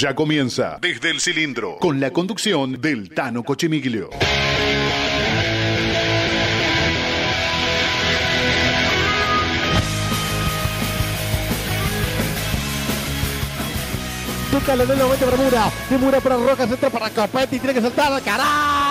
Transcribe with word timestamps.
Ya 0.00 0.14
comienza 0.14 0.78
desde 0.80 1.10
el 1.10 1.20
cilindro 1.20 1.76
con 1.76 2.00
la 2.00 2.10
conducción 2.10 2.80
del 2.80 3.10
Tano 3.10 3.42
Cochimiglio. 3.42 4.08
Toca 14.50 14.72
el 14.72 14.86
momento 14.86 15.26
para 15.26 15.36
Mura. 15.36 15.70
De 15.90 15.98
Mura 15.98 16.20
para 16.22 16.36
Rojas, 16.38 16.70
entra 16.70 16.88
para 16.88 17.10
Copetti. 17.10 17.58
Tiene 17.58 17.74
que 17.74 17.82
saltar. 17.82 18.22
¡Caray! 18.22 18.89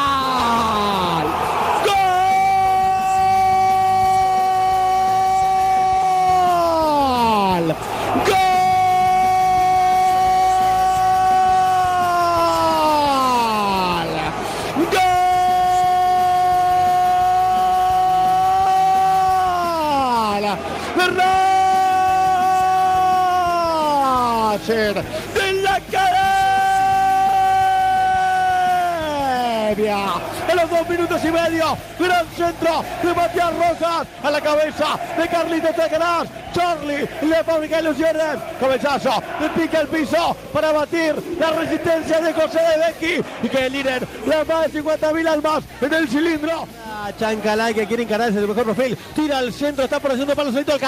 Minutos 30.89 31.21
y 31.23 31.31
medio, 31.31 31.77
gran 31.99 32.25
centro 32.35 32.83
de 33.03 33.13
Matías 33.13 33.53
Rojas 33.53 34.07
a 34.23 34.31
la 34.31 34.41
cabeza 34.41 34.99
de 35.17 35.27
Carlitos 35.27 35.75
Tequeras. 35.75 36.27
Charlie 36.53 37.07
le 37.21 37.43
fabrica 37.43 37.79
ilusiones. 37.79 38.37
Cabezazo, 38.59 39.21
le 39.39 39.49
pica 39.49 39.81
el 39.81 39.87
piso 39.87 40.35
para 40.51 40.71
batir 40.71 41.15
la 41.39 41.51
resistencia 41.51 42.19
de 42.19 42.33
José 42.33 42.59
de 42.59 42.77
Becky 42.87 43.23
y 43.43 43.49
que 43.49 43.65
el 43.67 43.73
líder 43.73 44.07
las 44.25 44.47
más 44.47 44.65
de 44.65 44.71
50 44.79 45.13
mil 45.13 45.27
almas 45.27 45.63
en 45.81 45.93
el 45.93 46.09
cilindro. 46.09 46.67
Ah, 46.87 47.11
Chancalay 47.17 47.73
que 47.73 47.85
quiere 47.85 48.03
encararse 48.03 48.41
de 48.41 48.47
mejor 48.47 48.65
perfil. 48.65 48.97
Tira 49.15 49.37
al 49.37 49.53
centro, 49.53 49.83
está 49.85 49.99
por 49.99 50.11
el 50.11 50.25
para 50.25 50.49
el 50.49 50.53
solito 50.53 50.73
el 50.73 50.79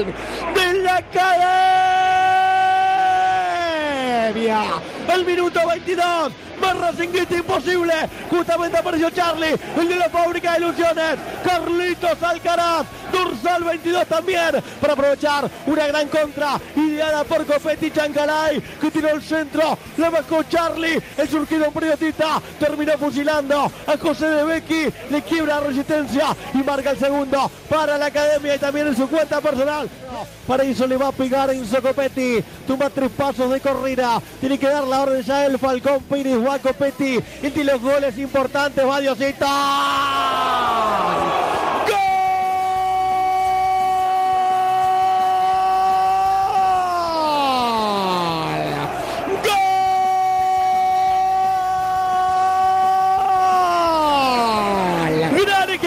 Racing 0.00 0.12
de 0.54 0.82
la 0.82 0.96
Academia. 4.30 4.62
El 5.12 5.24
minuto 5.24 5.60
22. 5.66 6.32
Más 6.90 6.98
Racinguista 6.98 7.36
imposible. 7.36 7.92
Justamente 8.28 8.78
apareció 8.78 9.10
Charlie, 9.10 9.56
el 9.78 9.88
de 9.88 9.96
la 9.96 10.08
fábrica 10.08 10.52
de 10.52 10.58
ilusiones. 10.58 11.18
Carlitos 11.44 12.22
Alcaraz. 12.22 12.86
Dorsal 13.10 13.64
22 13.64 14.06
también 14.06 14.62
para 14.80 14.92
aprovechar 14.92 15.50
una 15.66 15.86
gran 15.86 16.08
contra 16.08 16.60
ideada 16.76 17.24
por 17.24 17.44
Copetti 17.44 17.90
Chancalay 17.90 18.60
que 18.80 18.90
tiró 18.90 19.10
el 19.10 19.22
centro, 19.22 19.78
la 19.96 20.10
bajó 20.10 20.42
Charlie, 20.44 21.00
el 21.16 21.28
surgido 21.28 21.70
periodista 21.70 22.40
terminó 22.58 22.96
fusilando 22.98 23.70
a 23.86 23.96
José 23.98 24.26
de 24.28 24.44
Becky, 24.44 24.86
le 25.10 25.22
quiebra 25.22 25.60
resistencia 25.60 26.36
y 26.54 26.58
marca 26.58 26.90
el 26.90 26.98
segundo 26.98 27.50
para 27.68 27.98
la 27.98 28.06
academia 28.06 28.54
y 28.54 28.58
también 28.58 28.88
en 28.88 28.96
su 28.96 29.08
cuenta 29.08 29.40
personal. 29.40 29.88
Para 30.46 30.64
eso 30.64 30.86
le 30.86 30.96
va 30.96 31.08
a 31.08 31.12
pegar 31.12 31.50
Enzo 31.50 31.80
Copetti, 31.80 32.42
tumba 32.66 32.90
tres 32.90 33.10
pasos 33.10 33.50
de 33.50 33.60
corrida, 33.60 34.20
tiene 34.40 34.58
que 34.58 34.68
dar 34.68 34.84
la 34.84 35.02
orden 35.02 35.22
ya 35.22 35.46
el 35.46 35.58
Falcón 35.58 36.02
Pires, 36.04 36.36
Juan 36.38 36.60
Copetti, 36.80 37.20
y 37.42 37.62
los 37.62 37.78
goles 37.82 38.16
importantes, 38.16 38.86
va 38.86 39.00
Diosito. 39.00 39.46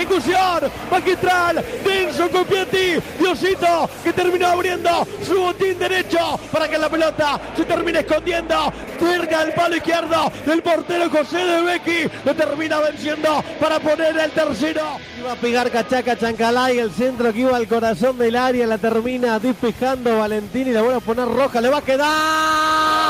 Ejecución 0.04 0.72
magistral 0.92 1.64
de 1.84 2.04
Enzo 2.04 2.30
Copietti. 2.30 3.02
Diosito 3.20 3.90
que 4.04 4.14
terminó 4.14 4.48
abriendo 4.48 5.08
su 5.26 5.40
botín 5.40 5.80
derecho 5.80 6.40
para 6.52 6.68
que 6.68 6.78
la 6.78 6.90
pelota 6.90 7.40
se 7.56 7.64
termine 7.64 8.00
escondiendo 8.00 8.72
cerca 9.00 9.46
del 9.46 9.54
palo 9.54 9.76
izquierdo 9.76 10.32
del 10.46 10.62
portero 10.62 11.10
José 11.10 11.38
de 11.38 11.62
Becky. 11.62 12.12
Lo 12.26 12.36
termina 12.36 12.80
venciendo 12.80 13.44
para 13.60 13.80
poner 13.80 14.18
el 14.18 14.32
tercero. 14.32 14.98
Iba 15.20 15.34
a 15.34 15.36
pegar 15.36 15.72
Cachaca 15.72 16.18
Chancalay, 16.18 16.80
el 16.80 16.92
centro 16.92 17.32
que 17.32 17.40
iba 17.40 17.56
al 17.56 17.68
corazón 17.68 18.18
del 18.18 18.36
área, 18.36 18.68
la 18.68 18.78
termina 18.78 19.40
despejando 19.40 20.20
Valentín 20.20 20.68
y 20.68 20.72
la 20.72 20.82
vuelve 20.82 20.98
a 20.98 21.02
poner 21.02 21.28
roja. 21.28 21.62
Le 21.62 21.70
va 21.70 21.78
a 21.78 21.82
quedar. 21.82 23.03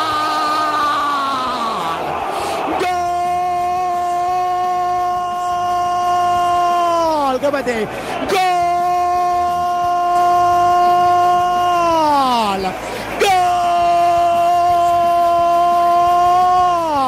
¡Gol! 7.43 7.51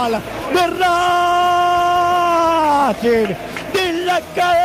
¡Gol! 0.03 0.13
De 0.53 0.63
Racing 2.97 3.33
de 3.73 3.85
la 4.05 4.15
Academia. 4.17 4.55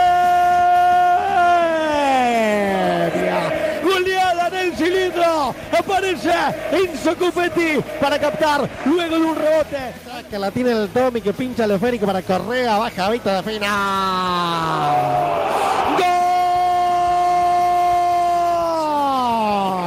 Goleada 3.84 4.44
en 4.48 4.54
el 4.54 4.76
cilindro. 4.76 5.54
Aparece 5.78 6.32
Enzo 6.72 7.16
Cupetti 7.16 7.78
para 8.00 8.18
captar 8.18 8.68
luego 8.86 9.18
de 9.18 9.24
un 9.24 9.36
rebote. 9.36 9.94
Que 10.28 10.38
la 10.38 10.50
tiene 10.50 10.72
el 10.72 10.88
Tommy 10.88 11.20
que 11.20 11.32
pincha 11.32 11.64
el 11.64 11.70
esférico 11.72 12.06
para 12.06 12.22
Correa. 12.22 12.76
Baja 12.78 13.10
Vita 13.10 13.40
de 13.40 13.50
final. 13.52 13.70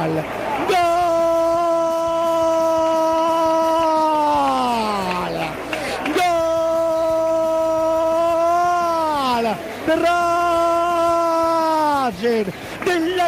¡Gol! 0.04 0.24
¡Gol! 0.68 0.84
¡Gol! 9.34 9.46
De 9.86 9.94
Racing 12.24 12.48
de 12.84 12.94
la 13.16 13.26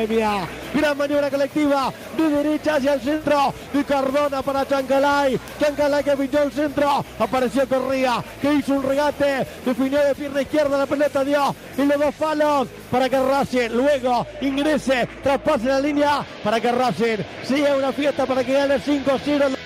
Academia. 0.00 0.32
Gran 0.74 0.96
maniobra 0.96 1.30
colectiva 1.30 1.92
de 2.16 2.28
derecha 2.28 2.76
hacia 2.76 2.94
el 2.94 3.00
centro. 3.00 3.54
De 3.72 3.84
Cardona 3.84 4.42
para 4.42 4.66
Chancalay. 4.66 5.38
Chancalay 5.60 6.04
que 6.04 6.16
pintó 6.16 6.42
el 6.42 6.52
centro. 6.52 7.04
Apareció 7.18 7.68
Correa 7.68 8.22
que 8.40 8.54
hizo 8.54 8.74
un 8.74 8.82
regate. 8.82 9.46
Definió 9.64 10.00
de 10.00 10.14
pierna 10.14 10.42
izquierda 10.42 10.78
la 10.78 10.86
pelota. 10.86 11.24
Dio 11.24 11.54
en 11.76 11.88
los 11.88 11.98
dos 11.98 12.14
palos 12.14 12.68
para 12.90 13.08
que 13.08 13.18
Racing 13.18 13.70
luego 13.70 14.26
ingrese. 14.40 15.08
Traspase 15.22 15.66
la 15.66 15.80
línea 15.80 16.24
para 16.42 16.60
que 16.60 16.72
Racing 16.72 17.18
siga 17.44 17.76
una 17.76 17.92
fiesta 17.92 18.26
para 18.26 18.44
que 18.44 18.52
gane 18.52 18.78
5-0. 18.78 19.59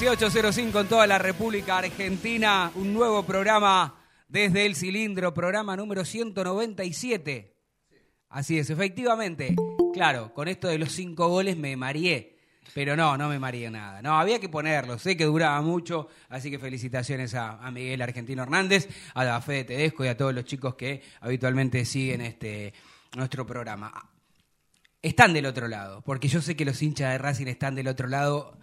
1805 0.00 0.80
en 0.80 0.86
toda 0.86 1.06
la 1.06 1.18
República 1.18 1.76
Argentina, 1.76 2.72
un 2.74 2.94
nuevo 2.94 3.22
programa 3.22 4.02
desde 4.28 4.64
el 4.64 4.74
cilindro, 4.74 5.34
programa 5.34 5.76
número 5.76 6.06
197. 6.06 7.54
Así 8.30 8.58
es, 8.58 8.70
efectivamente. 8.70 9.54
Claro, 9.92 10.32
con 10.32 10.48
esto 10.48 10.68
de 10.68 10.78
los 10.78 10.92
cinco 10.92 11.28
goles 11.28 11.58
me 11.58 11.76
mareé. 11.76 12.38
Pero 12.72 12.96
no, 12.96 13.18
no 13.18 13.28
me 13.28 13.38
mareé 13.38 13.70
nada. 13.70 14.00
No, 14.00 14.18
había 14.18 14.40
que 14.40 14.48
ponerlo. 14.48 14.98
Sé 14.98 15.18
que 15.18 15.26
duraba 15.26 15.60
mucho, 15.60 16.08
así 16.30 16.50
que 16.50 16.58
felicitaciones 16.58 17.34
a, 17.34 17.70
Miguel 17.70 18.00
Argentino 18.00 18.42
Hernández, 18.42 18.88
a 19.12 19.22
la 19.22 19.38
Fede 19.42 19.64
Tedesco 19.64 20.06
y 20.06 20.08
a 20.08 20.16
todos 20.16 20.32
los 20.32 20.46
chicos 20.46 20.76
que 20.76 21.02
habitualmente 21.20 21.84
siguen 21.84 22.22
este 22.22 22.72
nuestro 23.16 23.44
programa. 23.44 23.92
Están 25.02 25.34
del 25.34 25.44
otro 25.44 25.68
lado, 25.68 26.00
porque 26.00 26.28
yo 26.28 26.40
sé 26.40 26.56
que 26.56 26.64
los 26.64 26.80
hinchas 26.80 27.12
de 27.12 27.18
Racing 27.18 27.48
están 27.48 27.74
del 27.74 27.88
otro 27.88 28.08
lado 28.08 28.56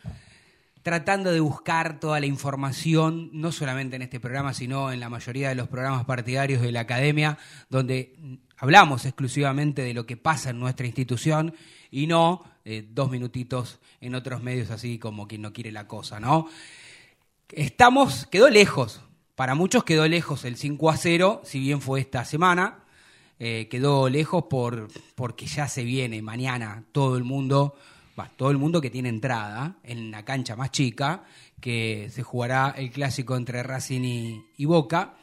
tratando 0.87 1.33
de 1.33 1.41
buscar 1.41 1.99
toda 1.99 2.17
la 2.21 2.27
información, 2.27 3.29
no 3.33 3.51
solamente 3.51 3.97
en 3.97 4.03
este 4.03 4.21
programa, 4.21 4.53
sino 4.53 4.93
en 4.93 5.01
la 5.01 5.09
mayoría 5.09 5.49
de 5.49 5.55
los 5.55 5.67
programas 5.67 6.05
partidarios 6.05 6.61
de 6.61 6.71
la 6.71 6.79
academia, 6.79 7.37
donde 7.69 8.15
hablamos 8.55 9.03
exclusivamente 9.03 9.81
de 9.81 9.93
lo 9.93 10.05
que 10.05 10.15
pasa 10.15 10.51
en 10.51 10.61
nuestra 10.61 10.87
institución 10.87 11.53
y 11.91 12.07
no 12.07 12.41
eh, 12.63 12.87
dos 12.89 13.11
minutitos 13.11 13.81
en 13.99 14.15
otros 14.15 14.41
medios 14.41 14.71
así 14.71 14.97
como 14.97 15.27
quien 15.27 15.41
no 15.41 15.51
quiere 15.51 15.73
la 15.73 15.89
cosa, 15.89 16.21
¿no? 16.21 16.47
estamos, 17.51 18.25
quedó 18.27 18.49
lejos. 18.49 19.01
Para 19.35 19.55
muchos 19.55 19.83
quedó 19.83 20.07
lejos 20.07 20.45
el 20.45 20.55
5 20.55 20.89
a 20.89 20.95
0, 20.95 21.41
si 21.43 21.59
bien 21.59 21.81
fue 21.81 21.99
esta 21.99 22.23
semana. 22.23 22.85
Eh, 23.39 23.67
quedó 23.69 24.07
lejos 24.07 24.45
por, 24.49 24.87
porque 25.15 25.47
ya 25.47 25.67
se 25.67 25.83
viene 25.83 26.21
mañana 26.21 26.85
todo 26.93 27.17
el 27.17 27.25
mundo, 27.25 27.75
todo 28.35 28.51
el 28.51 28.57
mundo 28.57 28.81
que 28.81 28.89
tiene 28.89 29.09
entrada 29.09 29.77
en 29.83 30.11
la 30.11 30.25
cancha 30.25 30.55
más 30.55 30.71
chica, 30.71 31.23
que 31.61 32.09
se 32.11 32.23
jugará 32.23 32.73
el 32.75 32.91
clásico 32.91 33.35
entre 33.35 33.63
Racing 33.63 34.41
y 34.57 34.65
Boca, 34.65 35.15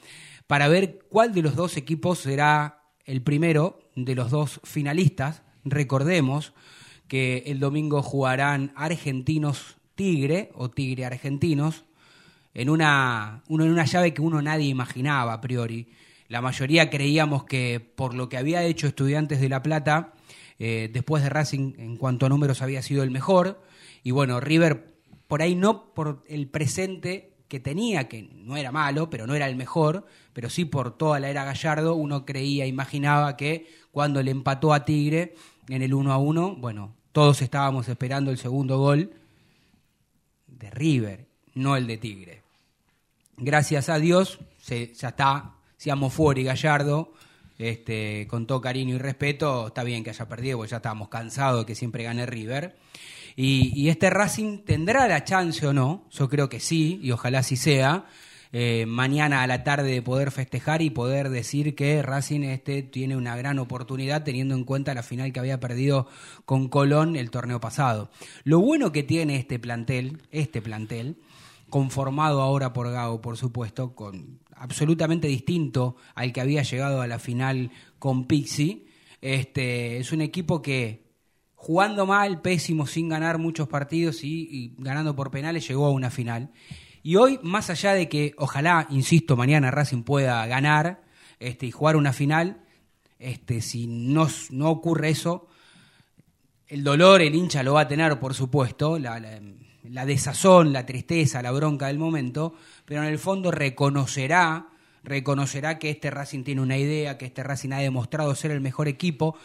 para 0.47 0.69
ver 0.69 1.01
cuál 1.09 1.33
de 1.33 1.43
los 1.43 1.57
dos 1.57 1.77
equipos 1.77 2.21
será 2.21 2.83
el 3.05 3.23
primero 3.23 3.81
de 3.97 4.15
los 4.15 4.31
dos 4.31 4.61
finalistas. 4.65 5.43
Recordemos 5.65 6.53
que 7.09 7.45
el 7.47 7.61
domingo 7.61 8.03
jugarán 8.03 8.73
Argentinos 8.77 9.77
Tigre 9.95 10.51
o 10.55 10.71
Tigre 10.71 11.05
Argentinos 11.05 11.85
en 12.55 12.71
una, 12.71 13.43
en 13.49 13.61
una 13.61 13.85
llave 13.85 14.15
que 14.15 14.23
uno 14.23 14.41
nadie 14.41 14.69
imaginaba 14.69 15.35
a 15.35 15.41
priori. 15.41 15.89
La 16.29 16.41
mayoría 16.41 16.91
creíamos 16.91 17.45
que 17.45 17.81
por 17.81 18.15
lo 18.15 18.29
que 18.29 18.37
había 18.37 18.63
hecho 18.65 18.87
Estudiantes 18.87 19.41
de 19.41 19.49
La 19.49 19.63
Plata, 19.63 20.14
eh, 20.59 20.91
después 20.93 21.23
de 21.23 21.31
Racing 21.31 21.75
en 21.79 21.97
cuanto 21.97 22.27
a 22.27 22.29
números 22.29 22.63
había 22.63 22.83
sido 22.83 23.03
el 23.03 23.11
mejor. 23.11 23.61
Y 24.03 24.11
bueno, 24.11 24.41
River 24.41 24.95
por 25.29 25.43
ahí 25.43 25.55
no 25.55 25.93
por 25.95 26.23
el 26.29 26.49
presente 26.49 27.33
que 27.49 27.61
tenía, 27.61 28.09
que 28.09 28.23
no 28.23 28.57
era 28.57 28.73
malo, 28.73 29.11
pero 29.11 29.27
no 29.27 29.35
era 29.35 29.49
el 29.49 29.57
mejor, 29.57 30.07
pero 30.33 30.51
sí 30.51 30.65
por 30.65 30.97
toda 30.97 31.21
la 31.21 31.31
era 31.31 31.45
Gallardo, 31.45 31.95
uno 31.95 32.25
creía, 32.25 32.67
imaginaba 32.67 33.37
que 33.37 33.67
cuando 33.91 34.23
le 34.23 34.31
empató 34.31 34.73
a 34.73 34.85
Tigre 34.85 35.35
en 35.69 35.83
el 35.83 35.95
1 35.95 36.13
a 36.13 36.19
1, 36.19 36.57
bueno, 36.57 36.95
todos 37.13 37.43
estábamos 37.43 37.89
esperando 37.89 38.31
el 38.31 38.39
segundo 38.39 38.79
gol 38.79 39.13
de 40.47 40.71
River, 40.71 41.27
no 41.55 41.77
el 41.77 41.87
de 41.87 41.99
Tigre. 41.99 42.43
Gracias 43.37 43.89
a 43.89 43.99
Dios, 43.99 44.39
se, 44.59 44.93
ya 44.95 45.09
está, 45.09 45.55
fuera 46.11 46.41
y 46.41 46.45
Gallardo, 46.45 47.13
este, 47.59 48.27
con 48.29 48.47
todo 48.47 48.61
cariño 48.61 48.95
y 48.95 48.99
respeto, 48.99 49.69
está 49.69 49.85
bien 49.85 50.05
que 50.05 50.11
haya 50.11 50.29
perdido, 50.29 50.59
porque 50.59 50.71
ya 50.71 50.79
estábamos 50.79 51.09
cansados 51.09 51.61
de 51.61 51.67
que 51.67 51.75
siempre 51.75 52.05
gane 52.05 52.27
River. 52.27 52.77
Y, 53.37 53.89
este 53.89 54.11
Racing 54.11 54.59
tendrá 54.65 55.09
la 55.09 55.25
chance 55.25 55.67
o 55.67 55.73
no, 55.73 56.07
yo 56.11 56.29
creo 56.29 56.49
que 56.49 56.61
sí, 56.61 57.01
y 57.03 57.11
ojalá 57.11 57.41
así 57.41 57.57
sea, 57.57 58.07
eh, 58.53 58.87
mañana 58.87 59.43
a 59.43 59.49
la 59.49 59.65
tarde 59.65 59.91
de 59.91 60.03
poder 60.03 60.31
festejar 60.31 60.81
y 60.81 60.91
poder 60.91 61.29
decir 61.31 61.75
que 61.75 62.01
Racing 62.03 62.43
este 62.43 62.85
tiene 62.85 63.17
una 63.17 63.35
gran 63.35 63.59
oportunidad 63.59 64.23
teniendo 64.23 64.55
en 64.55 64.63
cuenta 64.63 64.95
la 64.95 65.03
final 65.03 65.33
que 65.33 65.41
había 65.41 65.59
perdido 65.59 66.07
con 66.45 66.69
Colón 66.69 67.17
el 67.17 67.33
torneo 67.33 67.59
pasado. 67.59 68.11
Lo 68.45 68.61
bueno 68.61 68.93
que 68.93 69.03
tiene 69.03 69.35
este 69.35 69.59
plantel, 69.59 70.23
este 70.31 70.63
plantel, 70.63 71.17
conformado 71.69 72.41
ahora 72.41 72.73
por 72.73 72.93
Gago, 72.93 73.21
por 73.21 73.37
supuesto, 73.37 73.97
con 73.97 74.39
absolutamente 74.57 75.29
distinto 75.29 75.97
al 76.15 76.33
que 76.33 76.41
había 76.41 76.63
llegado 76.63 77.01
a 77.01 77.07
la 77.07 77.19
final 77.19 77.71
con 77.99 78.27
Pixie. 78.27 78.87
Este, 79.21 79.99
es 79.99 80.13
un 80.13 80.21
equipo 80.21 80.61
que 80.63 81.05
jugando 81.55 82.05
mal, 82.05 82.43
pésimo, 82.43 82.87
sin 82.87 83.09
ganar 83.09 83.39
muchos 83.39 83.69
partidos 83.69 84.23
y, 84.23 84.75
ganando 84.77 85.17
por 85.17 85.31
penales, 85.31 85.67
llegó 85.67 85.87
a 85.87 85.91
una 85.91 86.11
final. 86.11 86.51
Y 87.03 87.17
hoy, 87.17 87.39
más 87.43 87.71
allá 87.71 87.95
de 87.95 88.09
que 88.09 88.35
ojalá, 88.37 88.87
insisto, 88.91 89.37
mañana 89.37 89.71
Racing 89.71 90.03
pueda 90.03 90.47
ganar 90.47 91.05
este, 91.39 91.67
y 91.67 91.71
jugar 91.71 91.97
una 91.97 92.13
final, 92.13 92.65
este, 93.19 93.63
si 93.63 93.87
no, 93.87 94.29
no 94.51 94.71
ocurre 94.71 95.11
eso, 95.11 95.49
el 96.67 96.85
dolor 96.85 97.23
el 97.23 97.35
hincha 97.35 97.63
lo 97.63 97.75
va 97.75 97.83
a 97.83 97.89
tener, 97.89 98.19
por 98.19 98.35
supuesto, 98.35 98.99
la, 98.99 99.19
la 99.85 100.07
desazón, 100.07 100.73
la 100.73 100.87
tristeza, 100.87 101.43
la 101.43 101.53
bronca 101.53 101.87
del 101.87 101.99
momento, 101.99 102.55
pero 102.85 103.03
en 103.03 103.09
el 103.09 103.19
fondo 103.19 103.51
reconocerá 103.51 104.69
reconocerá 105.05 105.79
que 105.79 105.91
este 105.91 106.11
Racing 106.11 106.43
tiene 106.43 106.63
una 106.63 106.79
idea, 106.79 107.19
que 107.19 107.27
este 107.27 107.43
Racing 107.43 107.73
ha 107.73 107.79
demostrado 107.79 108.35
ser 108.35 108.51
el 108.51 108.61
mejor 108.61 108.89
equipo, 108.89 109.37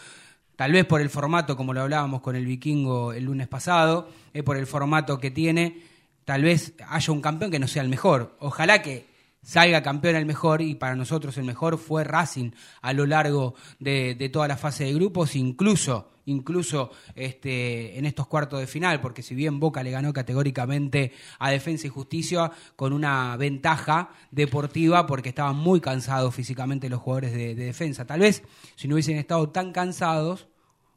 tal 0.55 0.71
vez 0.71 0.85
por 0.85 1.01
el 1.01 1.09
formato, 1.09 1.55
como 1.55 1.73
lo 1.73 1.81
hablábamos 1.81 2.21
con 2.21 2.35
el 2.35 2.45
vikingo 2.45 3.13
el 3.13 3.25
lunes 3.25 3.47
pasado, 3.47 4.09
es 4.33 4.43
por 4.43 4.57
el 4.57 4.65
formato 4.65 5.19
que 5.19 5.31
tiene, 5.31 5.83
tal 6.25 6.43
vez 6.43 6.73
haya 6.87 7.13
un 7.13 7.21
campeón 7.21 7.51
que 7.51 7.59
no 7.59 7.67
sea 7.67 7.83
el 7.83 7.89
mejor. 7.89 8.35
Ojalá 8.39 8.81
que 8.81 9.08
salga 9.41 9.81
campeón 9.83 10.15
el 10.15 10.25
mejor 10.25 10.61
y 10.61 10.75
para 10.75 10.95
nosotros 10.95 11.37
el 11.37 11.45
mejor 11.45 11.77
fue 11.77 12.03
Racing 12.03 12.51
a 12.81 12.93
lo 12.93 13.05
largo 13.05 13.55
de, 13.79 14.15
de 14.15 14.29
toda 14.29 14.47
la 14.47 14.57
fase 14.57 14.85
de 14.85 14.93
grupos, 14.93 15.35
incluso 15.35 16.09
incluso 16.29 16.91
este, 17.15 17.97
en 17.97 18.05
estos 18.05 18.27
cuartos 18.27 18.59
de 18.59 18.67
final, 18.67 19.01
porque 19.01 19.21
si 19.21 19.35
bien 19.35 19.59
Boca 19.59 19.83
le 19.83 19.91
ganó 19.91 20.13
categóricamente 20.13 21.11
a 21.39 21.51
Defensa 21.51 21.87
y 21.87 21.89
Justicia 21.89 22.51
con 22.75 22.93
una 22.93 23.35
ventaja 23.37 24.11
deportiva, 24.31 25.05
porque 25.05 25.29
estaban 25.29 25.55
muy 25.55 25.81
cansados 25.81 26.33
físicamente 26.35 26.89
los 26.89 27.01
jugadores 27.01 27.33
de, 27.33 27.55
defensa. 27.55 28.05
Tal 28.05 28.21
vez 28.21 28.43
si 28.75 28.87
no 28.87 28.95
hubiesen 28.95 29.17
estado 29.17 29.49
tan 29.49 29.71
cansados, 29.71 30.47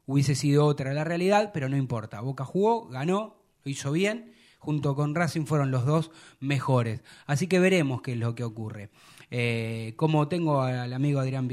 hubiese 0.06 0.35
sido 0.35 0.67
otra 0.67 0.93
la 0.93 1.05
realidad, 1.05 1.50
pero 1.53 1.69
no 1.69 1.77
importa. 1.77 2.21
Boca 2.21 2.44
jugó, 2.44 2.89
ganó, 2.89 3.37
lo 3.65 3.71
hizo 3.71 3.93
bien 3.93 4.31
junto 4.62 4.94
con 4.94 5.17
Racing 5.17 5.44
fueron 5.44 5.73
los 5.73 5.85
dos 5.85 6.12
mejores. 6.38 7.03
Así 7.26 7.49
que 7.49 7.59
veremos 7.59 8.00
qué 8.00 8.12
es 8.12 8.19
lo 8.19 8.37
que 8.37 8.44
ocurre. 8.44 8.91
Eh, 9.34 9.94
como 9.96 10.29
tengo 10.29 10.61
al 10.61 10.93
amigo 10.93 11.19
Adrián 11.19 11.49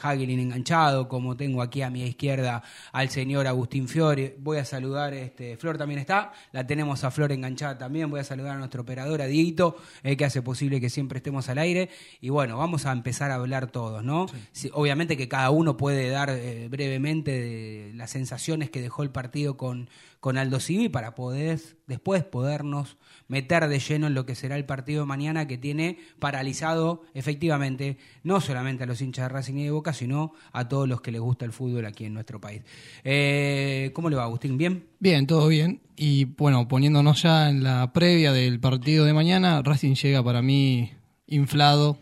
Hagelin 0.00 0.40
enganchado, 0.40 1.08
como 1.08 1.36
tengo 1.36 1.60
aquí 1.60 1.82
a 1.82 1.90
mi 1.90 2.04
izquierda 2.04 2.62
al 2.90 3.10
señor 3.10 3.46
Agustín 3.46 3.86
Fiore, 3.86 4.34
voy 4.40 4.56
a 4.56 4.64
saludar, 4.64 5.12
este, 5.12 5.58
Flor 5.58 5.76
también 5.76 6.00
está, 6.00 6.32
la 6.52 6.66
tenemos 6.66 7.04
a 7.04 7.10
Flor 7.10 7.30
enganchada 7.32 7.76
también, 7.76 8.08
voy 8.08 8.20
a 8.20 8.24
saludar 8.24 8.56
a 8.56 8.58
nuestro 8.58 8.80
operador, 8.80 9.20
a 9.20 9.26
Dieguito, 9.26 9.76
eh, 10.02 10.16
que 10.16 10.24
hace 10.24 10.40
posible 10.40 10.80
que 10.80 10.88
siempre 10.88 11.18
estemos 11.18 11.50
al 11.50 11.58
aire, 11.58 11.90
y 12.22 12.30
bueno, 12.30 12.56
vamos 12.56 12.86
a 12.86 12.92
empezar 12.92 13.30
a 13.30 13.34
hablar 13.34 13.70
todos, 13.70 14.02
¿no? 14.02 14.24
obviamente 14.72 15.18
que 15.18 15.28
cada 15.28 15.50
uno 15.50 15.76
puede 15.76 16.08
dar 16.08 16.30
eh, 16.30 16.68
brevemente 16.70 17.92
las 17.94 18.10
sensaciones 18.10 18.70
que 18.70 18.80
dejó 18.80 19.02
el 19.02 19.10
partido 19.10 19.58
con, 19.58 19.90
con 20.20 20.38
Aldo 20.38 20.60
Civi 20.60 20.88
para 20.88 21.14
poder 21.14 21.60
después 21.86 22.24
podernos 22.24 22.96
meter 23.32 23.66
de 23.66 23.78
lleno 23.78 24.08
en 24.08 24.14
lo 24.14 24.26
que 24.26 24.34
será 24.34 24.56
el 24.56 24.66
partido 24.66 25.00
de 25.00 25.06
mañana 25.06 25.46
que 25.46 25.56
tiene 25.56 25.96
paralizado 26.18 27.02
efectivamente 27.14 27.96
no 28.24 28.42
solamente 28.42 28.84
a 28.84 28.86
los 28.86 29.00
hinchas 29.00 29.24
de 29.24 29.28
Racing 29.30 29.54
y 29.54 29.64
de 29.64 29.70
Boca, 29.70 29.94
sino 29.94 30.34
a 30.52 30.68
todos 30.68 30.86
los 30.86 31.00
que 31.00 31.12
les 31.12 31.22
gusta 31.22 31.46
el 31.46 31.52
fútbol 31.52 31.86
aquí 31.86 32.04
en 32.04 32.12
nuestro 32.12 32.42
país. 32.42 32.60
Eh, 33.04 33.90
¿Cómo 33.94 34.10
le 34.10 34.16
va, 34.16 34.24
Agustín? 34.24 34.58
¿Bien? 34.58 34.84
Bien, 34.98 35.26
todo 35.26 35.48
bien. 35.48 35.80
Y 35.96 36.26
bueno, 36.26 36.68
poniéndonos 36.68 37.22
ya 37.22 37.48
en 37.48 37.64
la 37.64 37.90
previa 37.94 38.32
del 38.32 38.60
partido 38.60 39.06
de 39.06 39.14
mañana, 39.14 39.62
Racing 39.62 39.94
llega 39.94 40.22
para 40.22 40.42
mí 40.42 40.92
inflado, 41.26 41.96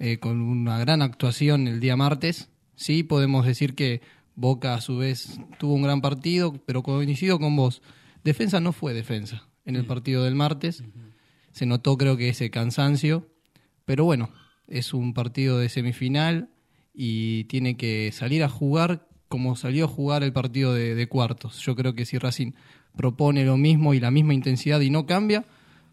eh, 0.00 0.18
con 0.18 0.40
una 0.40 0.76
gran 0.80 1.02
actuación 1.02 1.68
el 1.68 1.78
día 1.78 1.96
martes. 1.96 2.50
Sí, 2.74 3.04
podemos 3.04 3.46
decir 3.46 3.76
que 3.76 4.00
Boca 4.34 4.74
a 4.74 4.80
su 4.80 4.96
vez 4.96 5.38
tuvo 5.60 5.74
un 5.74 5.82
gran 5.82 6.00
partido, 6.00 6.52
pero 6.66 6.82
coincido 6.82 7.38
con 7.38 7.54
vos. 7.54 7.80
Defensa 8.24 8.58
no 8.58 8.72
fue 8.72 8.92
defensa 8.92 9.46
en 9.64 9.76
el 9.76 9.84
mm. 9.84 9.86
partido 9.86 10.24
del 10.24 10.34
martes. 10.34 10.82
Se 11.52 11.66
notó 11.66 11.96
creo 11.96 12.16
que 12.16 12.28
ese 12.28 12.50
cansancio, 12.50 13.28
pero 13.84 14.04
bueno, 14.04 14.30
es 14.68 14.94
un 14.94 15.14
partido 15.14 15.58
de 15.58 15.68
semifinal 15.68 16.48
y 16.94 17.44
tiene 17.44 17.76
que 17.76 18.10
salir 18.12 18.42
a 18.42 18.48
jugar 18.48 19.06
como 19.28 19.56
salió 19.56 19.86
a 19.86 19.88
jugar 19.88 20.22
el 20.22 20.34
partido 20.34 20.74
de, 20.74 21.08
cuartos. 21.08 21.58
Yo 21.60 21.74
creo 21.74 21.94
que 21.94 22.04
si 22.04 22.18
Racing 22.18 22.52
propone 22.94 23.46
lo 23.46 23.56
mismo 23.56 23.94
y 23.94 24.00
la 24.00 24.10
misma 24.10 24.34
intensidad 24.34 24.80
y 24.80 24.90
no 24.90 25.06
cambia, 25.06 25.46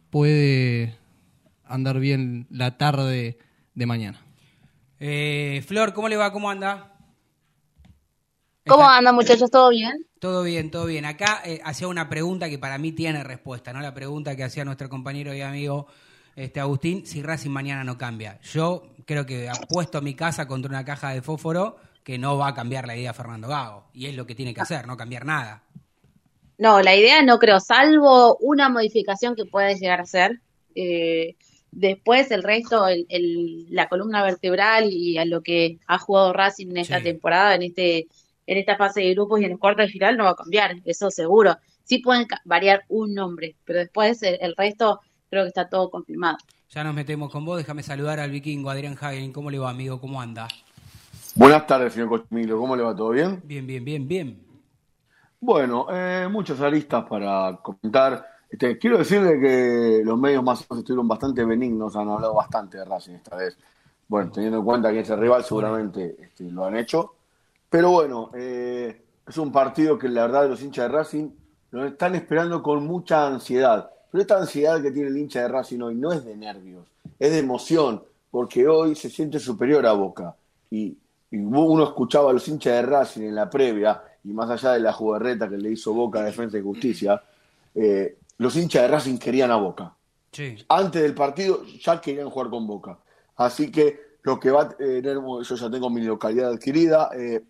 puede 0.09 0.97
andar 1.63 2.01
bien 2.01 2.47
la 2.49 2.77
tarde 2.77 3.37
de 3.75 3.85
mañana. 3.85 4.19
Eh, 4.99 5.63
Flor, 5.65 5.93
¿cómo 5.93 6.09
le 6.09 6.17
va? 6.17 6.33
¿Cómo 6.33 6.49
anda? 6.49 6.98
¿Cómo 8.69 8.87
anda, 8.87 9.11
muchachos? 9.11 9.49
¿Todo 9.49 9.69
bien? 9.69 10.05
Todo 10.19 10.43
bien, 10.43 10.69
todo 10.69 10.85
bien. 10.85 11.05
Acá 11.05 11.41
eh, 11.43 11.59
hacía 11.63 11.87
una 11.87 12.07
pregunta 12.07 12.49
que 12.49 12.59
para 12.59 12.77
mí 12.77 12.91
tiene 12.91 13.23
respuesta, 13.23 13.73
¿no? 13.73 13.81
La 13.81 13.93
pregunta 13.93 14.35
que 14.35 14.43
hacía 14.43 14.63
nuestro 14.63 14.89
compañero 14.89 15.33
y 15.33 15.41
amigo 15.41 15.87
este 16.35 16.59
Agustín, 16.59 17.05
si 17.05 17.21
Racing 17.21 17.49
mañana 17.49 17.83
no 17.83 17.97
cambia. 17.97 18.39
Yo 18.41 18.83
creo 19.05 19.25
que 19.25 19.49
apuesto 19.49 20.01
mi 20.01 20.13
casa 20.13 20.47
contra 20.47 20.69
una 20.69 20.85
caja 20.85 21.09
de 21.09 21.21
fósforo 21.21 21.77
que 22.03 22.17
no 22.17 22.37
va 22.37 22.49
a 22.49 22.53
cambiar 22.53 22.87
la 22.87 22.95
idea 22.95 23.11
de 23.11 23.17
Fernando 23.17 23.47
Gago. 23.47 23.89
Y 23.93 24.05
es 24.05 24.15
lo 24.15 24.25
que 24.25 24.35
tiene 24.35 24.53
que 24.53 24.61
hacer, 24.61 24.87
no 24.87 24.95
cambiar 24.95 25.25
nada. 25.25 25.63
No, 26.57 26.81
la 26.81 26.95
idea 26.95 27.21
no 27.23 27.39
creo, 27.39 27.59
salvo 27.59 28.37
una 28.37 28.69
modificación 28.69 29.35
que 29.35 29.45
puede 29.45 29.75
llegar 29.75 30.01
a 30.01 30.05
ser. 30.05 30.39
Eh, 30.75 31.35
después 31.71 32.31
el 32.31 32.43
resto, 32.43 32.87
el, 32.87 33.67
la 33.69 33.89
columna 33.89 34.23
vertebral 34.23 34.91
y 34.91 35.17
a 35.17 35.25
lo 35.25 35.41
que 35.41 35.79
ha 35.87 35.97
jugado 35.97 36.33
Racing 36.33 36.67
en 36.67 36.77
esta 36.77 37.01
temporada, 37.01 37.55
en 37.55 37.63
este 37.63 38.07
en 38.49 38.57
esta 38.57 38.75
fase 38.75 39.01
de 39.01 39.13
grupos 39.13 39.39
y 39.39 39.45
en 39.45 39.51
el 39.51 39.59
cuarto 39.59 39.83
de 39.83 39.89
final 39.89 40.17
no 40.17 40.23
va 40.23 40.31
a 40.31 40.35
cambiar, 40.35 40.75
eso 40.83 41.11
seguro. 41.11 41.55
Sí 41.83 41.99
pueden 41.99 42.25
variar 42.45 42.83
un 42.89 43.13
nombre, 43.13 43.55
pero 43.63 43.77
después 43.77 44.23
el, 44.23 44.55
resto 44.57 45.01
creo 45.29 45.43
que 45.43 45.49
está 45.49 45.69
todo 45.69 45.91
confirmado. 45.91 46.37
Ya 46.71 46.83
nos 46.83 46.95
metemos 46.95 47.31
con 47.31 47.45
vos, 47.45 47.57
déjame 47.57 47.83
saludar 47.83 48.19
al 48.19 48.31
vikingo 48.31 48.71
Adrián 48.71 48.97
Hagen. 48.99 49.31
¿Cómo 49.31 49.51
le 49.51 49.59
va, 49.59 49.69
amigo? 49.69 50.01
¿Cómo 50.01 50.19
anda? 50.19 50.47
Buenas 51.35 51.67
tardes, 51.67 51.93
señor 51.93 52.09
Cochimilo. 52.09 52.57
¿Cómo 52.57 52.75
le 52.75 52.81
va? 52.81 52.95
¿Todo 52.95 53.11
bien? 53.11 53.39
Bien, 53.43 53.67
bien, 53.67 53.85
bien, 53.85 54.07
bien. 54.07 54.39
Bueno, 55.39 55.85
eh, 55.91 56.27
muchas 56.29 56.59
aristas 56.59 57.05
para 57.07 57.55
comentar. 57.61 58.25
Este, 58.49 58.79
quiero 58.79 58.97
decirle 58.97 59.39
que 59.39 60.01
los 60.03 60.17
medios 60.17 60.43
más 60.43 60.61
estuvieron 60.61 61.07
bastante 61.07 61.45
benignos, 61.45 61.95
han 61.95 62.09
hablado 62.09 62.33
bastante 62.33 62.79
de 62.79 62.85
Racing 62.85 63.13
esta 63.13 63.35
vez. 63.35 63.55
Bueno, 64.07 64.31
teniendo 64.31 64.57
en 64.57 64.65
cuenta 64.65 64.91
que 64.91 65.01
ese 65.01 65.15
rival 65.15 65.43
seguramente 65.43 66.15
este, 66.19 66.45
lo 66.45 66.65
han 66.65 66.75
hecho. 66.75 67.13
Pero 67.69 67.91
bueno, 67.91 68.31
eh, 68.35 69.01
es 69.27 69.37
un 69.37 69.51
partido 69.51 69.97
que 69.97 70.09
la 70.09 70.23
verdad 70.23 70.49
los 70.49 70.61
hinchas 70.61 70.89
de 70.89 70.97
Racing 70.97 71.29
lo 71.71 71.85
están 71.85 72.15
esperando 72.15 72.63
con 72.63 72.85
mucha 72.85 73.27
ansiedad. 73.27 73.91
Pero 74.11 74.21
esta 74.21 74.37
ansiedad 74.37 74.81
que 74.81 74.91
tiene 74.91 75.09
el 75.09 75.17
hincha 75.17 75.41
de 75.41 75.47
Racing 75.49 75.81
hoy 75.81 75.95
no 75.95 76.11
es 76.11 76.25
de 76.25 76.35
nervios, 76.35 76.87
es 77.19 77.31
de 77.31 77.37
emoción, 77.37 78.03
porque 78.31 78.67
hoy 78.67 78.95
se 78.95 79.09
siente 79.09 79.39
superior 79.39 79.85
a 79.85 79.93
Boca. 79.93 80.35
Y, 80.71 80.97
uno 81.31 81.83
escuchaba 81.83 82.31
a 82.31 82.33
los 82.33 82.47
hinchas 82.47 82.73
de 82.73 82.81
Racing 82.81 83.21
en 83.21 83.35
la 83.35 83.47
previa, 83.51 84.01
y 84.23 84.29
más 84.29 84.49
allá 84.49 84.73
de 84.73 84.79
la 84.79 84.91
jugarreta 84.91 85.47
que 85.47 85.57
le 85.57 85.69
hizo 85.69 85.93
Boca 85.93 86.21
a 86.21 86.23
Defensa 86.23 86.57
y 86.57 86.61
Justicia, 86.61 87.21
eh, 87.75 88.17
los 88.39 88.55
hinchas 88.55 88.81
de 88.81 88.87
Racing 88.87 89.19
querían 89.19 89.51
a 89.51 89.57
Boca. 89.57 89.93
Antes 90.67 91.03
del 91.03 91.13
partido 91.13 91.63
ya 91.65 92.01
querían 92.01 92.31
jugar 92.31 92.49
con 92.49 92.65
Boca. 92.65 92.97
Así 93.35 93.71
que 93.71 94.08
lo 94.21 94.39
que 94.39 94.51
va 94.51 94.63
a 94.63 94.69
tener, 94.69 95.15
yo 95.15 95.55
ya 95.55 95.69
tengo 95.69 95.89
mi 95.89 96.01
localidad 96.01 96.51
adquirida, 96.51 97.09
eh, 97.15 97.43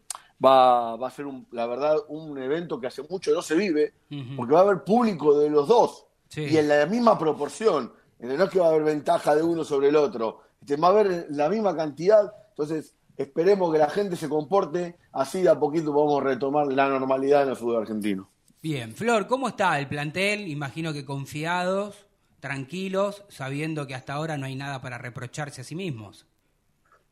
va, 0.43 0.95
va 0.95 1.07
a 1.07 1.11
ser, 1.11 1.25
un, 1.25 1.47
la 1.51 1.65
verdad, 1.67 1.97
un 2.07 2.37
evento 2.37 2.79
que 2.79 2.87
hace 2.87 3.03
mucho 3.03 3.33
no 3.33 3.41
se 3.41 3.55
vive, 3.55 3.93
porque 4.35 4.53
va 4.53 4.59
a 4.59 4.63
haber 4.63 4.83
público 4.83 5.37
de 5.37 5.49
los 5.49 5.67
dos 5.67 6.05
y 6.35 6.57
en 6.57 6.67
la 6.67 6.85
misma 6.85 7.17
proporción. 7.17 7.91
No 8.19 8.43
es 8.43 8.49
que 8.49 8.59
va 8.59 8.67
a 8.67 8.69
haber 8.69 8.83
ventaja 8.83 9.33
de 9.35 9.43
uno 9.43 9.63
sobre 9.63 9.87
el 9.89 9.95
otro, 9.95 10.41
este, 10.61 10.75
va 10.75 10.89
a 10.89 10.91
haber 10.91 11.27
la 11.29 11.49
misma 11.49 11.75
cantidad. 11.75 12.33
Entonces, 12.49 12.93
esperemos 13.15 13.71
que 13.71 13.79
la 13.79 13.89
gente 13.89 14.15
se 14.15 14.27
comporte 14.27 14.97
así 15.13 15.41
de 15.41 15.49
a 15.49 15.59
poquito 15.59 15.93
podemos 15.93 16.21
retomar 16.21 16.67
la 16.67 16.89
normalidad 16.89 17.43
en 17.43 17.49
el 17.49 17.55
fútbol 17.55 17.81
argentino. 17.81 18.29
Bien, 18.61 18.93
Flor, 18.93 19.27
¿cómo 19.27 19.47
está 19.47 19.79
el 19.79 19.87
plantel? 19.87 20.49
Imagino 20.49 20.91
que 20.91 21.05
confiados, 21.05 22.07
tranquilos, 22.41 23.23
sabiendo 23.29 23.87
que 23.87 23.95
hasta 23.95 24.13
ahora 24.13 24.37
no 24.37 24.45
hay 24.45 24.55
nada 24.55 24.81
para 24.81 24.97
reprocharse 24.97 25.61
a 25.61 25.63
sí 25.63 25.75
mismos. 25.75 26.25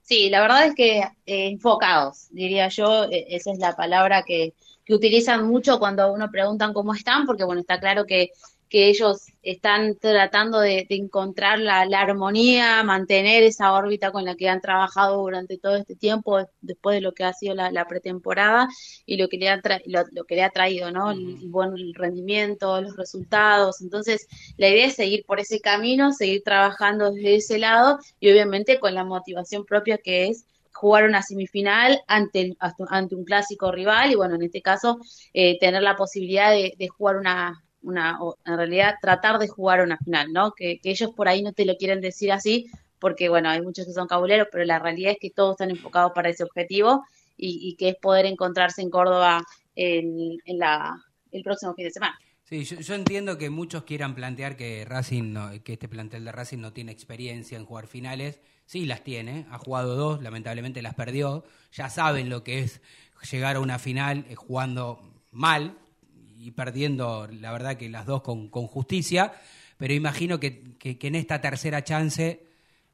Sí, 0.07 0.29
la 0.29 0.39
verdad 0.39 0.67
es 0.67 0.73
que 0.75 0.99
eh, 0.99 1.49
enfocados, 1.49 2.29
diría 2.31 2.69
yo, 2.69 3.03
e, 3.11 3.25
esa 3.35 3.51
es 3.51 3.59
la 3.59 3.75
palabra 3.75 4.23
que, 4.23 4.53
que 4.85 4.93
utilizan 4.93 5.45
mucho 5.45 5.79
cuando 5.79 6.13
uno 6.13 6.31
preguntan 6.31 6.71
cómo 6.73 6.93
están, 6.93 7.25
porque 7.25 7.43
bueno, 7.43 7.59
está 7.59 7.77
claro 7.81 8.05
que 8.05 8.31
que 8.69 8.89
ellos 8.89 9.27
están 9.43 9.95
tratando 9.95 10.59
de, 10.59 10.85
encontrar 10.89 11.59
la, 11.59 11.81
armonía, 11.81 12.83
mantener 12.83 13.43
esa 13.43 13.73
órbita 13.73 14.11
con 14.11 14.25
la 14.25 14.35
que 14.35 14.49
han 14.49 14.61
trabajado 14.61 15.21
durante 15.21 15.57
todo 15.57 15.75
este 15.75 15.95
tiempo, 15.95 16.39
después 16.61 16.95
de 16.95 17.01
lo 17.01 17.13
que 17.13 17.23
ha 17.23 17.33
sido 17.33 17.55
la, 17.55 17.87
pretemporada 17.87 18.67
y 19.05 19.17
lo 19.17 19.29
que 19.29 19.37
le 19.37 19.49
ha, 19.49 19.61
lo, 19.85 20.25
que 20.25 20.35
le 20.35 20.43
ha 20.43 20.49
traído, 20.49 20.91
¿no? 20.91 21.11
El, 21.11 21.37
buen 21.47 21.73
rendimiento, 21.93 22.81
los 22.81 22.95
resultados. 22.97 23.81
Entonces, 23.81 24.27
la 24.57 24.69
idea 24.69 24.87
es 24.87 24.95
seguir 24.95 25.25
por 25.25 25.39
ese 25.39 25.61
camino, 25.61 26.11
seguir 26.11 26.43
trabajando 26.43 27.11
desde 27.11 27.35
ese 27.35 27.59
lado 27.59 27.99
y 28.19 28.31
obviamente 28.31 28.79
con 28.79 28.93
la 28.93 29.05
motivación 29.05 29.65
propia 29.65 29.97
que 29.97 30.27
es 30.27 30.45
jugar 30.73 31.05
una 31.05 31.23
semifinal 31.23 32.01
ante, 32.07 32.55
ante 32.89 33.15
un 33.15 33.23
clásico 33.23 33.71
rival 33.71 34.11
y 34.11 34.15
bueno, 34.15 34.35
en 34.35 34.43
este 34.43 34.61
caso, 34.61 34.99
eh, 35.33 35.57
tener 35.59 35.81
la 35.81 35.95
posibilidad 35.95 36.51
de 36.51 36.87
jugar 36.89 37.15
una, 37.17 37.63
una, 37.87 38.19
en 38.45 38.57
realidad 38.57 38.95
tratar 39.01 39.39
de 39.39 39.47
jugar 39.47 39.81
una 39.81 39.97
final, 39.97 40.33
¿no? 40.33 40.51
Que, 40.51 40.79
ellos 40.83 41.11
por 41.15 41.27
ahí 41.27 41.41
no 41.41 41.53
te 41.53 41.65
lo 41.65 41.77
quieren 41.77 42.01
decir 42.01 42.31
así, 42.31 42.67
porque 42.99 43.29
bueno, 43.29 43.49
hay 43.49 43.61
muchos 43.61 43.85
que 43.85 43.93
son 43.93 44.07
cabuleros, 44.07 44.47
pero 44.51 44.65
la 44.65 44.79
realidad 44.79 45.13
es 45.13 45.17
que 45.19 45.29
todos 45.29 45.53
están 45.53 45.71
enfocados 45.71 46.11
para 46.13 46.29
ese 46.29 46.43
objetivo 46.43 47.03
y, 47.37 47.75
que 47.77 47.89
es 47.89 47.95
poder 47.95 48.25
encontrarse 48.25 48.81
en 48.81 48.89
Córdoba 48.89 49.43
en, 49.75 50.37
la, 50.47 50.95
el 51.31 51.43
próximo 51.43 51.73
fin 51.75 51.85
de 51.85 51.91
semana. 51.91 52.19
Sí, 52.43 52.63
yo, 52.63 52.95
entiendo 52.95 53.37
que 53.37 53.49
muchos 53.49 53.83
quieran 53.83 54.15
plantear 54.15 54.55
que 54.55 54.85
Racing, 54.85 55.35
que 55.63 55.73
este 55.73 55.89
plantel 55.89 56.25
de 56.25 56.31
Racing 56.31 56.59
no 56.59 56.73
tiene 56.73 56.91
experiencia 56.93 57.57
en 57.57 57.65
jugar 57.65 57.87
finales. 57.87 58.39
Sí, 58.65 58.85
las 58.85 59.03
tiene, 59.03 59.45
ha 59.51 59.57
jugado 59.57 59.95
dos, 59.95 60.21
lamentablemente 60.21 60.81
las 60.81 60.95
perdió. 60.95 61.43
Ya 61.73 61.89
saben 61.89 62.29
lo 62.29 62.43
que 62.43 62.59
es 62.59 62.81
llegar 63.29 63.57
a 63.57 63.59
una 63.59 63.79
final 63.79 64.25
eh, 64.29 64.35
jugando 64.35 64.99
mal, 65.31 65.77
y 66.39 66.51
perdiendo, 66.51 67.27
la 67.27 67.51
verdad 67.51 67.77
que 67.77 67.89
las 67.89 68.05
dos 68.05 68.21
con, 68.21 68.49
con 68.49 68.67
justicia, 68.67 69.33
pero 69.77 69.93
imagino 69.93 70.39
que, 70.39 70.75
que, 70.77 70.97
en 71.01 71.15
esta 71.15 71.41
tercera 71.41 71.83
chance 71.83 72.43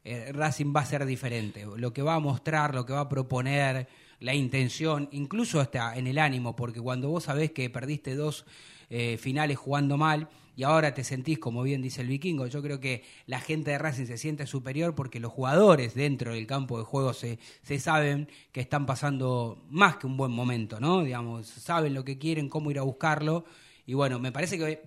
eh, 0.04 0.32
Racing 0.34 0.74
va 0.76 0.82
a 0.82 0.86
ser 0.86 1.06
diferente. 1.06 1.66
Lo 1.78 1.94
que 1.94 2.02
va 2.02 2.16
a 2.16 2.20
mostrar, 2.20 2.76
lo 2.76 2.86
que 2.86 2.94
va 2.94 3.02
a 3.02 3.10
proponer, 3.10 3.88
la 4.20 4.34
intención, 4.34 5.10
incluso 5.12 5.60
hasta 5.60 5.96
en 5.98 6.08
el 6.08 6.18
ánimo, 6.18 6.56
porque 6.56 6.82
cuando 6.82 7.10
vos 7.10 7.26
sabés 7.26 7.52
que 7.52 7.70
perdiste 7.70 8.16
dos 8.16 8.46
eh, 8.90 9.18
finales 9.18 9.58
jugando 9.58 9.98
mal, 9.98 10.30
y 10.56 10.64
ahora 10.64 10.94
te 10.94 11.04
sentís, 11.04 11.40
como 11.40 11.64
bien 11.64 11.82
dice 11.82 12.02
el 12.02 12.08
vikingo, 12.08 12.46
yo 12.48 12.62
creo 12.62 12.80
que 12.80 13.04
la 13.26 13.40
gente 13.40 13.72
de 13.72 13.80
Racing 13.80 14.06
se 14.06 14.18
siente 14.18 14.46
superior 14.46 14.94
porque 14.94 15.20
los 15.20 15.32
jugadores 15.32 15.96
dentro 15.96 16.34
del 16.34 16.46
campo 16.46 16.78
de 16.78 16.86
juego 16.86 17.14
se, 17.14 17.40
se 17.64 17.80
saben 17.80 18.30
que 18.52 18.62
están 18.62 18.86
pasando 18.86 19.64
más 19.70 19.98
que 19.98 20.06
un 20.06 20.16
buen 20.16 20.32
momento, 20.32 20.80
¿no? 20.80 21.04
Digamos, 21.04 21.48
saben 21.48 21.94
lo 21.94 22.06
que 22.06 22.20
quieren, 22.20 22.50
cómo 22.50 22.70
ir 22.70 22.78
a 22.78 22.84
buscarlo. 22.84 23.46
Y 23.86 23.96
bueno, 23.96 24.20
me 24.20 24.32
parece 24.32 24.58
que 24.60 24.84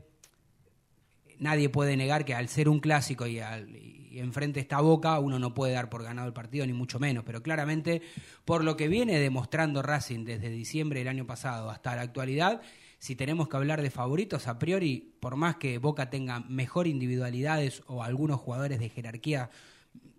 nadie 1.38 1.68
puede 1.68 1.96
negar 1.96 2.24
que 2.24 2.34
al 2.34 2.48
ser 2.48 2.68
un 2.68 2.78
clásico 2.78 3.26
y, 3.26 3.40
al, 3.40 3.68
y 3.76 4.20
enfrente 4.20 4.60
esta 4.60 4.80
boca, 4.80 5.18
uno 5.18 5.38
no 5.38 5.52
puede 5.52 5.72
dar 5.72 5.90
por 5.90 6.02
ganado 6.02 6.28
el 6.28 6.32
partido, 6.32 6.66
ni 6.66 6.72
mucho 6.72 6.98
menos. 6.98 7.24
Pero 7.24 7.42
claramente, 7.42 8.02
por 8.44 8.64
lo 8.64 8.76
que 8.76 8.88
viene 8.88 9.18
demostrando 9.18 9.82
Racing 9.82 10.24
desde 10.24 10.48
diciembre 10.48 11.00
del 11.00 11.08
año 11.08 11.26
pasado 11.26 11.70
hasta 11.70 11.96
la 11.96 12.02
actualidad, 12.02 12.62
si 12.98 13.16
tenemos 13.16 13.48
que 13.48 13.56
hablar 13.56 13.82
de 13.82 13.90
favoritos, 13.90 14.48
a 14.48 14.58
priori, 14.58 15.14
por 15.20 15.36
más 15.36 15.56
que 15.56 15.78
Boca 15.78 16.10
tenga 16.10 16.40
mejor 16.40 16.86
individualidades 16.86 17.82
o 17.86 18.02
algunos 18.02 18.40
jugadores 18.40 18.78
de 18.78 18.88
jerarquía 18.88 19.50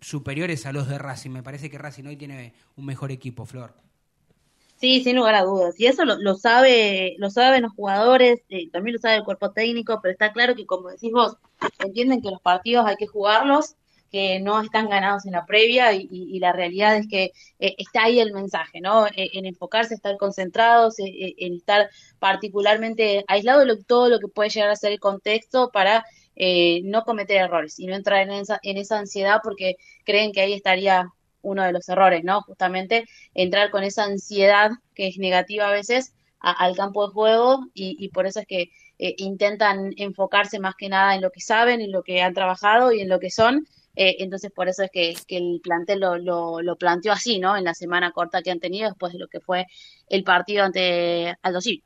superiores 0.00 0.64
a 0.66 0.72
los 0.72 0.88
de 0.88 0.98
Racing, 0.98 1.30
me 1.30 1.42
parece 1.42 1.70
que 1.70 1.78
Racing 1.78 2.04
hoy 2.04 2.16
tiene 2.16 2.54
un 2.76 2.86
mejor 2.86 3.10
equipo, 3.10 3.44
Flor. 3.44 3.74
Sí, 4.76 5.02
sin 5.02 5.16
lugar 5.16 5.34
a 5.34 5.42
dudas. 5.42 5.74
Y 5.78 5.86
eso 5.86 6.04
lo, 6.04 6.34
sabe, 6.36 7.16
lo 7.18 7.30
saben 7.30 7.62
los 7.62 7.72
jugadores, 7.72 8.42
eh, 8.48 8.70
también 8.70 8.94
lo 8.94 9.00
sabe 9.00 9.16
el 9.16 9.24
cuerpo 9.24 9.50
técnico, 9.50 9.98
pero 10.00 10.12
está 10.12 10.32
claro 10.32 10.54
que 10.54 10.66
como 10.66 10.88
decís 10.88 11.10
vos, 11.12 11.36
entienden 11.80 12.22
que 12.22 12.30
los 12.30 12.40
partidos 12.40 12.86
hay 12.86 12.96
que 12.96 13.08
jugarlos 13.08 13.74
que 14.10 14.40
no 14.40 14.60
están 14.60 14.88
ganados 14.88 15.26
en 15.26 15.32
la 15.32 15.46
previa 15.46 15.92
y, 15.92 16.38
la 16.38 16.52
realidad 16.52 16.96
es 16.96 17.08
que 17.08 17.32
eh, 17.58 17.74
está 17.78 18.04
ahí 18.04 18.20
el 18.20 18.32
mensaje, 18.32 18.80
¿no? 18.80 19.06
E, 19.08 19.30
en 19.34 19.46
enfocarse, 19.46 19.94
estar 19.94 20.16
concentrados, 20.16 20.98
e, 20.98 21.04
e, 21.04 21.34
en, 21.38 21.54
estar 21.54 21.90
particularmente 22.18 23.24
aislados 23.28 23.66
de 23.66 23.84
todo 23.84 24.08
lo 24.08 24.18
que 24.20 24.28
puede 24.28 24.50
llegar 24.50 24.70
a 24.70 24.76
ser 24.76 24.92
el 24.92 25.00
contexto 25.00 25.70
para 25.72 26.04
eh, 26.36 26.82
no 26.84 27.02
cometer 27.02 27.38
errores 27.38 27.78
y 27.78 27.86
no 27.86 27.96
entrar 27.96 28.22
en 28.22 28.30
esa, 28.30 28.60
en 28.62 28.76
esa 28.78 28.98
ansiedad 28.98 29.40
porque 29.42 29.76
creen 30.04 30.32
que 30.32 30.40
ahí 30.40 30.52
estaría 30.52 31.08
uno 31.42 31.64
de 31.64 31.72
los 31.72 31.88
errores, 31.88 32.24
¿no? 32.24 32.42
Justamente 32.42 33.04
entrar 33.34 33.70
con 33.70 33.84
esa 33.84 34.04
ansiedad 34.04 34.70
que 34.94 35.08
es 35.08 35.18
negativa 35.18 35.68
a 35.68 35.72
veces 35.72 36.14
al 36.40 36.76
campo 36.76 37.06
de 37.06 37.12
juego 37.12 37.66
y, 37.74 38.08
por 38.10 38.26
eso 38.26 38.40
es 38.40 38.46
que 38.46 38.70
eh, 38.98 39.14
intentan 39.18 39.92
enfocarse 39.96 40.60
más 40.60 40.74
que 40.76 40.88
nada 40.88 41.14
en 41.16 41.22
lo 41.22 41.30
que 41.30 41.40
saben, 41.40 41.80
en 41.80 41.90
lo 41.90 42.02
que 42.02 42.22
han 42.22 42.34
trabajado 42.34 42.92
y 42.92 43.00
en 43.00 43.08
lo 43.08 43.18
que 43.18 43.30
son 43.30 43.66
eh, 43.96 44.16
entonces, 44.20 44.52
por 44.52 44.68
eso 44.68 44.82
es 44.82 44.90
que, 44.90 45.36
el 45.36 45.60
plantel 45.62 46.00
lo, 46.00 46.62
lo, 46.62 46.76
planteó 46.76 47.12
así, 47.12 47.38
¿no? 47.38 47.56
En 47.56 47.64
la 47.64 47.74
semana 47.74 48.12
corta 48.12 48.42
que 48.42 48.50
han 48.50 48.60
tenido 48.60 48.88
después 48.88 49.12
de 49.12 49.18
lo 49.18 49.28
que 49.28 49.40
fue 49.40 49.66
el 50.08 50.22
partido 50.24 50.64
ante 50.64 51.36
Aldo 51.42 51.60
Civi. 51.60 51.82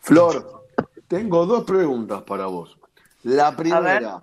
Flor, 0.00 0.66
tengo 1.08 1.46
dos 1.46 1.64
preguntas 1.64 2.22
para 2.22 2.46
vos. 2.46 2.78
La 3.22 3.56
primera, 3.56 4.22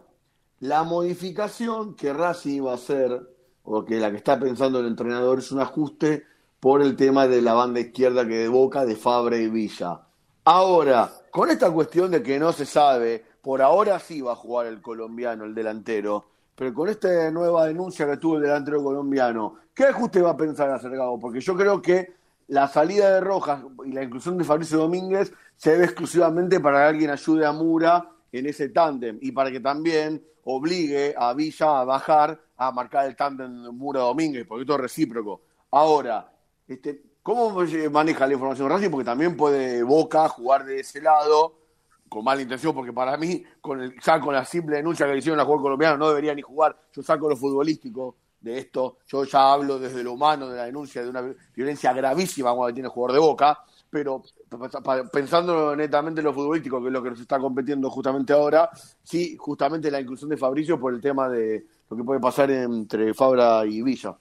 la 0.60 0.84
modificación 0.84 1.96
que 1.96 2.13
Racing 2.13 2.56
iba 2.56 2.72
a 2.72 2.75
hacer, 2.75 3.22
o 3.63 3.84
que 3.84 4.00
la 4.00 4.12
que 4.12 4.18
está 4.18 4.40
pensando 4.40 4.80
el 4.80 4.88
entrenador, 4.88 5.40
es 5.40 5.52
un 5.52 5.60
ajuste 5.60 6.25
por 6.62 6.82
el 6.82 6.96
tema 6.96 7.28
de 7.28 7.42
la 7.42 7.54
banda 7.54 7.82
izquierda 7.82 8.25
que 8.25 8.38
de 8.38 8.48
Boca 8.48 8.86
de 8.86 8.96
Fabre 8.96 9.42
y 9.42 9.50
Villa. 9.50 10.00
Ahora, 10.46 11.12
con 11.32 11.50
esta 11.50 11.70
cuestión 11.72 12.12
de 12.12 12.24
que 12.24 12.40
no 12.40 12.54
se 12.54 12.66
sabe, 12.66 13.25
por 13.42 13.62
ahora 13.62 14.00
sí 14.00 14.22
va 14.22 14.32
a 14.32 14.38
jugar 14.38 14.68
el 14.68 14.82
colombiano, 14.82 15.44
el 15.44 15.54
delantero 15.54 16.33
pero 16.55 16.74
con 16.74 16.89
esta 16.89 17.31
nueva 17.31 17.65
denuncia 17.65 18.05
que 18.07 18.17
tuvo 18.17 18.38
el 18.38 18.43
delantero 18.43 18.83
colombiano, 18.83 19.55
¿qué 19.74 19.86
ajuste 19.86 20.22
va 20.22 20.31
a 20.31 20.38
pensar 20.38 20.69
acercado? 20.69 21.19
Porque 21.19 21.39
yo 21.39 21.55
creo 21.55 21.81
que 21.81 22.13
la 22.48 22.67
salida 22.67 23.15
de 23.15 23.22
Rojas 23.22 23.62
y 23.86 23.91
la 23.91 24.03
inclusión 24.03 24.38
de 24.38 24.43
Fabricio 24.43 24.77
Domínguez 24.77 25.33
se 25.57 25.72
debe 25.72 25.86
exclusivamente 25.86 26.60
para 26.60 26.79
que 26.79 26.83
alguien 26.86 27.10
ayude 27.10 27.45
a 27.45 27.51
Mura 27.51 28.10
en 28.31 28.45
ese 28.45 28.69
tándem 28.69 29.17
y 29.22 29.31
para 29.31 29.51
que 29.51 29.60
también 29.60 30.24
obligue 30.43 31.15
a 31.17 31.33
Villa 31.33 31.79
a 31.79 31.86
bajar 31.86 32.39
a 32.57 32.72
marcar 32.72 33.07
el 33.07 33.15
tándem 33.15 33.51
Mura-Domínguez, 33.72 34.45
porque 34.48 34.62
esto 34.62 34.75
es 34.75 34.81
recíproco. 34.81 35.41
Ahora, 35.72 36.31
este, 36.67 37.01
¿cómo 37.22 37.65
maneja 37.91 38.27
la 38.27 38.33
información 38.33 38.69
Racing? 38.69 38.89
Porque 38.89 39.05
también 39.05 39.36
puede 39.36 39.83
Boca 39.83 40.27
jugar 40.29 40.65
de 40.65 40.81
ese 40.81 41.01
lado 41.01 41.62
con 42.13 42.24
mala 42.24 42.43
intención, 42.43 42.75
porque 42.75 42.93
para 42.93 43.17
mí, 43.17 43.43
con 43.60 43.82
el, 43.82 44.00
ya 44.00 44.20
con 44.20 44.36
la 44.36 44.46
simple 44.46 44.75
denuncia 44.75 45.08
que 45.08 45.13
le 45.13 45.17
hicieron 45.17 45.39
a 45.39 45.43
jugador 45.46 45.63
colombiano, 45.63 45.98
no 45.98 46.10
debería 46.10 46.36
ni 46.36 46.43
jugar. 46.43 46.77
Yo 46.96 47.01
saco 47.01 47.27
lo 47.27 47.36
futbolístico 47.36 48.15
de 48.39 48.60
esto, 48.60 49.00
yo 49.08 49.24
ya 49.24 49.53
hablo 49.53 49.79
desde 49.79 50.03
lo 50.03 50.13
humano 50.13 50.48
de 50.48 50.58
la 50.58 50.65
denuncia 50.65 51.01
de 51.01 51.10
una 51.10 51.34
violencia 51.55 51.91
gravísima 51.91 52.53
cuando 52.53 52.74
tiene 52.74 52.88
el 52.88 52.93
jugador 52.93 53.13
de 53.13 53.20
boca, 53.20 53.60
pero 53.89 54.22
pensando 55.12 55.75
netamente 55.75 56.20
en 56.20 56.25
lo 56.25 56.34
futbolístico, 56.34 56.82
que 56.82 56.88
es 56.88 56.93
lo 56.93 57.01
que 57.01 57.10
nos 57.10 57.20
está 57.22 57.39
competiendo 57.39 57.89
justamente 57.89 58.34
ahora, 58.34 58.70
sí, 59.01 59.36
justamente 59.39 59.89
la 59.89 60.01
inclusión 60.01 60.29
de 60.29 60.38
Fabricio 60.38 60.79
por 60.79 60.93
el 60.93 61.01
tema 61.01 61.29
de 61.29 61.65
lo 61.89 61.98
que 61.98 62.03
puede 62.03 62.20
pasar 62.20 62.51
entre 62.51 63.13
Fabra 63.15 63.65
y 63.65 63.82
Villa. 63.82 64.15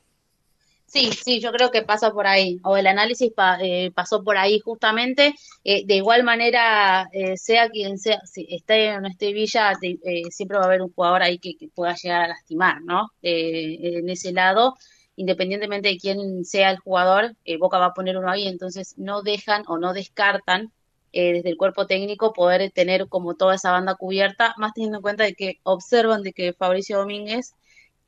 Sí, 0.93 1.11
sí, 1.13 1.41
yo 1.41 1.53
creo 1.53 1.71
que 1.71 1.81
pasa 1.83 2.11
por 2.13 2.27
ahí, 2.27 2.61
o 2.65 2.77
el 2.77 2.87
análisis 2.87 3.33
eh, 3.63 3.91
pasó 3.95 4.23
por 4.23 4.37
ahí 4.37 4.61
justamente. 4.61 5.35
Eh, 5.65 5.87
de 5.87 5.95
igual 5.97 6.23
manera, 6.23 7.09
eh, 7.13 7.39
sea 7.39 7.71
quien 7.71 7.99
sea, 7.99 8.21
si 8.27 8.47
esté 8.51 8.95
o 8.95 9.01
no 9.01 9.09
esté 9.09 9.33
Villa, 9.33 9.73
siempre 10.29 10.59
va 10.59 10.65
a 10.65 10.67
haber 10.67 10.83
un 10.83 10.93
jugador 10.93 11.23
ahí 11.23 11.39
que, 11.39 11.55
pueda 11.75 11.95
llegar 11.95 12.25
a 12.25 12.29
lastimar, 12.29 12.83
¿no? 12.83 13.09
en 13.23 14.09
ese 14.11 14.33
lado, 14.33 14.75
independientemente 15.17 15.89
de 15.89 15.97
quién 15.97 16.45
sea 16.45 16.71
el 16.71 16.79
jugador, 16.79 17.37
Boca 17.59 17.79
va 17.79 17.87
a 17.87 17.95
poner 17.95 18.19
uno 18.19 18.31
ahí, 18.31 18.47
entonces 18.47 18.95
no 18.99 19.23
dejan 19.23 19.65
o 19.69 19.79
no 19.79 19.95
descartan 19.95 20.73
desde 21.11 21.49
el 21.49 21.57
cuerpo 21.57 21.87
técnico 21.87 22.35
poder 22.35 22.71
tener 22.71 23.09
como 23.09 23.35
toda 23.35 23.55
esa 23.55 23.73
banda 23.73 23.95
cubierta, 23.95 24.55
más 24.59 24.75
teniendo 24.75 24.99
en 24.99 25.03
cuenta 25.03 25.25
de 25.25 25.33
que 25.35 25.59
observan 25.63 26.23
de 26.23 26.35
que 26.35 26.53
Fabricio 26.53 26.99
Domínguez 26.99 27.55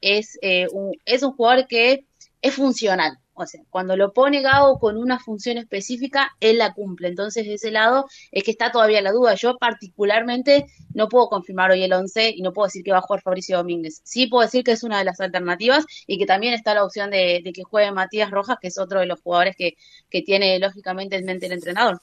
es, 0.03 0.39
un, 0.73 0.93
es 1.07 1.23
un 1.23 1.33
jugador 1.33 1.67
que 1.67 2.05
es 2.45 2.57
funcional. 2.57 3.19
O 3.33 3.47
sea, 3.47 3.63
cuando 3.71 3.97
lo 3.97 4.13
pone 4.13 4.43
Gago 4.43 4.79
con 4.79 4.99
una 4.99 5.19
función 5.19 5.57
específica, 5.57 6.31
él 6.41 6.59
la 6.59 6.75
cumple. 6.75 7.09
Entonces, 7.09 7.47
de 7.47 7.55
ese 7.55 7.71
lado 7.71 8.05
es 8.31 8.45
que 8.45 8.51
está 8.51 8.71
todavía 8.71 9.01
la 9.01 9.13
duda. 9.13 9.35
Yo 9.35 9.57
particularmente 9.57 10.67
no 10.93 11.09
puedo 11.09 11.29
confirmar 11.29 11.71
hoy 11.71 11.83
el 11.83 11.93
11 11.95 12.35
y 12.37 12.43
no 12.43 12.53
puedo 12.53 12.67
decir 12.67 12.85
que 12.85 12.93
va 12.93 12.99
a 12.99 13.01
jugar 13.01 13.23
Fabricio 13.23 13.57
Domínguez. 13.57 14.03
Sí 14.05 14.27
puedo 14.27 14.43
decir 14.43 14.63
que 14.63 14.73
es 14.73 14.85
una 14.85 14.99
de 14.99 15.07
las 15.07 15.21
alternativas 15.21 15.87
y 16.07 16.19
que 16.19 16.27
también 16.27 16.53
está 16.53 16.75
la 16.75 16.85
opción 16.85 17.11
de, 17.11 17.43
que 17.55 17.63
juegue 17.63 17.91
Matías 17.93 18.31
Rojas, 18.31 18.59
que 18.61 18.69
es 18.69 18.77
otro 18.77 19.01
de 19.01 19.07
los 19.07 19.23
jugadores 19.23 19.57
que, 19.57 19.73
que 20.11 20.21
tiene 20.21 20.59
lógicamente 20.59 21.17
en 21.17 21.25
mente 21.25 21.47
el 21.47 21.53
entrenador. 21.53 22.03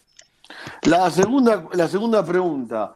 La 0.82 1.12
segunda, 1.12 1.68
la 1.74 1.88
segunda 1.88 2.26
pregunta. 2.26 2.96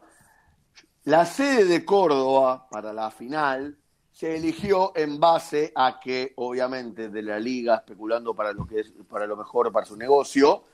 La 1.04 1.24
sede 1.24 1.64
de 1.64 1.84
Córdoba 1.84 2.66
para 2.68 2.92
la 2.92 3.12
final 3.12 3.78
se 4.16 4.34
eligió 4.34 4.92
en 4.96 5.20
base 5.20 5.72
a 5.74 6.00
que, 6.00 6.32
obviamente, 6.36 7.10
de 7.10 7.20
la 7.20 7.38
liga, 7.38 7.76
especulando 7.76 8.34
para 8.34 8.54
lo 8.54 8.66
que 8.66 8.80
es 8.80 8.90
para 9.10 9.26
lo 9.26 9.36
mejor 9.36 9.70
para 9.70 9.84
su 9.84 9.94
negocio, 9.94 10.64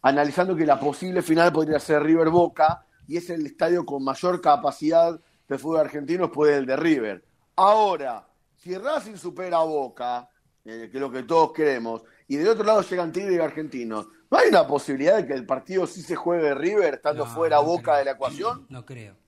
analizando 0.00 0.56
que 0.56 0.64
la 0.64 0.80
posible 0.80 1.20
final 1.20 1.52
podría 1.52 1.78
ser 1.78 2.02
River 2.02 2.30
Boca 2.30 2.86
y 3.06 3.18
es 3.18 3.28
el 3.28 3.44
estadio 3.44 3.84
con 3.84 4.02
mayor 4.02 4.40
capacidad 4.40 5.20
de 5.46 5.58
fútbol 5.58 5.80
argentino 5.80 6.28
después 6.28 6.52
del 6.52 6.64
de 6.64 6.74
River. 6.74 7.24
Ahora, 7.56 8.26
si 8.56 8.74
Racing 8.74 9.16
supera 9.16 9.58
a 9.58 9.64
Boca, 9.64 10.30
eh, 10.64 10.88
que 10.90 10.96
es 10.96 11.00
lo 11.00 11.12
que 11.12 11.24
todos 11.24 11.52
queremos, 11.52 12.02
y 12.28 12.36
del 12.36 12.48
otro 12.48 12.64
lado 12.64 12.80
llegan 12.80 13.12
Tigre 13.12 13.34
y 13.34 13.38
Argentinos, 13.38 14.06
¿no 14.30 14.38
hay 14.38 14.48
una 14.48 14.66
posibilidad 14.66 15.18
de 15.18 15.26
que 15.26 15.34
el 15.34 15.44
partido 15.44 15.86
sí 15.86 16.00
se 16.00 16.16
juegue 16.16 16.54
River 16.54 16.94
estando 16.94 17.26
fuera 17.26 17.58
Boca 17.58 17.98
de 17.98 18.06
la 18.06 18.12
ecuación? 18.12 18.64
No 18.70 18.86
creo. 18.86 19.25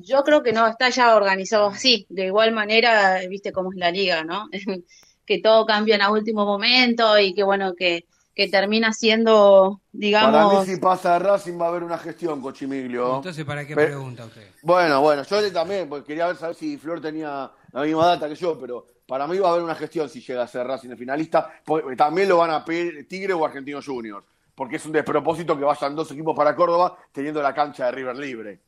Yo 0.00 0.22
creo 0.24 0.42
que 0.42 0.52
no, 0.52 0.66
está 0.66 0.88
ya 0.88 1.14
organizado 1.14 1.66
así. 1.66 2.06
De 2.08 2.26
igual 2.26 2.52
manera, 2.52 3.20
viste 3.28 3.52
cómo 3.52 3.72
es 3.72 3.78
la 3.78 3.90
liga, 3.90 4.24
¿no? 4.24 4.48
que 5.26 5.40
todo 5.40 5.64
cambia 5.66 5.94
en 5.96 6.02
a 6.02 6.10
último 6.10 6.44
momento 6.44 7.18
y 7.18 7.34
que 7.34 7.42
bueno, 7.42 7.74
que, 7.74 8.06
que 8.34 8.48
termina 8.48 8.92
siendo, 8.92 9.80
digamos... 9.92 10.32
Para 10.32 10.60
mí 10.60 10.66
si 10.66 10.80
pasa 10.80 11.16
a 11.16 11.18
Racing 11.18 11.58
va 11.60 11.66
a 11.66 11.68
haber 11.68 11.82
una 11.82 11.98
gestión, 11.98 12.40
Cochimiglio. 12.40 13.16
Entonces, 13.16 13.44
¿para 13.44 13.66
qué 13.66 13.74
pregunta 13.74 14.26
usted? 14.26 14.50
Bueno, 14.62 15.00
bueno, 15.00 15.22
yo 15.22 15.52
también, 15.52 15.88
porque 15.88 16.06
quería 16.06 16.26
ver 16.26 16.36
saber 16.36 16.56
si 16.56 16.76
Flor 16.76 17.00
tenía 17.00 17.50
la 17.72 17.82
misma 17.82 18.06
data 18.06 18.28
que 18.28 18.34
yo, 18.34 18.58
pero 18.58 18.86
para 19.06 19.26
mí 19.26 19.38
va 19.38 19.48
a 19.48 19.52
haber 19.52 19.64
una 19.64 19.74
gestión 19.74 20.08
si 20.08 20.20
llega 20.20 20.42
a 20.42 20.48
ser 20.48 20.66
Racing 20.66 20.90
el 20.90 20.98
finalista. 20.98 21.50
También 21.96 22.28
lo 22.28 22.38
van 22.38 22.50
a 22.50 22.64
pedir 22.64 23.06
Tigre 23.08 23.32
o 23.32 23.44
Argentinos 23.44 23.86
Juniors, 23.86 24.24
porque 24.54 24.76
es 24.76 24.86
un 24.86 24.92
despropósito 24.92 25.56
que 25.56 25.64
vayan 25.64 25.94
dos 25.94 26.10
equipos 26.10 26.36
para 26.36 26.56
Córdoba 26.56 26.96
teniendo 27.12 27.40
la 27.40 27.54
cancha 27.54 27.86
de 27.86 27.92
River 27.92 28.16
libre. 28.16 28.60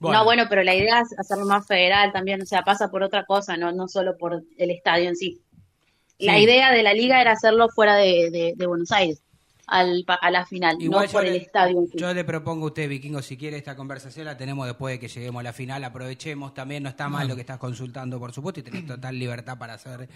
No, 0.00 0.24
bueno, 0.24 0.44
pero 0.48 0.62
la 0.62 0.74
idea 0.74 1.00
es 1.00 1.18
hacerlo 1.18 1.46
más 1.46 1.66
federal 1.66 2.12
también, 2.12 2.42
o 2.42 2.46
sea, 2.46 2.62
pasa 2.62 2.90
por 2.90 3.02
otra 3.02 3.24
cosa, 3.24 3.56
no, 3.56 3.72
no 3.72 3.88
solo 3.88 4.16
por 4.18 4.42
el 4.56 4.70
estadio 4.70 5.08
en 5.08 5.16
sí. 5.16 5.40
La 6.18 6.38
idea 6.38 6.72
de 6.72 6.82
la 6.82 6.94
liga 6.94 7.20
era 7.20 7.32
hacerlo 7.32 7.68
fuera 7.68 7.96
de, 7.96 8.54
Buenos 8.66 8.92
Aires. 8.92 9.20
Al, 9.66 10.04
a 10.06 10.30
la 10.30 10.44
final, 10.44 10.76
no 10.78 11.02
por 11.10 11.24
el 11.24 11.36
estadio. 11.36 11.78
En 11.78 11.86
sí. 11.86 11.96
Yo 11.96 12.12
le 12.12 12.22
propongo 12.22 12.66
a 12.66 12.68
usted, 12.68 12.86
Vikingo, 12.86 13.22
si 13.22 13.38
quiere 13.38 13.56
esta 13.56 13.74
conversación 13.74 14.26
la 14.26 14.36
tenemos 14.36 14.66
después 14.66 14.92
de 14.94 15.00
que 15.00 15.08
lleguemos 15.08 15.40
a 15.40 15.42
la 15.42 15.54
final, 15.54 15.82
aprovechemos 15.84 16.52
también, 16.52 16.82
no 16.82 16.90
está 16.90 17.08
mal 17.08 17.26
lo 17.26 17.34
que 17.34 17.40
estás 17.40 17.56
consultando, 17.56 18.18
por 18.18 18.30
supuesto, 18.32 18.60
y 18.60 18.62
tenés 18.62 18.86
total 18.86 19.18
libertad 19.18 19.56
para 19.56 19.74
hacer 19.74 20.06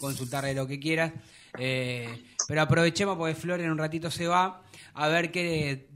consultarle 0.00 0.54
lo 0.54 0.66
que 0.66 0.80
quieras, 0.80 1.12
eh, 1.56 2.20
pero 2.48 2.62
aprovechemos 2.62 3.16
porque 3.16 3.36
Flor 3.36 3.60
en 3.60 3.70
un 3.70 3.78
ratito 3.78 4.10
se 4.10 4.26
va 4.26 4.62
a 4.94 5.08
ver 5.08 5.30
qué 5.30 5.86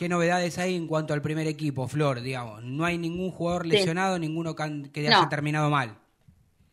¿Qué 0.00 0.08
novedades 0.08 0.56
hay 0.56 0.76
en 0.76 0.86
cuanto 0.86 1.12
al 1.12 1.20
primer 1.20 1.46
equipo, 1.46 1.86
Flor? 1.86 2.22
Digamos, 2.22 2.64
no 2.64 2.86
hay 2.86 2.96
ningún 2.96 3.30
jugador 3.30 3.66
lesionado, 3.66 4.18
ninguno 4.18 4.56
que 4.56 4.62
haya 4.94 5.28
terminado 5.28 5.68
mal. 5.68 5.98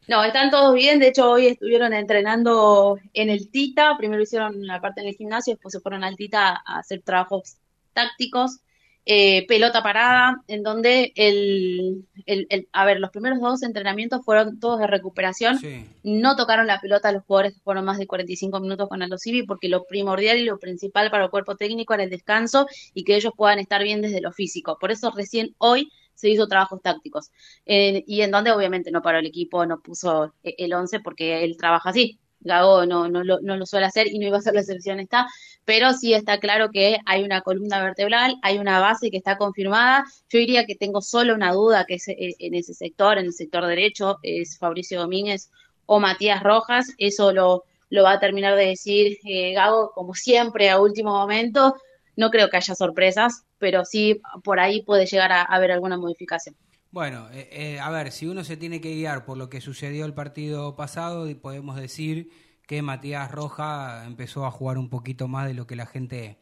No, 0.08 0.24
están 0.24 0.50
todos 0.50 0.74
bien. 0.74 0.98
De 1.00 1.10
hecho, 1.10 1.32
hoy 1.32 1.48
estuvieron 1.48 1.94
entrenando 1.94 2.98
en 3.12 3.30
el 3.30 3.52
Tita. 3.52 3.98
Primero 3.98 4.24
hicieron 4.24 4.66
la 4.66 4.80
parte 4.80 5.02
en 5.02 5.08
el 5.08 5.16
gimnasio, 5.16 5.56
después 5.56 5.74
se 5.74 5.82
fueron 5.82 6.06
al 6.06 6.16
Tita 6.16 6.64
a 6.66 6.80
hacer 6.80 7.02
trabajos 7.02 7.58
tácticos. 7.92 8.62
Eh, 9.10 9.48
pelota 9.48 9.82
parada, 9.82 10.44
en 10.50 10.64
donde 10.64 11.14
el, 11.16 12.06
el, 12.26 12.68
a 12.74 12.84
ver, 12.84 13.00
los 13.00 13.10
primeros 13.10 13.40
dos 13.40 13.64
entrenamientos 13.64 14.20
fueron 14.26 14.60
todos 14.60 14.82
de 14.82 14.88
recuperación, 14.88 15.58
no 16.04 16.36
tocaron 16.36 16.68
la 16.68 16.82
pelota 16.82 17.14
los 17.14 17.24
jugadores 17.24 17.54
que 17.54 17.62
fueron 17.62 17.86
más 17.86 18.00
de 18.00 18.06
45 18.06 18.60
minutos 18.60 18.90
con 18.90 19.02
Aldo 19.02 19.18
Civi, 19.18 19.44
porque 19.44 19.70
lo 19.70 19.86
primordial 19.86 20.40
y 20.40 20.44
lo 20.44 20.60
principal 20.60 21.10
para 21.10 21.24
el 21.24 21.30
cuerpo 21.30 21.56
técnico 21.56 21.94
era 21.94 22.04
el 22.04 22.10
descanso 22.10 22.68
y 22.94 23.06
que 23.06 23.16
ellos 23.16 23.32
puedan 23.38 23.60
estar 23.60 23.82
bien 23.82 24.02
desde 24.02 24.20
lo 24.20 24.34
físico. 24.34 24.78
Por 24.78 24.92
eso 24.92 25.10
recién 25.16 25.56
hoy 25.58 25.90
se 26.14 26.30
hizo 26.30 26.46
trabajos 26.50 26.82
tácticos, 26.82 27.32
eh, 27.66 28.04
y 28.08 28.24
en 28.24 28.32
donde 28.32 28.52
obviamente 28.52 28.92
no 28.92 29.02
paró 29.02 29.20
el 29.20 29.26
equipo, 29.26 29.66
no 29.66 29.80
puso 29.80 30.34
el 30.44 30.74
11 30.74 31.00
porque 31.00 31.46
él 31.46 31.56
trabaja 31.56 31.92
así, 31.92 32.20
Gago 32.40 32.86
no, 32.86 33.08
no, 33.10 33.24
lo, 33.24 33.40
no 33.42 33.58
lo 33.58 33.66
suele 33.66 33.86
hacer 33.86 34.08
y 34.08 34.20
no 34.20 34.28
iba 34.28 34.38
a 34.38 34.42
ser 34.42 34.54
la 34.54 34.62
excepción 34.62 35.00
esta, 35.00 35.28
pero 35.66 35.94
sí 35.94 36.14
está 36.14 36.40
claro 36.40 36.70
que 36.72 37.00
hay 37.06 37.24
una 37.24 37.42
columna 37.42 37.84
vertebral, 37.84 38.38
hay 38.42 38.58
una 38.58 38.80
base 38.80 39.12
que 39.12 39.18
está 39.18 39.38
confirmada. 39.38 40.06
Yo 40.30 40.40
diría 40.40 40.66
que 40.66 40.76
tengo 40.76 41.02
solo 41.02 41.36
una 41.36 41.52
duda 41.52 41.86
que 41.86 41.96
es 41.96 42.08
eh, 42.08 42.36
en 42.40 42.54
ese 42.56 42.74
sector, 42.74 43.18
en 43.18 43.26
el 43.26 43.34
sector 43.34 43.66
derecho, 43.66 44.18
es 44.24 44.58
Fabricio 44.58 45.00
Domínguez 45.00 45.52
o 45.86 46.00
Matías 46.00 46.42
Rojas. 46.44 46.94
Eso 46.98 47.34
lo, 47.34 47.66
lo 47.90 48.04
va 48.04 48.14
a 48.14 48.20
terminar 48.20 48.56
de 48.56 48.68
decir 48.68 49.18
eh, 49.26 49.54
Gago, 49.54 49.92
como 49.94 50.14
siempre, 50.14 50.70
a 50.70 50.80
último 50.80 51.12
momento. 51.12 51.76
No 52.16 52.30
creo 52.32 52.50
que 52.50 52.58
haya 52.58 52.74
sorpresas, 52.76 53.44
pero 53.58 53.86
sí 53.86 54.22
por 54.44 54.60
ahí 54.60 54.84
puede 54.84 55.06
llegar 55.06 55.32
a 55.32 55.44
haber 55.44 55.72
alguna 55.72 55.98
modificación. 55.98 56.56
Bueno, 56.98 57.30
eh, 57.32 57.48
eh, 57.52 57.80
a 57.80 57.92
ver, 57.92 58.12
si 58.12 58.26
uno 58.26 58.44
se 58.44 58.58
tiene 58.58 58.82
que 58.82 58.96
guiar 58.96 59.24
por 59.24 59.38
lo 59.38 59.52
que 59.52 59.62
sucedió 59.62 60.04
el 60.04 60.16
partido 60.16 60.76
pasado, 60.76 61.28
podemos 61.40 61.76
decir 61.76 62.32
que 62.66 62.82
Matías 62.82 63.30
Roja 63.30 64.04
empezó 64.08 64.48
a 64.48 64.50
jugar 64.50 64.80
un 64.80 64.90
poquito 64.90 65.28
más 65.28 65.46
de 65.46 65.54
lo 65.54 65.68
que 65.68 65.76
la 65.76 65.86
gente 65.86 66.40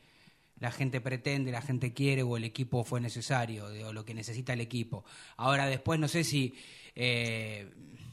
la 0.57 0.71
gente 0.71 1.01
pretende, 1.01 1.51
la 1.51 1.61
gente 1.61 1.93
quiere 1.93 2.23
o 2.23 2.37
el 2.37 2.45
equipo 2.45 2.85
fue 2.85 3.01
necesario, 3.01 3.65
o 3.85 3.91
lo 3.91 4.05
que 4.05 4.13
necesita 4.13 4.53
el 4.53 4.61
equipo. 4.61 5.03
Ahora 5.35 5.65
después 5.65 5.99
no 5.99 6.07
sé 6.07 6.23
si 6.23 6.55
eh, 6.95 7.69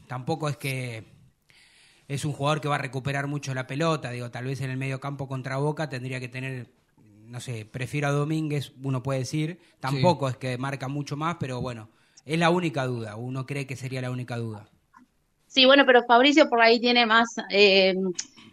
tampoco 0.08 0.48
es 0.48 0.56
que 0.56 1.04
es 2.08 2.24
un 2.24 2.32
jugador 2.32 2.60
que 2.60 2.66
va 2.66 2.74
a 2.74 2.78
recuperar 2.78 3.28
mucho 3.28 3.54
la 3.54 3.68
pelota, 3.68 4.10
digo, 4.10 4.32
tal 4.32 4.46
vez 4.46 4.60
en 4.62 4.70
el 4.70 4.78
medio 4.78 4.98
campo 4.98 5.28
contra 5.28 5.58
Boca 5.58 5.88
tendría 5.88 6.18
que 6.18 6.28
tener 6.28 6.72
no 7.28 7.38
sé, 7.38 7.66
prefiero 7.66 8.08
a 8.08 8.10
Domínguez, 8.10 8.72
uno 8.82 9.00
puede 9.00 9.20
decir, 9.20 9.60
tampoco 9.78 10.28
es 10.28 10.36
que 10.36 10.58
marca 10.58 10.88
mucho 10.88 11.16
más, 11.16 11.36
pero 11.38 11.60
bueno, 11.60 11.88
es 12.24 12.38
la 12.38 12.50
única 12.50 12.86
duda, 12.86 13.16
uno 13.16 13.46
cree 13.46 13.66
que 13.66 13.76
sería 13.76 14.00
la 14.00 14.10
única 14.10 14.36
duda. 14.36 14.68
Sí, 15.46 15.66
bueno, 15.66 15.84
pero 15.84 16.04
Fabricio 16.04 16.48
por 16.48 16.62
ahí 16.62 16.80
tiene 16.80 17.04
más 17.04 17.28
eh, 17.50 17.94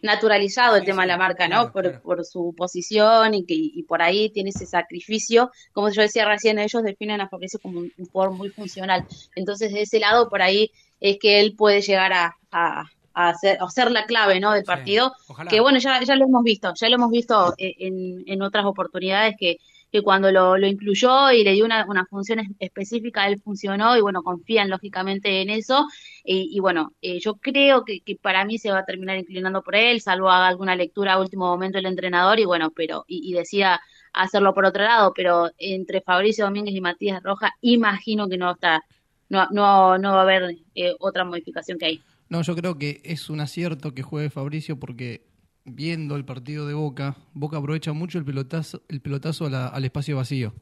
naturalizado 0.02 0.76
el 0.76 0.84
tema 0.84 1.04
de 1.04 1.08
la 1.08 1.18
marca, 1.18 1.48
¿no? 1.48 1.72
por, 1.72 2.26
su 2.26 2.54
posición 2.58 3.34
y 3.34 3.46
que 3.46 3.54
y 3.54 3.84
por 3.84 4.02
ahí 4.02 4.30
tiene 4.30 4.50
ese 4.50 4.66
sacrificio. 4.66 5.52
Como 5.72 5.90
yo 5.90 6.02
decía 6.02 6.26
recién, 6.26 6.60
ellos 6.60 6.84
definen 6.84 7.22
a 7.22 7.30
Fabricio 7.30 7.60
como 7.62 7.80
un, 7.80 7.92
jugador 8.12 8.36
muy 8.36 8.50
funcional. 8.50 9.06
Entonces, 9.36 9.72
de 9.72 9.84
ese 9.84 10.00
lado, 10.00 10.30
por 10.30 10.42
ahí 10.42 10.72
es 11.00 11.18
que 11.20 11.40
él 11.40 11.56
puede 11.56 11.82
llegar 11.82 12.12
a, 12.12 12.36
a, 12.52 12.84
a, 13.14 13.34
ser, 13.34 13.92
la 13.92 14.06
clave, 14.06 14.40
¿no? 14.40 14.52
Del 14.52 14.64
partido. 14.64 15.14
Que 15.50 15.62
bueno, 15.62 15.80
ya, 15.80 16.04
ya 16.04 16.16
lo 16.16 16.26
hemos 16.26 16.44
visto, 16.44 16.74
ya 16.76 16.90
lo 16.90 16.96
hemos 16.96 17.12
visto 17.12 17.54
eh, 17.58 17.76
en, 17.80 18.24
en 18.28 18.42
otras 18.42 18.66
oportunidades 18.66 19.36
que 19.40 19.58
que 19.92 20.02
cuando 20.02 20.32
lo, 20.32 20.58
lo 20.58 20.68
incluyó 20.68 21.32
y 21.32 21.44
le 21.44 21.54
dio 21.54 21.66
una, 21.66 21.86
una, 21.88 22.06
función 22.06 22.56
específica, 22.60 23.28
él 23.28 23.42
funcionó 23.42 23.98
y 23.98 24.02
bueno, 24.02 24.22
confían 24.22 24.70
lógicamente 24.70 25.42
en 25.42 25.50
eso. 25.50 25.88
Y, 26.24 26.60
bueno, 26.60 26.94
eh, 27.02 27.20
yo 27.20 27.36
creo 27.36 27.84
que, 27.84 28.02
que, 28.02 28.16
para 28.16 28.46
mí 28.46 28.60
se 28.60 28.72
va 28.72 28.80
a 28.80 28.86
terminar 28.86 29.18
inclinando 29.18 29.64
por 29.64 29.76
él, 29.76 30.00
salvo 30.02 30.30
haga 30.30 30.48
alguna 30.48 30.76
lectura 30.76 31.14
a 31.14 31.20
último 31.20 31.48
momento 31.48 31.80
el 31.80 31.88
entrenador 31.88 32.40
y 32.40 32.46
bueno, 32.46 32.72
pero 32.76 33.04
y, 33.08 33.34
decida 33.34 33.82
hacerlo 34.14 34.54
por 34.54 34.66
otro 34.66 34.84
lado, 34.84 35.14
pero 35.16 35.50
entre 35.58 36.02
Fabricio 36.02 36.46
Domínguez 36.46 36.76
y 36.76 36.82
Matías 36.82 37.24
Roja, 37.24 37.56
imagino 37.62 38.28
que 38.30 38.38
no 38.38 38.52
está, 38.52 38.84
no, 39.30 39.48
no, 39.52 39.98
no 39.98 40.14
va 40.14 40.20
a 40.20 40.24
haber 40.24 40.58
eh, 40.76 40.94
otra 41.00 41.24
modificación 41.24 41.80
que 41.80 41.86
hay. 41.86 42.02
No, 42.30 42.44
yo 42.44 42.56
creo 42.56 42.78
que 42.78 43.02
es 43.04 43.30
un 43.32 43.40
acierto 43.40 43.94
que 43.96 44.04
juegue 44.04 44.30
Fabricio 44.30 44.80
porque 44.80 45.29
viendo 45.66 46.16
el 46.16 46.26
partido 46.26 46.68
de 46.68 46.74
Boca, 46.74 47.16
Boca 47.34 47.58
aprovecha 47.58 47.94
mucho 47.94 48.18
el 48.18 48.26
pelotazo, 48.26 48.82
el 48.88 49.02
pelotazo 49.02 49.46
a 49.46 49.50
la- 49.50 49.68
al 49.68 49.86
espacio 49.86 50.18
vacío. 50.18 50.54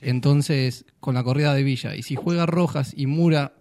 Entonces, 0.00 0.84
con 0.98 1.14
la 1.14 1.22
corrida 1.22 1.54
de 1.54 1.62
Villa. 1.62 1.94
Y 1.94 2.02
si 2.02 2.16
juega 2.16 2.46
Rojas 2.46 2.92
y 2.96 3.06
Mura 3.06 3.52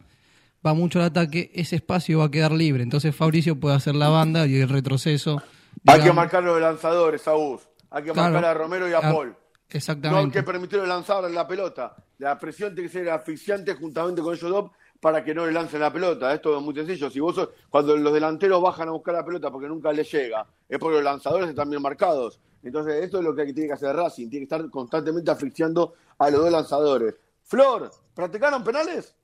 va 0.65 0.74
mucho 0.74 1.00
al 1.00 1.06
ataque, 1.06 1.52
ese 1.54 1.76
espacio 1.76 2.20
va 2.20 2.26
a 2.26 2.32
quedar 2.32 2.52
libre. 2.52 2.84
Entonces 2.84 3.15
Fabricio 3.15 3.60
puede 3.60 3.76
hacer 3.76 3.96
la 3.96 4.10
banda 4.10 4.48
y 4.48 4.56
el 4.56 4.70
retroceso. 4.70 5.42
Hay 5.86 6.02
que 6.02 6.13
marcar 6.13 6.44
los 6.44 6.60
lanzadores, 6.60 7.22
Saúl. 7.22 7.60
Hay 7.92 8.04
que 8.04 8.12
Claro. 8.12 8.34
marcar 8.34 8.52
a 8.52 8.54
Romero 8.54 8.88
y 8.89 8.94
a 8.94 9.00
Ah, 9.00 9.12
Paul. 9.12 9.28
No 9.30 9.34
hay 9.72 9.78
Exactamente. 9.78 10.39
que 10.39 10.44
permitirle 10.44 10.88
lanzar 10.88 11.30
la 11.30 11.48
pelota. 11.48 11.96
La 12.18 12.38
presión 12.39 12.74
tiene 12.74 12.89
que 12.89 12.98
ser 12.98 13.10
asfixiante 13.10 13.74
juntamente 13.76 14.22
con 14.22 14.34
ellos 14.34 14.50
dos 14.50 14.72
para 15.00 15.24
que 15.24 15.34
no 15.34 15.46
le 15.46 15.52
lancen 15.52 15.80
la 15.80 15.92
pelota. 15.94 16.34
Esto 16.34 16.58
es 16.58 16.62
muy 16.64 16.74
sencillo. 16.76 17.10
Si 17.10 17.20
vos 17.20 17.36
sos- 17.36 17.50
cuando 17.70 17.96
los 17.96 18.14
delanteros 18.14 18.62
bajan 18.62 18.90
a 18.90 18.92
buscar 18.92 19.14
la 19.16 19.26
pelota 19.26 19.50
porque 19.52 19.68
nunca 19.68 19.92
les 19.94 20.12
llega, 20.12 20.46
es 20.68 20.78
porque 20.80 20.96
los 20.96 21.04
lanzadores 21.04 21.50
están 21.50 21.70
bien 21.70 21.82
marcados. 21.82 22.40
Entonces, 22.62 23.04
esto 23.04 23.20
es 23.20 23.24
lo 23.24 23.34
que 23.34 23.46
tiene 23.54 23.68
que 23.68 23.74
hacer 23.74 23.96
Racing. 23.96 24.30
Tiene 24.30 24.46
que 24.46 24.56
estar 24.56 24.70
constantemente 24.70 25.32
asfixiando 25.32 25.94
a 26.18 26.30
los 26.30 26.42
dos 26.42 26.52
lanzadores. 26.52 27.16
Flor, 27.46 27.90
¿practicaron 28.14 28.64
penales? 28.64 29.16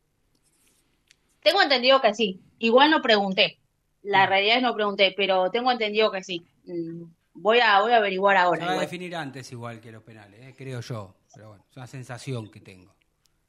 Tengo 1.44 1.62
entendido 1.62 2.02
que 2.02 2.14
sí. 2.14 2.40
Igual 2.60 2.92
no 2.92 3.02
pregunté. 3.02 3.60
La 4.04 4.26
realidad 4.26 4.58
es 4.58 4.64
no 4.64 4.74
pregunté, 4.74 5.14
pero 5.18 5.50
tengo 5.52 5.72
entendido 5.72 6.12
que 6.12 6.24
sí. 6.24 6.46
Mm, 6.66 7.04
Voy 7.38 7.60
a, 7.60 7.82
voy 7.82 7.92
a 7.92 7.98
averiguar 7.98 8.38
Se 8.38 8.42
ahora. 8.44 8.66
va 8.68 8.72
a 8.72 8.80
definir 8.80 9.14
antes 9.14 9.52
igual 9.52 9.82
que 9.82 9.92
los 9.92 10.02
penales, 10.04 10.40
eh, 10.42 10.56
creo 10.58 10.80
yo. 10.80 11.16
Pero 11.34 11.50
bueno, 11.50 11.66
es 11.70 11.76
una 11.76 11.86
sensación 11.86 12.50
que 12.50 12.62
tengo. 12.62 12.95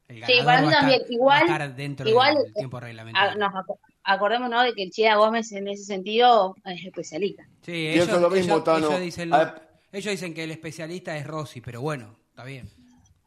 El 0.08 0.24
Sí, 0.24 0.32
para 0.44 0.62
mí 0.62 0.70
también. 0.70 1.00
estar- 1.00 1.12
Igual, 1.12 1.76
dentro 1.76 2.08
igual 2.08 2.34
del 2.36 2.52
tiempo 2.54 2.78
reglamentario. 2.80 3.38
nos 3.38 3.52
ac- 3.52 3.78
acordémonos 4.04 4.64
de 4.64 4.72
que 4.72 4.84
el 4.84 4.90
Chía 4.90 5.16
Gómez 5.16 5.50
en 5.52 5.66
ese 5.68 5.84
sentido 5.84 6.54
es 6.64 6.84
especialista. 6.84 7.42
Sí, 7.62 7.90
Pienso 7.92 8.10
ellos, 8.12 8.20
lo 8.22 8.30
mismo, 8.30 8.54
ellos- 8.54 8.64
Tano. 8.64 8.86
ellos 8.88 9.00
dicen, 9.00 9.30
ellos 9.92 10.10
dicen 10.12 10.32
que 10.34 10.44
el 10.44 10.52
especialista 10.52 11.16
es 11.16 11.26
Rossi, 11.26 11.60
pero 11.60 11.80
bueno, 11.80 12.16
está 12.30 12.44
bien. 12.44 12.68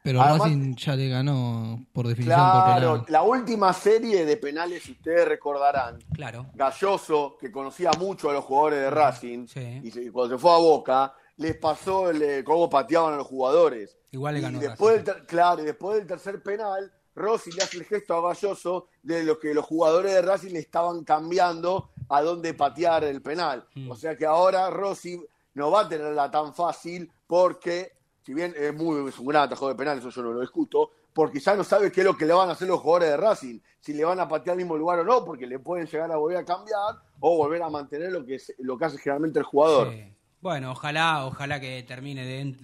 Pero 0.02 0.22
Además- 0.22 0.48
Racing 0.48 0.74
ya 0.76 0.96
le 0.96 1.08
ganó 1.10 1.84
por 1.92 2.06
definición 2.08 2.40
por 2.40 2.64
Claro, 2.64 2.92
penal. 2.92 3.06
la 3.10 3.22
última 3.22 3.70
serie 3.74 4.24
de 4.24 4.36
penales, 4.38 4.82
si 4.84 4.92
ustedes 4.92 5.28
recordarán, 5.28 5.98
Claro. 6.14 6.46
Galloso, 6.54 7.36
que 7.38 7.52
conocía 7.52 7.90
mucho 7.98 8.30
a 8.30 8.32
los 8.32 8.42
jugadores 8.46 8.78
de 8.78 8.88
Racing, 8.90 9.46
Sí. 9.46 9.80
y 9.84 9.90
se- 9.90 10.10
cuando 10.10 10.36
se 10.36 10.40
fue 10.40 10.52
a 10.52 10.56
Boca, 10.56 11.14
les 11.36 11.54
pasó 11.58 12.08
el, 12.08 12.22
eh, 12.22 12.42
cómo 12.42 12.70
pateaban 12.70 13.12
a 13.12 13.16
los 13.18 13.26
jugadores. 13.26 13.98
Igual 14.12 14.34
le 14.34 14.40
Y 14.40 14.42
ganó 14.42 14.58
después 14.58 15.04
del 15.04 15.26
Claro, 15.26 15.62
y 15.62 15.64
después 15.66 15.98
del 15.98 16.06
tercer 16.06 16.42
penal, 16.42 16.92
Rossi 17.14 17.50
le 17.52 17.62
hace 17.62 17.76
el 17.78 17.84
gesto 17.84 18.14
a 18.14 18.28
Galloso 18.28 18.88
de 19.02 19.24
lo 19.24 19.38
que 19.38 19.52
los 19.54 19.64
jugadores 19.64 20.12
de 20.14 20.22
Racing 20.22 20.52
le 20.52 20.60
estaban 20.60 21.04
cambiando 21.04 21.90
a 22.08 22.22
dónde 22.22 22.54
patear 22.54 23.04
el 23.04 23.20
penal. 23.22 23.66
Mm. 23.74 23.90
O 23.90 23.94
sea 23.96 24.16
que 24.16 24.26
ahora 24.26 24.70
Rossi 24.70 25.20
no 25.54 25.70
va 25.70 25.82
a 25.82 25.88
tenerla 25.88 26.30
tan 26.30 26.54
fácil 26.54 27.10
porque, 27.26 27.92
si 28.22 28.34
bien 28.34 28.54
es, 28.56 28.74
muy, 28.74 29.08
es 29.08 29.18
un 29.18 29.26
gran 29.26 29.48
de 29.48 29.74
penal, 29.74 29.98
eso 29.98 30.10
yo 30.10 30.22
no 30.22 30.32
lo 30.32 30.40
discuto, 30.40 30.90
porque 31.12 31.40
ya 31.40 31.54
no 31.54 31.64
sabe 31.64 31.90
qué 31.90 32.00
es 32.00 32.06
lo 32.06 32.16
que 32.16 32.24
le 32.26 32.32
van 32.32 32.48
a 32.48 32.52
hacer 32.52 32.68
los 32.68 32.80
jugadores 32.80 33.10
de 33.10 33.16
Racing, 33.16 33.60
si 33.80 33.92
le 33.92 34.04
van 34.04 34.20
a 34.20 34.28
patear 34.28 34.52
al 34.54 34.58
mismo 34.58 34.76
lugar 34.76 35.00
o 35.00 35.04
no, 35.04 35.24
porque 35.24 35.46
le 35.46 35.58
pueden 35.58 35.86
llegar 35.86 36.10
a 36.10 36.16
volver 36.16 36.38
a 36.38 36.44
cambiar 36.44 36.96
o 37.18 37.36
volver 37.36 37.62
a 37.62 37.68
mantener 37.68 38.12
lo 38.12 38.24
que, 38.24 38.36
es- 38.36 38.54
lo 38.58 38.78
que 38.78 38.84
hace 38.84 38.98
generalmente 38.98 39.38
el 39.38 39.44
jugador. 39.44 39.90
Sí. 39.92 40.14
Bueno, 40.42 40.70
ojalá, 40.72 41.26
ojalá 41.26 41.60
que 41.60 41.82
termine 41.82 42.24
de, 42.24 42.54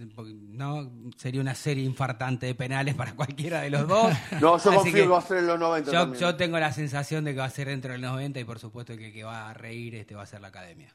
no 0.49 0.91
sería 1.19 1.43
una 1.43 1.55
serie 1.55 1.85
infartante 1.85 2.47
de 2.47 2.55
penales 2.55 2.95
para 2.95 3.13
cualquiera 3.15 3.61
de 3.61 3.69
los 3.71 3.87
dos. 3.89 4.13
No, 4.41 4.41
yo 4.41 4.55
Así 4.55 4.69
confío 4.71 4.93
que, 4.95 5.01
que 5.03 5.07
va 5.09 5.19
a 5.19 5.23
ser 5.23 5.39
en 5.39 5.47
los 5.47 5.59
90 5.59 6.15
yo, 6.19 6.37
tengo 6.37 6.59
la 6.59 6.73
sensación 6.73 7.25
de 7.25 7.35
que 7.35 7.41
va 7.41 7.45
a 7.45 7.51
ser 7.51 7.69
dentro 7.69 7.93
del 7.93 8.01
90 8.01 8.41
y 8.41 8.45
por 8.45 8.59
supuesto 8.59 8.97
que 8.97 9.09
el 9.09 9.13
que 9.13 9.25
va 9.25 9.51
a 9.51 9.55
reír 9.55 9.95
este 9.95 10.15
va 10.15 10.23
a 10.23 10.27
ser 10.27 10.41
la 10.41 10.49
academia. 10.49 10.95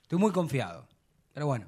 Estoy 0.00 0.18
muy 0.18 0.32
confiado, 0.32 0.88
pero 1.34 1.46
bueno. 1.46 1.66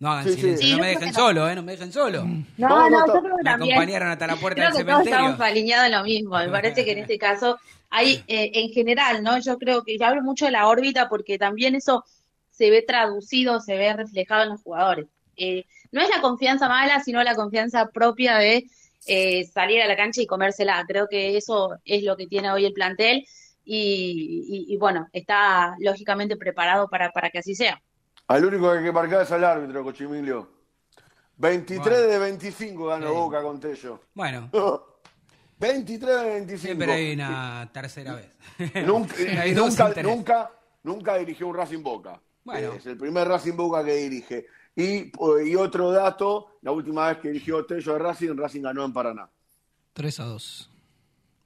No 0.00 0.12
hagan 0.12 0.24
Sí, 0.24 0.34
silencio, 0.34 0.66
Sí, 0.66 0.72
no 0.74 0.78
me 0.78 0.86
dejen 0.88 1.12
solo, 1.14 1.48
¿eh? 1.48 1.54
No 1.56 1.62
me 1.62 1.72
dejen 1.72 1.92
solo. 1.92 2.24
No, 2.58 2.88
No, 2.90 3.06
yo 3.06 3.12
creo 3.20 3.22
que 3.22 3.42
Me 3.42 3.42
también. 3.44 3.72
acompañaron 3.74 4.10
hasta 4.10 4.26
la 4.28 4.36
puerta 4.36 4.60
Creo 4.60 4.68
del 4.68 4.78
que 4.78 4.84
todos 4.92 5.04
cementerio. 5.04 5.30
estamos 5.30 5.40
alineados 5.50 5.86
en 5.86 5.92
lo 5.92 6.04
mismo. 6.04 6.36
Me 6.38 6.48
parece 6.50 6.84
que 6.84 6.92
en 6.92 6.98
este 6.98 7.18
caso 7.18 7.58
hay, 7.90 8.22
eh, 8.28 8.50
en 8.54 8.70
general, 8.70 9.22
¿no? 9.24 9.38
Yo 9.40 9.58
creo 9.58 9.82
que 9.82 9.98
yo 9.98 10.06
hablo 10.06 10.22
mucho 10.22 10.44
de 10.44 10.52
la 10.52 10.68
órbita 10.68 11.08
porque 11.08 11.36
también 11.36 11.74
eso 11.74 12.04
se 12.58 12.70
ve 12.70 12.82
traducido, 12.82 13.60
se 13.60 13.76
ve 13.76 13.92
reflejado 13.94 14.42
en 14.42 14.48
los 14.50 14.62
jugadores. 14.62 15.06
Eh, 15.36 15.64
no 15.92 16.02
es 16.02 16.08
la 16.10 16.20
confianza 16.20 16.68
mala, 16.68 17.00
sino 17.00 17.22
la 17.22 17.36
confianza 17.36 17.88
propia 17.90 18.36
de 18.38 18.64
eh, 19.06 19.44
salir 19.46 19.80
a 19.80 19.86
la 19.86 19.96
cancha 19.96 20.20
y 20.20 20.26
comérsela. 20.26 20.84
Creo 20.86 21.06
que 21.08 21.36
eso 21.36 21.76
es 21.84 22.02
lo 22.02 22.16
que 22.16 22.26
tiene 22.26 22.50
hoy 22.50 22.66
el 22.66 22.72
plantel 22.72 23.24
y, 23.64 24.44
y- 24.48 24.74
y, 24.74 24.76
bueno, 24.76 25.06
está 25.12 25.76
lógicamente 25.78 26.36
preparado 26.36 26.88
para, 26.88 27.10
para 27.12 27.30
que 27.30 27.38
así 27.38 27.54
sea. 27.54 27.80
Al 28.26 28.44
único 28.44 28.70
que 28.72 28.78
hay 28.78 28.84
que 28.84 28.92
marcar 28.92 29.22
es 29.22 29.30
al 29.32 29.44
árbitro, 29.44 29.84
Cochimilio. 29.84 30.50
23 31.36 31.86
Bueno. 31.86 32.12
de 32.12 32.18
25 32.18 32.86
ganó 32.86 33.06
Sí. 33.08 33.14
Boca 33.14 33.42
con 33.42 33.60
Tello. 33.60 34.00
Bueno, 34.14 34.50
23 35.60 36.16
de 36.22 36.28
25. 36.30 36.60
siempre 36.66 36.92
hay 36.92 37.12
una 37.14 37.70
tercera 37.72 38.14
vez. 38.14 38.30
Nunca, 38.84 39.14
nunca, 39.54 40.02
nunca, 40.02 40.50
nunca 40.82 41.16
dirigió 41.18 41.46
un 41.46 41.54
Racing 41.56 41.82
Boca. 41.82 42.20
Bueno. 42.48 42.72
Es 42.72 42.86
el 42.86 42.96
primer 42.96 43.28
Racing 43.28 43.56
Boca 43.56 43.84
que 43.84 43.94
dirige. 43.94 44.46
Y, 44.74 45.12
y 45.46 45.54
otro 45.54 45.90
dato, 45.90 46.58
la 46.62 46.72
última 46.72 47.08
vez 47.08 47.18
que 47.18 47.28
dirigió 47.28 47.64
Tello 47.66 47.92
de 47.92 47.98
Racing, 47.98 48.34
Racing 48.36 48.62
ganó 48.62 48.84
en 48.86 48.92
Paraná. 48.92 49.28
3 49.92 50.20
a 50.20 50.24
2. 50.24 50.70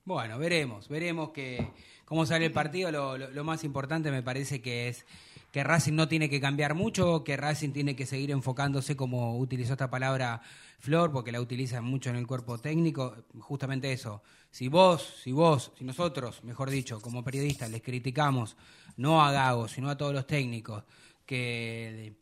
Bueno, 0.05 0.39
veremos, 0.39 0.89
veremos 0.89 1.31
que 1.31 1.69
cómo 2.05 2.25
sale 2.25 2.47
el 2.47 2.53
partido. 2.53 2.93
Lo, 2.93 3.19
lo- 3.19 3.31
lo 3.31 3.45
más 3.45 3.65
importante 3.65 4.11
me 4.13 4.23
parece 4.23 4.61
que 4.63 4.89
es 4.89 5.05
que 5.51 5.65
Racing 5.65 5.95
no 5.95 6.07
tiene 6.09 6.31
que 6.31 6.41
cambiar 6.41 6.75
mucho, 6.75 7.25
que 7.25 7.37
Racing 7.37 7.73
tiene 7.73 7.97
que 7.97 8.07
seguir 8.07 8.31
enfocándose, 8.31 8.97
como 8.97 9.37
utilizó 9.39 9.73
esta 9.73 9.91
palabra 9.91 10.41
Flor, 10.79 11.13
porque 11.13 11.31
la 11.33 11.41
utilizan 11.41 11.85
mucho 11.85 12.11
en 12.11 12.17
el 12.17 12.27
cuerpo 12.27 12.59
técnico, 12.59 13.17
justamente 13.39 13.93
eso. 13.93 14.23
Si 14.51 14.69
vos, 14.69 15.03
si 15.23 15.31
vos, 15.33 15.73
si 15.79 15.85
nosotros, 15.85 16.43
mejor 16.45 16.71
dicho, 16.71 17.01
como 17.01 17.23
periodistas, 17.25 17.71
les 17.71 17.83
criticamos, 17.83 18.57
no 18.97 19.23
a 19.23 19.33
Gago, 19.33 19.69
sino 19.69 19.91
a 19.91 19.97
todos 19.97 20.13
los 20.13 20.27
técnicos, 20.27 20.85
que 21.27 22.17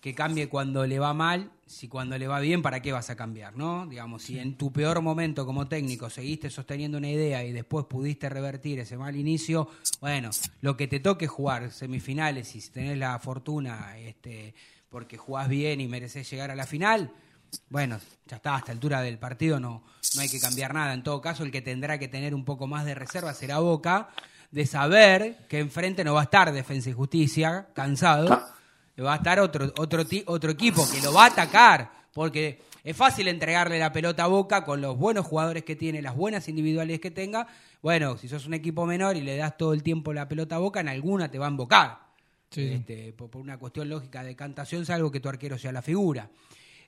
que 0.00 0.14
cambie 0.14 0.48
cuando 0.48 0.86
le 0.86 0.98
va 0.98 1.12
mal, 1.12 1.50
si 1.66 1.88
cuando 1.88 2.16
le 2.16 2.28
va 2.28 2.38
bien, 2.38 2.62
¿para 2.62 2.80
qué 2.80 2.92
vas 2.92 3.10
a 3.10 3.16
cambiar? 3.16 3.56
¿no? 3.56 3.86
Digamos, 3.86 4.22
si 4.22 4.38
en 4.38 4.56
tu 4.56 4.72
peor 4.72 5.02
momento 5.02 5.44
como 5.44 5.66
técnico 5.66 6.08
seguiste 6.08 6.50
sosteniendo 6.50 6.98
una 6.98 7.10
idea 7.10 7.44
y 7.44 7.52
después 7.52 7.86
pudiste 7.86 8.28
revertir 8.28 8.78
ese 8.78 8.96
mal 8.96 9.16
inicio, 9.16 9.68
bueno, 10.00 10.30
lo 10.60 10.76
que 10.76 10.86
te 10.86 11.00
toque 11.00 11.26
jugar 11.26 11.72
semifinales 11.72 12.54
y 12.54 12.60
si 12.60 12.70
tenés 12.70 12.96
la 12.96 13.18
fortuna 13.18 13.98
este, 13.98 14.54
porque 14.88 15.16
jugás 15.16 15.48
bien 15.48 15.80
y 15.80 15.88
mereces 15.88 16.30
llegar 16.30 16.52
a 16.52 16.56
la 16.56 16.66
final, 16.66 17.12
bueno, 17.68 17.98
ya 18.26 18.36
está, 18.36 18.54
a 18.54 18.58
esta 18.58 18.72
altura 18.72 19.02
del 19.02 19.18
partido 19.18 19.58
no, 19.58 19.82
no 20.14 20.20
hay 20.20 20.28
que 20.28 20.38
cambiar 20.38 20.74
nada. 20.74 20.94
En 20.94 21.02
todo 21.02 21.20
caso, 21.20 21.42
el 21.42 21.50
que 21.50 21.60
tendrá 21.60 21.98
que 21.98 22.06
tener 22.06 22.34
un 22.34 22.44
poco 22.44 22.68
más 22.68 22.84
de 22.84 22.94
reserva 22.94 23.34
será 23.34 23.58
Boca, 23.58 24.10
de 24.50 24.66
saber 24.66 25.46
que 25.48 25.58
enfrente 25.58 26.04
no 26.04 26.14
va 26.14 26.20
a 26.20 26.24
estar 26.24 26.52
Defensa 26.52 26.90
y 26.90 26.92
Justicia, 26.92 27.68
cansado 27.74 28.42
va 29.02 29.14
a 29.14 29.16
estar 29.16 29.40
otro, 29.40 29.72
otro, 29.78 30.04
otro 30.26 30.50
equipo 30.50 30.88
que 30.90 31.00
lo 31.00 31.12
va 31.12 31.24
a 31.24 31.28
atacar, 31.28 31.90
porque 32.12 32.60
es 32.82 32.96
fácil 32.96 33.28
entregarle 33.28 33.78
la 33.78 33.92
pelota 33.92 34.24
a 34.24 34.26
Boca 34.26 34.64
con 34.64 34.80
los 34.80 34.96
buenos 34.96 35.26
jugadores 35.26 35.64
que 35.64 35.76
tiene, 35.76 36.02
las 36.02 36.16
buenas 36.16 36.48
individuales 36.48 37.00
que 37.00 37.10
tenga. 37.10 37.46
Bueno, 37.82 38.16
si 38.18 38.28
sos 38.28 38.46
un 38.46 38.54
equipo 38.54 38.86
menor 38.86 39.16
y 39.16 39.20
le 39.20 39.36
das 39.36 39.56
todo 39.56 39.72
el 39.72 39.82
tiempo 39.82 40.12
la 40.12 40.28
pelota 40.28 40.56
a 40.56 40.58
Boca, 40.58 40.80
en 40.80 40.88
alguna 40.88 41.30
te 41.30 41.38
va 41.38 41.46
a 41.46 41.50
embocar. 41.50 41.98
Sí. 42.50 42.62
Este, 42.72 43.12
por, 43.12 43.30
por 43.30 43.42
una 43.42 43.58
cuestión 43.58 43.88
lógica 43.88 44.22
de 44.24 44.34
cantación, 44.34 44.86
salvo 44.86 45.10
que 45.10 45.20
tu 45.20 45.28
arquero 45.28 45.58
sea 45.58 45.70
la 45.70 45.82
figura. 45.82 46.30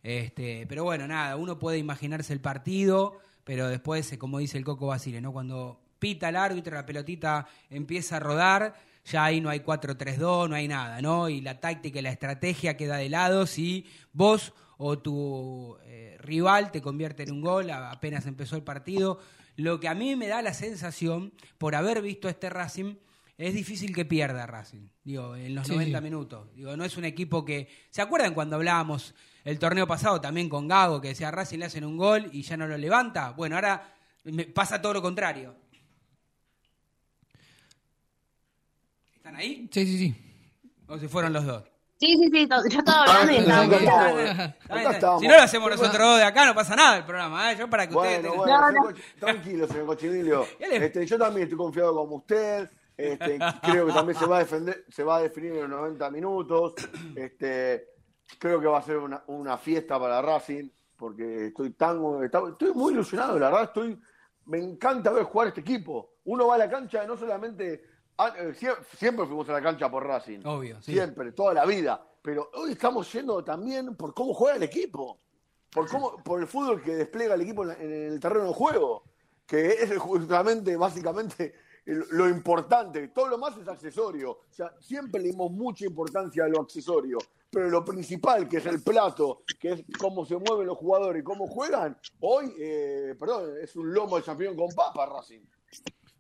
Este, 0.03 0.66
pero 0.66 0.85
bueno, 0.85 1.07
nada, 1.07 1.37
uno 1.37 1.59
puede 1.59 1.79
imaginarse 1.79 2.33
el 2.33 2.40
partido, 2.40 3.18
pero 3.44 3.68
después, 3.68 4.11
eh, 4.12 4.18
como 4.18 4.38
dice 4.38 4.57
el 4.57 4.64
Coco 4.64 4.87
Basile, 4.87 5.20
¿no? 5.20 5.33
Cuando 5.33 5.81
pita 6.01 6.31
el 6.31 6.37
árbitro, 6.37 6.75
la 6.75 6.85
pelotita 6.85 7.47
empieza 7.69 8.17
a 8.17 8.21
rodar, 8.21 8.75
ya 9.05 9.25
ahí 9.25 9.41
no 9.41 9.49
hay 9.51 9.61
4-3-2, 9.61 10.49
no 10.49 10.57
hay 10.57 10.67
nada, 10.67 11.01
¿no? 11.01 11.29
Y 11.29 11.41
la 11.41 11.61
táctica 11.61 12.01
y 12.01 12.03
la 12.03 12.11
estrategia 12.11 12.77
queda 12.77 12.97
de 12.97 13.09
lado 13.09 13.47
si 13.47 13.87
vos 14.13 14.53
o 14.79 14.99
tu 14.99 15.77
eh, 15.85 16.17
rival 16.21 16.71
te 16.73 16.81
convierte 16.83 17.23
en 17.23 17.33
un 17.33 17.41
gol 17.43 17.71
apenas 17.71 18.27
empezó 18.27 18.57
el 18.57 18.63
partido. 18.63 19.21
Lo 19.57 19.79
que 19.79 19.89
a 19.89 19.95
mí 19.95 20.17
me 20.17 20.27
da 20.27 20.41
la 20.43 20.55
sensación, 20.55 21.33
por 21.59 21.75
haber 21.75 22.01
visto 22.01 22.29
este 22.29 22.49
Racing, 22.49 22.95
es 23.37 23.55
difícil 23.55 23.95
que 23.95 24.05
pierda 24.05 24.47
Racing, 24.47 24.89
digo, 25.03 25.35
en 25.37 25.55
los 25.55 25.67
Sí, 25.67 25.73
90 25.73 25.99
sí. 25.99 26.05
minutos. 26.05 26.49
Digo, 26.55 26.77
no 26.77 26.85
es 26.85 26.97
un 26.97 27.05
equipo 27.05 27.45
que. 27.45 27.69
¿Se 27.91 28.01
acuerdan 28.03 28.35
cuando 28.35 28.57
hablábamos 28.57 29.15
el 29.45 29.59
torneo 29.59 29.87
pasado 29.87 30.21
también 30.21 30.49
con 30.49 30.69
Gago, 30.69 31.01
que 31.01 31.09
decía 31.09 31.29
a 31.29 31.31
Racing 31.31 31.59
le 31.59 31.65
hacen 31.67 31.85
un 31.85 31.97
gol 31.97 32.29
y 32.33 32.43
ya 32.43 32.57
no 32.57 32.67
lo 32.67 32.77
levanta? 32.77 33.31
Bueno, 33.31 33.57
ahora 33.57 33.95
pasa 34.55 34.81
todo 34.81 34.95
lo 34.95 35.03
contrario. 35.03 35.57
¿Están 39.31 39.37
ahí? 39.37 39.69
Sí, 39.71 39.87
sí, 39.87 39.99
sí. 39.99 40.14
¿O 40.88 40.99
se 40.99 41.09
fueron 41.09 41.33
los 41.33 41.45
dos? 41.47 41.62
Sí, 42.01 42.16
sí, 42.16 42.31
sí, 42.33 42.49
yo 42.49 42.79
estaba 42.79 43.03
hablando 43.05 43.33
y 43.33 43.37
Ah, 43.37 44.93
estaba. 44.93 45.19
Si 45.21 45.29
no 45.29 45.37
lo 45.37 45.43
hacemos 45.43 45.71
nosotros 45.71 45.99
dos 45.99 46.16
de 46.19 46.25
acá, 46.25 46.47
no 46.47 46.55
pasa 46.55 46.75
nada 46.75 46.97
el 46.97 47.05
programa, 47.05 47.53
¿eh? 47.53 47.57
Yo 47.59 47.69
para 47.71 47.87
que 47.87 47.95
ustedes 47.95 48.23
Bueno, 48.27 48.43
tengan- 48.45 48.61
bueno, 48.75 48.83
No, 48.83 48.90
no. 48.90 48.97
Tranquilo, 49.21 49.69
señor 49.69 49.87
Cochinilio. 49.87 50.47
¿Qué 50.59 50.66
le- 50.79 50.87
Este, 50.87 51.07
yo 51.07 51.19
también 51.19 51.45
estoy 51.45 51.59
confiado 51.59 51.95
como 51.95 52.16
usted. 52.16 52.69
Este, 52.97 53.38
creo 53.62 53.87
que 53.87 53.93
también 53.93 54.19
se 54.19 54.27
va 54.27 54.37
a 54.37 54.40
defender, 54.40 54.85
se 54.88 55.05
va 55.05 55.16
a 55.19 55.23
definir 55.23 55.53
en 55.53 55.61
los 55.61 55.71
90 55.71 56.11
minutos. 56.11 56.75
Este, 57.14 57.85
creo 58.38 58.61
que 58.61 58.66
va 58.66 58.79
a 58.79 58.83
ser 58.83 58.97
una, 58.97 59.23
una 59.29 59.59
fiesta 59.59 60.01
para 60.01 60.21
Racing, 60.23 60.69
porque 60.97 61.47
estoy 61.49 61.71
tan 61.75 62.01
estoy 62.51 62.73
muy 62.75 62.95
ilusionado, 62.95 63.38
la 63.38 63.47
verdad, 63.51 63.64
estoy 63.64 64.01
me 64.47 64.59
encanta 64.59 65.11
ver 65.12 65.25
jugar 65.25 65.49
este 65.49 65.61
equipo. 65.61 66.14
Uno 66.25 66.47
va 66.49 66.55
a 66.57 66.59
la 66.59 66.69
cancha 66.71 67.07
no 67.07 67.16
solamente 67.16 67.83
ah, 67.85 67.89
siempre 68.97 69.27
fuimos 69.27 69.49
a 69.49 69.53
la 69.53 69.63
cancha 69.63 69.91
por 69.91 70.07
Racing. 70.07 70.41
Obvio, 70.45 70.81
Siempre, 70.83 71.33
toda 71.33 71.55
la 71.55 71.65
vida. 71.65 72.05
Pero 72.23 72.51
hoy 72.55 72.73
estamos 72.73 73.11
yendo 73.13 73.43
también 73.43 73.97
por 73.97 74.15
cómo 74.15 74.35
juega 74.35 74.57
el 74.57 74.63
equipo. 74.63 75.19
Por 75.71 75.89
cómo, 75.89 76.17
por 76.23 76.41
el 76.41 76.47
fútbol 76.47 76.83
que 76.83 76.95
despliega 76.97 77.35
el 77.35 77.43
equipo 77.43 77.65
en 77.65 77.93
el 77.93 78.21
terreno 78.21 78.47
de 78.47 78.55
juego. 78.55 79.05
Que 79.47 79.69
es 79.69 79.97
justamente, 79.99 80.77
básicamente, 80.77 81.55
lo 81.85 82.29
importante. 82.29 83.09
Todo 83.09 83.29
lo 83.29 83.39
más 83.39 83.57
es 83.57 83.69
accesorio. 83.69 84.31
O 84.33 84.53
sea, 84.53 84.75
siempre 84.81 85.21
le 85.21 85.29
dimos 85.29 85.51
mucha 85.51 85.87
importancia 85.87 86.45
a 86.45 86.49
lo 86.49 86.61
accesorio. 86.61 87.19
Pero 87.51 87.69
lo 87.69 87.85
principal, 87.85 88.49
que 88.49 88.59
es 88.59 88.67
el 88.67 88.81
plato, 88.81 89.43
que 89.59 89.73
es 89.73 89.85
cómo 89.99 90.25
se 90.25 90.37
mueven 90.37 90.69
los 90.69 90.79
jugadores 90.79 91.21
y 91.21 91.25
cómo 91.25 91.49
juegan, 91.49 91.99
hoy, 92.21 92.55
eh, 92.59 93.17
perdón, 93.19 93.55
es 93.61 93.75
un 93.75 93.93
lomo 93.93 94.17
de 94.17 94.23
campeón 94.23 94.57
con 94.57 94.69
papa 94.69 95.07
Racing. 95.07 95.41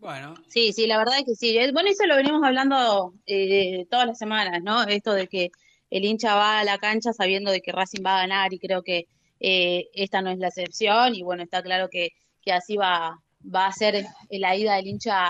Bueno. 0.00 0.34
Sí, 0.48 0.72
sí, 0.72 0.86
la 0.86 0.96
verdad 0.96 1.18
es 1.18 1.24
que 1.26 1.34
sí. 1.34 1.58
Bueno, 1.72 1.90
eso 1.90 2.06
lo 2.06 2.16
venimos 2.16 2.42
hablando 2.42 3.12
eh, 3.26 3.86
todas 3.90 4.06
las 4.06 4.18
semanas, 4.18 4.62
¿no? 4.62 4.82
Esto 4.84 5.12
de 5.12 5.28
que 5.28 5.50
el 5.90 6.04
hincha 6.04 6.34
va 6.34 6.60
a 6.60 6.64
la 6.64 6.78
cancha 6.78 7.12
sabiendo 7.12 7.50
de 7.50 7.60
que 7.60 7.72
Racing 7.72 8.02
va 8.04 8.16
a 8.16 8.20
ganar 8.22 8.52
y 8.54 8.58
creo 8.58 8.82
que 8.82 9.06
eh, 9.40 9.88
esta 9.92 10.22
no 10.22 10.30
es 10.30 10.38
la 10.38 10.48
excepción 10.48 11.14
y 11.14 11.22
bueno, 11.22 11.42
está 11.42 11.62
claro 11.62 11.88
que, 11.90 12.10
que 12.40 12.52
así 12.52 12.76
va, 12.76 13.20
va 13.54 13.66
a 13.66 13.72
ser 13.72 14.06
la 14.30 14.56
ida 14.56 14.76
del 14.76 14.86
hincha 14.86 15.28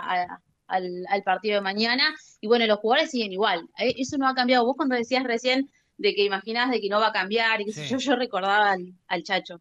al, 0.69 1.23
partido 1.25 1.57
de 1.57 1.63
mañana. 1.63 2.15
Y 2.41 2.47
bueno, 2.47 2.65
los 2.67 2.79
jugadores 2.79 3.11
siguen 3.11 3.33
igual. 3.33 3.69
Eh, 3.77 3.95
eso 3.99 4.19
no 4.19 4.29
ha 4.29 4.35
cambiado. 4.35 4.65
Vos 4.65 4.77
cuando 4.77 4.95
decías 4.95 5.25
recién 5.25 5.69
de 5.99 6.15
que 6.15 6.25
imaginabas 6.25 6.71
de 6.71 6.81
que 6.81 6.89
no 6.89 7.01
va 7.01 7.09
a 7.09 7.13
cambiar, 7.13 7.61
y 7.61 7.73
yo, 7.73 7.99
yo 7.99 8.17
recordaba 8.17 8.77
al, 9.09 9.23
Chacho, 9.25 9.61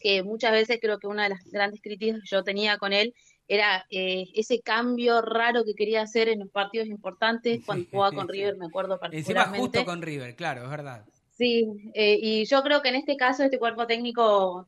que 0.00 0.22
muchas 0.22 0.52
veces 0.52 0.78
creo 0.80 0.98
que 0.98 1.06
una 1.06 1.24
de 1.24 1.28
las 1.30 1.44
grandes 1.44 1.82
críticas 1.82 2.20
que 2.22 2.28
yo 2.28 2.42
tenía 2.42 2.78
con 2.78 2.94
él 2.94 3.14
era 3.48 3.86
eh, 3.90 4.26
ese 4.34 4.60
cambio 4.60 5.22
raro 5.22 5.64
que 5.64 5.74
quería 5.74 6.02
hacer 6.02 6.28
en 6.28 6.40
los 6.40 6.50
partidos 6.50 6.88
importantes 6.88 7.60
cuando 7.64 7.86
jugaba 7.90 8.14
con 8.14 8.28
River, 8.28 8.56
me 8.56 8.66
acuerdo 8.66 8.98
particularmente. 8.98 9.42
Encima 9.42 9.58
justo 9.58 9.84
con 9.84 10.02
River, 10.02 10.34
claro, 10.34 10.64
es 10.64 10.70
verdad. 10.70 11.04
Sí, 11.30 11.68
eh, 11.94 12.18
y 12.20 12.44
yo 12.46 12.62
creo 12.62 12.80
que 12.80 12.88
en 12.88 12.96
este 12.96 13.16
caso 13.16 13.44
este 13.44 13.58
cuerpo 13.58 13.86
técnico 13.86 14.66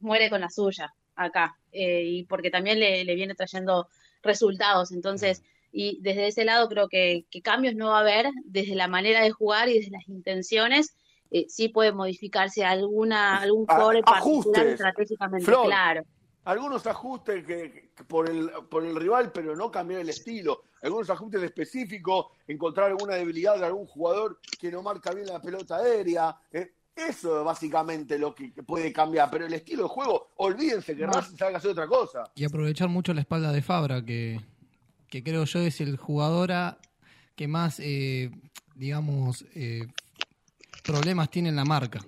muere 0.00 0.28
con 0.28 0.42
la 0.42 0.50
suya 0.50 0.94
acá, 1.16 1.56
eh, 1.72 2.02
y 2.04 2.24
porque 2.24 2.50
también 2.50 2.78
le, 2.78 3.14
viene 3.14 3.34
trayendo 3.34 3.88
resultados. 4.22 4.92
Entonces, 4.92 5.42
y 5.72 5.98
desde 6.02 6.28
ese 6.28 6.44
lado 6.44 6.68
creo 6.68 6.88
que, 6.88 7.24
cambios 7.42 7.74
no 7.74 7.88
va 7.88 7.98
a 7.98 8.00
haber, 8.02 8.30
desde 8.44 8.74
la 8.74 8.88
manera 8.88 9.22
de 9.22 9.30
jugar 9.30 9.68
y 9.68 9.78
desde 9.78 9.90
las 9.90 10.08
intenciones, 10.08 10.94
eh, 11.30 11.46
sí 11.48 11.68
puede 11.68 11.92
modificarse 11.92 12.64
alguna 12.64 13.38
algún 13.38 13.66
core 13.66 14.02
particular 14.02 14.66
estratégicamente, 14.66 15.50
claro. 15.50 16.02
Algunos 16.46 16.86
ajustes 16.86 17.44
que, 17.44 17.90
por, 18.06 18.30
el, 18.30 18.50
por 18.70 18.84
el 18.84 18.94
rival, 18.94 19.32
pero 19.32 19.56
no 19.56 19.68
cambiar 19.68 20.00
el 20.00 20.08
estilo. 20.08 20.62
Algunos 20.82 21.10
ajustes 21.10 21.42
específicos, 21.42 22.26
encontrar 22.46 22.90
alguna 22.90 23.16
debilidad 23.16 23.58
de 23.58 23.66
algún 23.66 23.86
jugador 23.86 24.38
que 24.58 24.70
no 24.70 24.80
marca 24.80 25.12
bien 25.12 25.26
la 25.26 25.42
pelota 25.42 25.76
aérea. 25.76 26.36
Eh, 26.52 26.72
eso 26.94 27.40
es 27.40 27.44
básicamente 27.44 28.16
lo 28.16 28.32
que 28.32 28.52
puede 28.64 28.92
cambiar, 28.92 29.28
pero 29.28 29.44
el 29.44 29.52
estilo 29.52 29.82
de 29.82 29.88
juego, 29.88 30.28
olvídense 30.36 30.96
que 30.96 31.04
Racing 31.04 31.36
salga 31.36 31.56
a 31.56 31.58
hacer 31.58 31.72
otra 31.72 31.88
cosa. 31.88 32.24
Y 32.36 32.44
aprovechar 32.44 32.88
mucho 32.88 33.12
la 33.12 33.22
espalda 33.22 33.50
de 33.50 33.60
Fabra, 33.60 34.04
que, 34.04 34.40
que 35.08 35.24
creo 35.24 35.44
yo 35.44 35.60
es 35.60 35.80
el 35.80 35.96
jugador 35.96 36.52
que 37.34 37.48
más, 37.48 37.80
eh, 37.80 38.30
digamos, 38.76 39.44
eh, 39.54 39.84
problemas 40.84 41.28
tiene 41.28 41.48
en 41.48 41.56
la 41.56 41.64
marca. 41.64 42.00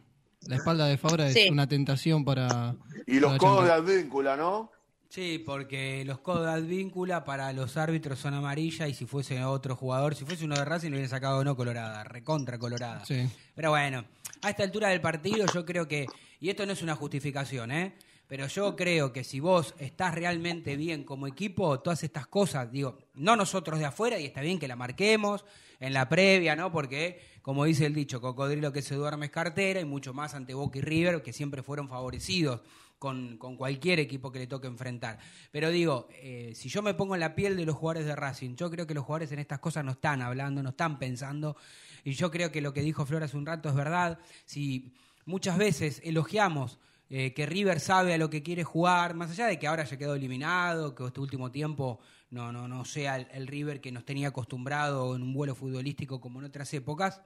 La 0.48 0.56
espalda 0.56 0.86
de 0.86 0.96
Fabra 0.96 1.28
es 1.28 1.50
una 1.50 1.68
tentación 1.68 2.24
para... 2.24 2.74
Y 3.06 3.20
los 3.20 3.36
codos 3.36 3.66
de 3.66 3.72
Advíncula, 3.72 4.34
¿no? 4.34 4.70
Sí, 5.10 5.42
porque 5.44 6.04
los 6.06 6.20
codos 6.20 6.46
de 6.46 6.52
Advíncula 6.52 7.24
para 7.24 7.52
los 7.52 7.76
árbitros 7.76 8.18
son 8.18 8.32
amarilla 8.32 8.88
y 8.88 8.94
si 8.94 9.04
fuese 9.04 9.44
otro 9.44 9.76
jugador, 9.76 10.14
si 10.14 10.24
fuese 10.24 10.46
uno 10.46 10.54
de 10.54 10.64
Racing, 10.64 10.88
le 10.88 10.96
hubiera 10.96 11.10
sacado 11.10 11.44
no 11.44 11.54
colorada, 11.54 12.02
recontra 12.02 12.58
colorada. 12.58 13.04
Sí. 13.04 13.28
Pero 13.54 13.70
bueno, 13.70 14.06
a 14.40 14.48
esta 14.48 14.62
altura 14.62 14.88
del 14.88 15.02
partido 15.02 15.44
yo 15.52 15.66
creo 15.66 15.86
que, 15.86 16.06
y 16.40 16.48
esto 16.48 16.64
no 16.64 16.72
es 16.72 16.80
una 16.80 16.96
justificación, 16.96 17.70
¿eh? 17.70 17.94
pero 18.26 18.46
yo 18.46 18.74
creo 18.74 19.12
que 19.12 19.24
si 19.24 19.40
vos 19.40 19.74
estás 19.78 20.14
realmente 20.14 20.76
bien 20.76 21.04
como 21.04 21.26
equipo, 21.26 21.80
todas 21.80 22.04
estas 22.04 22.26
cosas, 22.26 22.72
digo, 22.72 22.98
no 23.14 23.36
nosotros 23.36 23.78
de 23.78 23.84
afuera, 23.84 24.18
y 24.18 24.24
está 24.24 24.40
bien 24.40 24.58
que 24.58 24.68
la 24.68 24.76
marquemos 24.76 25.44
en 25.80 25.92
la 25.92 26.08
previa, 26.08 26.56
¿no? 26.56 26.72
Porque, 26.72 27.20
como 27.42 27.64
dice 27.64 27.86
el 27.86 27.94
dicho, 27.94 28.20
cocodrilo 28.20 28.72
que 28.72 28.82
se 28.82 28.94
duerme 28.94 29.26
es 29.26 29.32
cartera, 29.32 29.80
y 29.80 29.84
mucho 29.84 30.14
más 30.14 30.34
ante 30.34 30.54
Boca 30.54 30.78
y 30.78 30.82
River, 30.82 31.22
que 31.22 31.32
siempre 31.32 31.62
fueron 31.62 31.88
favorecidos 31.88 32.60
con, 32.98 33.38
cualquier 33.56 34.00
equipo 34.00 34.32
que 34.32 34.40
le 34.40 34.46
toque 34.46 34.66
enfrentar. 34.66 35.18
Pero 35.50 35.70
digo, 35.70 36.08
eh, 36.14 36.52
si 36.54 36.68
yo 36.68 36.82
me 36.82 36.94
pongo 36.94 37.14
en 37.14 37.20
la 37.20 37.34
piel 37.34 37.56
de 37.56 37.64
los 37.64 37.76
jugadores 37.76 38.06
de 38.06 38.16
Racing, 38.16 38.56
yo 38.56 38.70
creo 38.70 38.86
que 38.86 38.94
los 38.94 39.04
jugadores 39.04 39.30
en 39.32 39.38
estas 39.38 39.60
cosas 39.60 39.84
no 39.84 39.92
están 39.92 40.22
hablando, 40.22 40.62
no 40.62 40.70
están 40.70 40.98
pensando, 40.98 41.56
y 42.04 42.12
yo 42.12 42.30
creo 42.30 42.50
que 42.50 42.60
lo 42.60 42.72
que 42.72 42.82
dijo 42.82 43.06
Flor 43.06 43.22
hace 43.22 43.36
un 43.36 43.46
rato 43.46 43.68
es 43.68 43.74
verdad. 43.74 44.18
Si 44.44 44.92
muchas 45.26 45.58
veces 45.58 46.00
elogiamos 46.04 46.78
eh, 47.10 47.32
que 47.32 47.46
River 47.46 47.80
sabe 47.80 48.14
a 48.14 48.18
lo 48.18 48.30
que 48.30 48.42
quiere 48.42 48.64
jugar, 48.64 49.14
más 49.14 49.30
allá 49.30 49.46
de 49.46 49.58
que 49.58 49.66
ahora 49.66 49.82
haya 49.82 49.96
quedado 49.96 50.16
eliminado, 50.16 50.94
que 50.94 51.06
este 51.06 51.20
último 51.20 51.50
tiempo 51.50 52.00
no, 52.30 52.52
no, 52.52 52.68
no 52.68 52.84
sea 52.84 53.16
el, 53.16 53.46
River 53.46 53.80
que 53.80 53.92
nos 53.92 54.04
tenía 54.04 54.28
acostumbrado 54.28 55.16
en 55.16 55.22
un 55.22 55.32
vuelo 55.32 55.54
futbolístico 55.54 56.20
como 56.20 56.40
en 56.40 56.46
otras 56.46 56.72
épocas, 56.74 57.22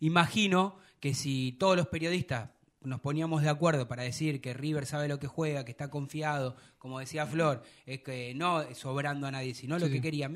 imagino 0.00 0.76
que 1.00 1.14
si 1.14 1.52
todos 1.52 1.76
los 1.76 1.88
periodistas 1.88 2.50
nos 2.84 3.00
poníamos 3.00 3.42
de 3.42 3.48
acuerdo 3.48 3.86
para 3.88 4.02
decir 4.02 4.40
que 4.40 4.54
River 4.54 4.86
sabe 4.86 5.08
lo 5.08 5.18
que 5.18 5.26
juega, 5.26 5.64
que 5.64 5.70
está 5.70 5.88
confiado, 5.88 6.56
como 6.78 6.98
decía 6.98 7.26
Flor, 7.26 7.62
es 7.86 8.00
que 8.00 8.34
no 8.34 8.74
sobrando 8.74 9.26
a 9.26 9.30
nadie, 9.30 9.54
sino 9.54 9.78
lo 9.78 9.88
que 9.88 10.00
quería. 10.00 10.30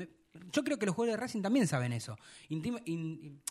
Yo 0.51 0.63
creo 0.63 0.77
que 0.77 0.85
los 0.85 0.95
jugadores 0.95 1.19
de 1.19 1.21
Racing 1.21 1.41
también 1.41 1.67
saben 1.67 1.93
eso. 1.93 2.17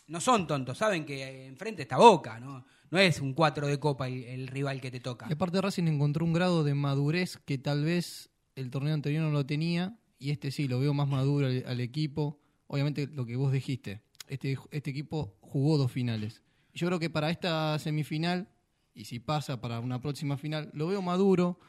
no 0.07 0.21
son 0.21 0.47
tontos, 0.47 0.77
saben 0.77 1.05
que 1.05 1.45
enfrente 1.45 1.83
está 1.83 1.97
Boca, 1.97 2.39
¿no? 2.39 2.65
No 2.89 2.99
es 2.99 3.19
un 3.19 3.33
4 3.33 3.67
de 3.67 3.79
copa 3.79 4.07
el, 4.07 4.47
rival 4.47 4.79
que 4.79 4.89
te 4.89 4.99
toca. 4.99 5.27
Y 5.29 5.33
aparte 5.33 5.61
Racing 5.61 5.87
encontró 5.87 6.25
un 6.25 6.33
grado 6.33 6.63
de 6.63 6.73
madurez 6.73 7.37
que 7.37 7.57
tal 7.57 7.83
vez 7.83 8.29
el 8.57 8.71
torneo 8.71 8.93
anterior 8.93 9.23
no 9.23 9.31
lo 9.31 9.45
tenía 9.45 9.97
y 10.19 10.31
este 10.31 10.51
sí, 10.51 10.67
lo 10.67 10.79
veo 10.79 10.93
más 10.93 11.07
maduro 11.07 11.47
al, 11.47 11.79
equipo. 11.79 12.39
Obviamente 12.65 13.07
lo 13.07 13.25
que 13.25 13.35
vos 13.35 13.51
dijiste, 13.51 14.01
este, 14.27 14.57
este 14.71 14.89
equipo 14.89 15.37
jugó 15.41 15.77
dos 15.77 15.91
finales. 15.91 16.41
Yo 16.73 16.87
creo 16.87 16.99
que 16.99 17.09
para 17.09 17.29
esta 17.29 17.77
semifinal, 17.79 18.49
y 18.93 19.05
si 19.05 19.19
pasa 19.19 19.61
para 19.61 19.79
una 19.79 20.01
próxima 20.01 20.37
final, 20.37 20.71
lo 20.73 20.87
veo 20.87 21.01
maduro, 21.03 21.59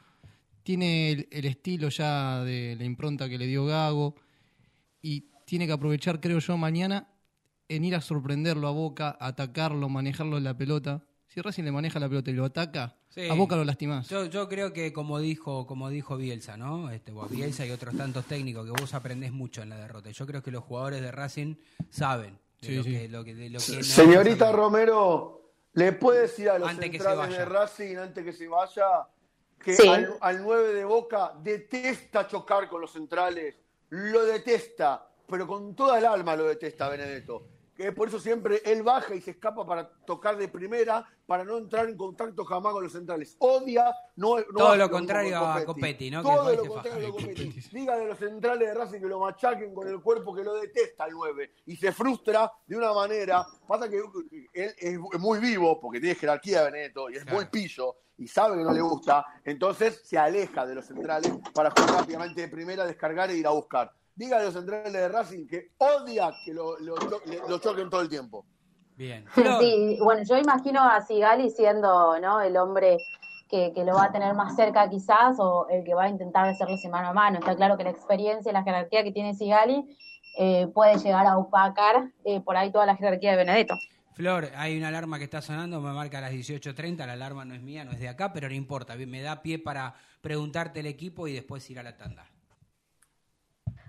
tiene 0.62 1.28
el 1.30 1.44
estilo 1.44 1.90
ya 1.90 2.42
de 2.42 2.74
la 2.76 2.84
impronta 2.84 3.28
que 3.28 3.38
le 3.38 3.46
dio 3.46 3.66
Gago 3.66 4.14
y 5.02 5.30
tiene 5.44 5.66
que 5.66 5.72
aprovechar, 5.72 6.20
creo 6.20 6.38
yo, 6.38 6.56
mañana 6.56 7.08
en 7.68 7.84
ir 7.84 7.94
a 7.94 8.00
sorprenderlo 8.00 8.66
a 8.66 8.70
Boca, 8.70 9.16
atacarlo, 9.20 9.90
manejarlo 9.90 10.38
en 10.38 10.44
la 10.44 10.56
pelota. 10.56 11.04
Si 11.26 11.42
Racing 11.42 11.64
le 11.64 11.72
maneja 11.72 12.00
la 12.00 12.08
pelota 12.08 12.30
y 12.30 12.34
lo 12.34 12.46
ataca, 12.46 12.97
a 13.30 13.34
Boca 13.34 13.56
lo 13.56 13.64
lastimás. 13.64 14.08
Yo, 14.08 14.26
yo 14.26 14.48
creo 14.48 14.72
que 14.72 14.92
como 14.92 15.18
dijo, 15.18 15.66
como 15.66 15.88
dijo 15.90 16.16
Bielsa, 16.16 16.56
¿no? 16.56 16.90
Este, 16.90 17.12
Bielsa 17.30 17.66
y 17.66 17.70
otros 17.70 17.96
tantos 17.96 18.24
técnicos 18.26 18.64
que 18.64 18.80
vos 18.80 18.94
aprendés 18.94 19.32
mucho 19.32 19.62
en 19.62 19.70
la 19.70 19.76
derrota. 19.76 20.10
Yo 20.10 20.26
creo 20.26 20.42
que 20.42 20.50
los 20.50 20.64
jugadores 20.64 21.00
de 21.00 21.10
Racing 21.10 21.56
saben 21.90 22.38
de 22.60 23.08
lo, 23.08 23.24
Que, 23.24 23.82
Señorita 23.82 24.52
Romero, 24.52 25.52
¿le 25.74 25.92
puede 25.92 26.22
decir 26.22 26.50
a 26.50 26.58
los 26.58 26.70
centrales 26.72 27.36
de 27.36 27.44
Racing 27.44 27.96
antes 27.96 28.24
que 28.24 28.32
se 28.32 28.48
vaya 28.48 29.08
que 29.62 29.76
al, 29.88 30.16
al 30.20 30.42
9 30.42 30.72
de 30.74 30.84
Boca 30.84 31.32
detesta 31.42 32.26
chocar 32.26 32.68
con 32.68 32.80
los 32.80 32.92
centrales? 32.92 33.56
lo 33.90 34.24
detesta, 34.26 35.08
pero 35.26 35.46
con 35.46 35.74
toda 35.74 35.98
el 35.98 36.04
alma 36.04 36.36
lo 36.36 36.44
detesta 36.44 36.88
Benedetto. 36.88 37.46
Que 37.78 37.92
por 37.92 38.08
eso 38.08 38.18
siempre 38.18 38.60
él 38.64 38.82
baja 38.82 39.14
y 39.14 39.20
se 39.20 39.30
escapa 39.30 39.64
para 39.64 39.88
tocar 39.88 40.36
de 40.36 40.48
primera, 40.48 41.08
para 41.26 41.44
no 41.44 41.58
entrar 41.58 41.88
en 41.88 41.96
contacto 41.96 42.44
jamás 42.44 42.72
con 42.72 42.82
los 42.82 42.92
centrales. 42.92 43.36
Odia, 43.38 43.94
no, 44.16 44.42
Todo 44.42 44.74
lo 44.74 44.90
contrario 44.90 45.38
a 45.38 45.64
Copetti, 45.64 46.10
¿no? 46.10 46.22
Todo 46.22 46.56
lo 46.56 46.66
contrario 46.66 47.08
a 47.08 47.12
Copetti. 47.12 47.62
Dígale 47.70 48.02
a 48.02 48.08
los 48.08 48.18
centrales 48.18 48.68
de 48.68 48.74
Racing 48.74 48.98
que 48.98 49.06
lo 49.06 49.20
machaquen 49.20 49.72
con 49.72 49.86
el 49.86 50.00
cuerpo 50.02 50.34
que 50.34 50.42
lo 50.42 50.56
detesta 50.56 51.06
el 51.06 51.12
9 51.12 51.52
y 51.66 51.76
se 51.76 51.92
frustra 51.92 52.50
de 52.66 52.76
una 52.76 52.92
manera. 52.92 53.46
Pasa 53.68 53.88
que 53.88 54.02
él 54.54 54.74
es 54.76 54.98
muy 54.98 55.38
vivo 55.38 55.80
porque 55.80 56.00
tiene 56.00 56.16
jerarquía 56.16 56.64
Benedetto 56.64 57.08
y 57.08 57.14
es 57.14 57.26
muy 57.26 57.46
pillo 57.46 57.94
y 58.18 58.26
sabe 58.26 58.58
que 58.58 58.64
no 58.64 58.72
le 58.72 58.80
gusta, 58.80 59.24
entonces 59.44 60.02
se 60.04 60.18
aleja 60.18 60.66
de 60.66 60.74
los 60.74 60.84
centrales 60.84 61.32
para 61.54 61.70
jugar 61.70 62.00
rápidamente 62.00 62.40
de 62.40 62.48
primera, 62.48 62.84
descargar 62.84 63.30
e 63.30 63.36
ir 63.36 63.46
a 63.46 63.50
buscar. 63.50 63.92
Diga 64.18 64.38
a 64.38 64.42
los 64.42 64.52
centrales 64.52 64.92
de 64.92 65.08
Racing 65.08 65.46
que 65.46 65.70
odia 65.78 66.32
que 66.44 66.52
lo, 66.52 66.76
choquen 67.60 67.88
todo 67.88 68.00
el 68.00 68.08
tiempo. 68.08 68.44
Bien. 68.96 69.24
Sí, 69.60 69.96
bueno, 70.02 70.24
yo 70.24 70.36
imagino 70.36 70.82
a 70.82 71.00
Sigali 71.02 71.50
siendo 71.50 72.18
¿no? 72.18 72.40
el 72.40 72.56
hombre 72.56 72.96
que, 73.48 73.72
que 73.72 73.84
lo 73.84 73.94
va 73.94 74.06
a 74.06 74.12
tener 74.12 74.34
más 74.34 74.56
cerca 74.56 74.90
quizás 74.90 75.36
o 75.38 75.68
el 75.70 75.84
que 75.84 75.94
va 75.94 76.04
a 76.04 76.08
intentar 76.08 76.48
hacerle 76.48 76.76
mano 76.90 77.10
a 77.10 77.12
mano. 77.12 77.38
Está 77.38 77.54
claro 77.54 77.76
que 77.76 77.84
la 77.84 77.90
experiencia 77.90 78.50
y 78.50 78.52
la 78.52 78.64
jerarquía 78.64 79.04
que 79.04 79.12
tiene 79.12 79.34
Sigali 79.34 79.96
eh, 80.36 80.66
puede 80.74 80.98
llegar 80.98 81.24
a 81.24 81.38
opacar 81.38 82.10
eh, 82.24 82.40
por 82.40 82.56
ahí 82.56 82.72
toda 82.72 82.86
la 82.86 82.96
jerarquía 82.96 83.30
de 83.30 83.36
Benedetto. 83.36 83.76
Flor, 84.14 84.48
hay 84.56 84.76
una 84.76 84.88
alarma 84.88 85.18
que 85.18 85.24
está 85.24 85.40
sonando, 85.40 85.80
me 85.80 85.92
marca 85.92 86.18
a 86.18 86.22
las 86.22 86.32
18.30, 86.32 87.06
la 87.06 87.12
alarma 87.12 87.44
no 87.44 87.54
es 87.54 87.62
mía, 87.62 87.84
no 87.84 87.92
es 87.92 88.00
de 88.00 88.08
acá, 88.08 88.32
pero 88.32 88.48
no 88.48 88.54
importa, 88.56 88.96
me 88.96 89.22
da 89.22 89.42
pie 89.42 89.60
para 89.60 89.94
preguntarte 90.22 90.80
el 90.80 90.86
equipo 90.86 91.28
y 91.28 91.34
después 91.34 91.70
ir 91.70 91.78
a 91.78 91.84
la 91.84 91.96
tanda. 91.96 92.26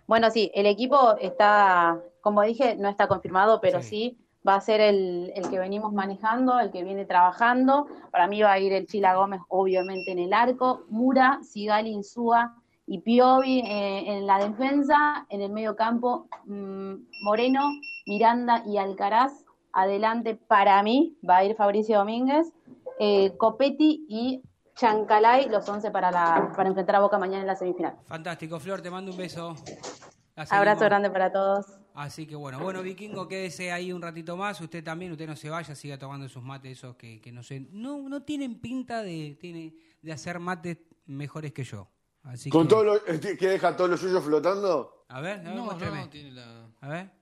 Bueno, 0.09 0.31
sí, 0.31 0.49
el 0.55 0.65
equipo 0.65 1.17
está, 1.21 2.01
como 2.21 2.41
dije, 2.41 2.75
no 2.75 2.89
está 2.89 3.07
confirmado, 3.07 3.61
pero 3.61 3.83
sí, 3.83 4.17
va 4.45 4.55
a 4.55 4.59
ser 4.59 4.81
el, 4.81 5.31
el, 5.35 5.47
que 5.51 5.59
venimos 5.59 5.93
manejando, 5.93 6.59
el 6.59 6.71
que 6.71 6.83
viene 6.83 7.05
trabajando. 7.05 7.85
Para 8.09 8.27
mí 8.27 8.41
va 8.41 8.53
a 8.53 8.59
ir 8.59 8.73
el 8.73 8.87
Chila 8.87 9.13
Gómez, 9.13 9.39
obviamente, 9.49 10.11
en 10.11 10.17
el 10.17 10.33
arco, 10.33 10.81
Mura, 10.89 11.37
Sigali, 11.43 11.91
Insúa 11.91 12.55
y 12.87 13.01
Piovi 13.01 13.59
eh, 13.59 14.17
en 14.17 14.25
la 14.25 14.39
defensa, 14.39 15.27
en 15.29 15.43
el 15.43 15.51
medio 15.51 15.75
campo, 15.75 16.25
mmm, 16.45 16.95
Moreno, 17.21 17.69
Miranda 18.07 18.63
y 18.65 18.77
Alcaraz. 18.77 19.45
Adelante, 19.73 20.33
para 20.33 20.81
mí, 20.81 21.19
va 21.29 21.37
a 21.37 21.43
ir 21.43 21.55
Fabricio 21.55 21.99
Domínguez, 21.99 22.51
eh, 22.97 23.37
Copetti 23.37 24.07
y 24.09 24.41
Chancalay, 24.79 25.49
los 25.49 25.67
11 25.67 25.91
para, 25.91 26.09
la, 26.09 26.53
para 26.55 26.69
enfrentar 26.69 26.95
a 26.95 26.99
Boca 27.01 27.17
mañana 27.17 27.41
en 27.41 27.47
la 27.47 27.55
semifinal. 27.55 27.97
Fantástico, 28.05 28.59
Flor, 28.61 28.81
te 28.81 28.89
mando 28.89 29.11
un 29.11 29.17
beso. 29.17 29.55
Abrazo 30.49 30.85
grande 30.85 31.09
para 31.09 31.31
todos. 31.33 31.65
Así 31.93 32.25
que 32.25 32.35
bueno, 32.35 32.59
bueno, 32.59 32.81
Vikingo, 32.81 33.27
quédese 33.27 33.73
ahí 33.73 33.91
un 33.91 34.01
ratito 34.01 34.37
más. 34.37 34.61
Usted 34.61 34.81
también, 34.81 35.11
usted 35.11 35.27
no 35.27 35.35
se 35.35 35.49
vaya, 35.49 35.75
siga 35.75 35.97
tomando 35.97 36.29
sus 36.29 36.41
mates, 36.41 36.77
esos 36.77 36.95
que, 36.95 37.19
que 37.19 37.29
no 37.29 37.43
sé, 37.43 37.67
no, 37.71 38.07
no 38.07 38.23
tienen 38.23 38.61
pinta 38.61 39.01
de, 39.03 39.37
tiene, 39.37 39.75
de 40.01 40.13
hacer 40.13 40.39
mates 40.39 40.77
mejores 41.07 41.51
que 41.51 41.65
yo. 41.65 41.89
Así 42.23 42.49
¿Con 42.49 42.63
que... 42.63 42.69
todo 42.69 42.83
lo, 42.85 43.03
que 43.03 43.47
deja 43.47 43.75
todos 43.75 43.89
los 43.89 43.99
suyos 43.99 44.23
flotando? 44.23 45.05
A 45.09 45.19
ver, 45.19 45.39
a 45.39 45.43
ver, 45.43 45.55
No, 45.55 45.65
muéstrame. 45.65 46.01
no, 46.03 46.09
tiene 46.09 46.31
la... 46.31 46.67
A 46.79 46.87
ver. 46.87 47.18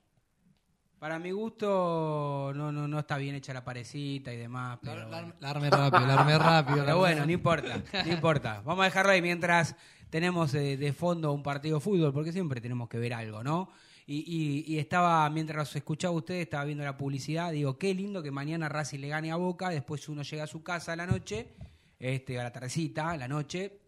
Para 1.00 1.20
mi 1.20 1.30
gusto, 1.32 2.52
no, 2.56 2.72
no, 2.72 2.88
no 2.88 3.00
está 3.00 3.18
bien 3.18 3.36
hecha 3.36 3.54
la 3.54 3.64
parecita 3.64 4.34
y 4.34 4.38
demás. 4.38 4.80
La, 4.82 4.94
Pero, 4.96 5.10
la- 5.10 5.36
la 5.40 5.50
arme 5.52 5.70
rápido, 5.70 6.08
la 6.08 6.14
arme 6.16 6.38
rápido. 6.40 6.78
la 6.78 6.86
pero 6.86 6.98
bueno, 6.98 7.26
no 7.26 7.32
importa, 7.32 7.84
no 8.04 8.12
importa. 8.12 8.62
Vamos 8.66 8.82
a 8.82 8.86
dejarlo 8.86 9.12
ahí 9.12 9.22
mientras 9.22 9.76
tenemos 10.10 10.56
eh, 10.56 10.76
de 10.76 10.94
fondo 10.94 11.32
un 11.34 11.44
partido 11.44 11.78
de 11.78 11.82
fútbol, 11.82 12.14
porque 12.14 12.32
siempre 12.32 12.62
tenemos 12.62 12.90
que 12.90 12.98
ver 12.98 13.14
algo, 13.14 13.44
¿no? 13.44 13.70
Y, 14.08 14.24
y- 14.26 14.74
y 14.74 14.80
estaba, 14.80 15.30
mientras 15.30 15.76
escuchaba 15.76 16.16
ustedes, 16.16 16.42
estaba 16.44 16.64
viendo 16.66 16.84
la 16.84 16.98
publicidad, 16.98 17.52
digo, 17.52 17.78
qué 17.78 17.94
lindo 17.94 18.24
que 18.24 18.32
mañana 18.32 18.68
Racing 18.68 19.00
le 19.00 19.10
gane 19.10 19.32
a 19.32 19.36
Boca, 19.36 19.70
después 19.70 20.10
uno 20.10 20.24
llega 20.24 20.46
a 20.46 20.48
su 20.48 20.64
casa 20.64 20.94
a 20.94 20.96
la 20.96 21.06
noche, 21.06 21.54
este, 22.00 22.40
a 22.40 22.44
la 22.44 22.52
tardecita, 22.52 23.12
a 23.12 23.18
la 23.18 23.28
noche, 23.28 23.82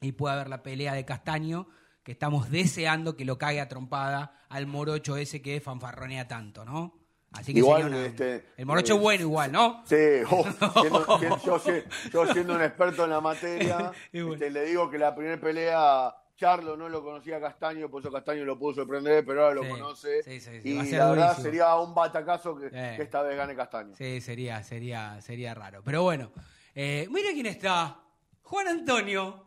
y 0.00 0.12
pueda 0.12 0.36
ver 0.36 0.48
la 0.48 0.62
pelea 0.62 0.94
de 0.94 1.04
Castaño, 1.04 1.66
que 2.06 2.12
estamos 2.12 2.48
deseando 2.52 3.16
que 3.16 3.24
lo 3.24 3.36
caiga 3.36 3.64
a 3.64 3.68
trompada 3.68 4.46
al 4.48 4.68
morocho 4.68 5.16
ese 5.16 5.42
que 5.42 5.60
fanfarronea 5.60 6.28
tanto, 6.28 6.64
¿no? 6.64 6.94
Así 7.32 7.52
que 7.52 7.58
Igual, 7.58 7.86
una- 7.88 8.06
este, 8.06 8.46
el 8.56 8.64
morocho 8.64 8.92
eh, 8.92 8.96
es 8.96 9.02
bueno 9.02 9.22
igual, 9.24 9.50
¿no? 9.50 9.82
Sí, 9.86 9.96
oh, 10.30 10.44
siendo- 10.80 11.18
siendo- 11.18 11.42
yo, 11.44 11.58
si- 11.58 12.10
yo 12.12 12.26
siendo 12.32 12.54
un 12.54 12.62
experto 12.62 13.02
en 13.04 13.10
la 13.10 13.20
materia, 13.20 13.90
bueno. 14.12 14.34
este, 14.34 14.50
le 14.52 14.64
digo 14.66 14.88
que 14.88 14.98
la 14.98 15.16
primera 15.16 15.40
pelea, 15.40 16.14
Charlo 16.36 16.76
no 16.76 16.88
lo 16.88 17.02
conocía 17.02 17.38
a 17.38 17.40
Castaño, 17.40 17.90
por 17.90 18.02
eso 18.02 18.12
Castaño 18.12 18.44
lo 18.44 18.56
pudo 18.56 18.74
sorprender, 18.76 19.24
pero 19.26 19.44
ahora 19.48 19.60
Sí, 19.62 19.66
lo 19.66 19.74
conoce. 19.74 20.22
sí, 20.22 20.38
sí, 20.40 20.60
sí, 20.62 20.68
y 20.68 20.90
la 20.92 21.10
verdad 21.10 21.36
sería 21.38 21.74
un 21.74 21.92
batacazo 21.92 22.56
que, 22.56 22.66
Eh. 22.66 22.94
que 22.96 23.02
esta 23.02 23.22
vez 23.22 23.36
gane 23.36 23.56
Castaño. 23.56 23.96
Sí, 23.96 24.20
sería, 24.20 24.62
sería, 24.62 25.20
sería 25.22 25.54
raro. 25.54 25.82
Pero 25.84 26.04
bueno, 26.04 26.30
eh, 26.72 27.08
mira 27.10 27.30
quién 27.32 27.46
está. 27.46 28.00
Juan 28.42 28.68
Antonio. 28.68 29.44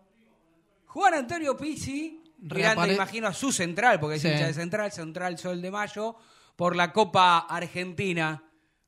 Juan 0.87 1.13
Antonio 1.13 1.55
Pizzi. 1.55 2.17
Mirando, 2.41 2.81
Reapare- 2.83 2.93
imagino, 2.95 3.27
a 3.27 3.33
su 3.33 3.51
central, 3.51 3.99
porque 3.99 4.15
es 4.15 4.21
Sí. 4.21 4.29
hincha 4.29 4.47
de 4.47 4.53
central, 4.53 4.91
central 4.91 5.37
Sol 5.37 5.61
de 5.61 5.71
Mayo, 5.71 6.15
por 6.55 6.75
la 6.75 6.91
Copa 6.93 7.39
Argentina. 7.39 8.43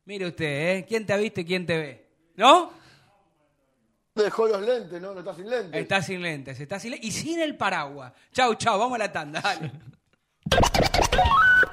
Mire 0.06 0.28
usted, 0.28 0.46
¿eh? 0.78 0.86
¿Quién 0.88 1.06
te 1.06 1.14
ha 1.14 1.18
visto 1.18 1.42
y 1.42 1.46
quién 1.46 1.66
te 1.66 1.78
ve? 1.78 2.10
¿No? 2.36 2.72
Dejó 4.16 4.48
los 4.48 4.62
lentes, 4.62 5.02
¿no? 5.02 5.14
No 5.14 5.20
está 5.20 5.34
sin 5.36 5.50
lentes. 5.50 5.82
Está 5.82 6.02
sin 6.02 6.22
lentes, 6.22 6.60
está 6.60 6.80
sin 6.80 6.92
lentes. 6.92 7.08
Y 7.10 7.12
sin 7.12 7.40
el 7.40 7.56
paraguas. 7.56 8.12
Chau, 8.34 8.56
chau, 8.56 8.78
vamos 8.80 8.96
a 8.96 9.00
la 9.00 9.12
tanda. 9.12 9.40
Dale. 9.42 9.72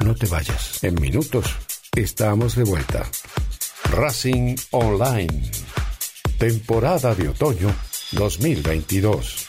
No 0.05 0.15
te 0.15 0.27
vayas. 0.27 0.83
En 0.85 0.95
minutos 1.01 1.47
estamos 1.97 2.55
de 2.55 2.65
vuelta. 2.65 3.05
Racing 3.91 4.55
Online. 4.71 5.51
Temporada 6.39 7.15
de 7.15 7.29
otoño 7.29 7.75
2022. 8.13 9.49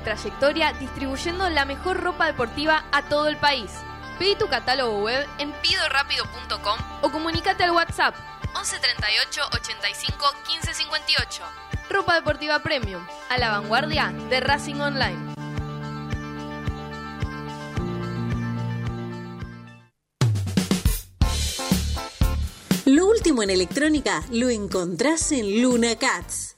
trayectoria 0.00 0.72
distribuyendo 0.74 1.48
la 1.48 1.64
mejor 1.64 2.00
ropa 2.00 2.26
deportiva 2.26 2.84
a 2.92 3.02
todo 3.02 3.28
el 3.28 3.36
país. 3.36 3.70
Pedí 4.18 4.34
tu 4.34 4.48
catálogo 4.48 4.98
web 5.02 5.26
en 5.38 5.52
pidorapido.com 5.52 6.78
o 7.02 7.10
comunícate 7.10 7.64
al 7.64 7.70
WhatsApp 7.70 8.14
11 8.54 8.78
38 8.78 9.40
85 9.52 10.26
15 10.46 10.74
58. 10.74 11.42
Ropa 11.90 12.14
deportiva 12.14 12.58
premium, 12.58 13.06
a 13.30 13.38
la 13.38 13.50
vanguardia 13.50 14.12
de 14.28 14.40
Racing 14.40 14.80
Online. 14.80 15.34
Lo 22.84 23.06
último 23.06 23.42
en 23.42 23.50
electrónica 23.50 24.24
lo 24.30 24.48
encontrás 24.48 25.30
en 25.32 25.62
Luna 25.62 25.96
Cats. 25.96 26.57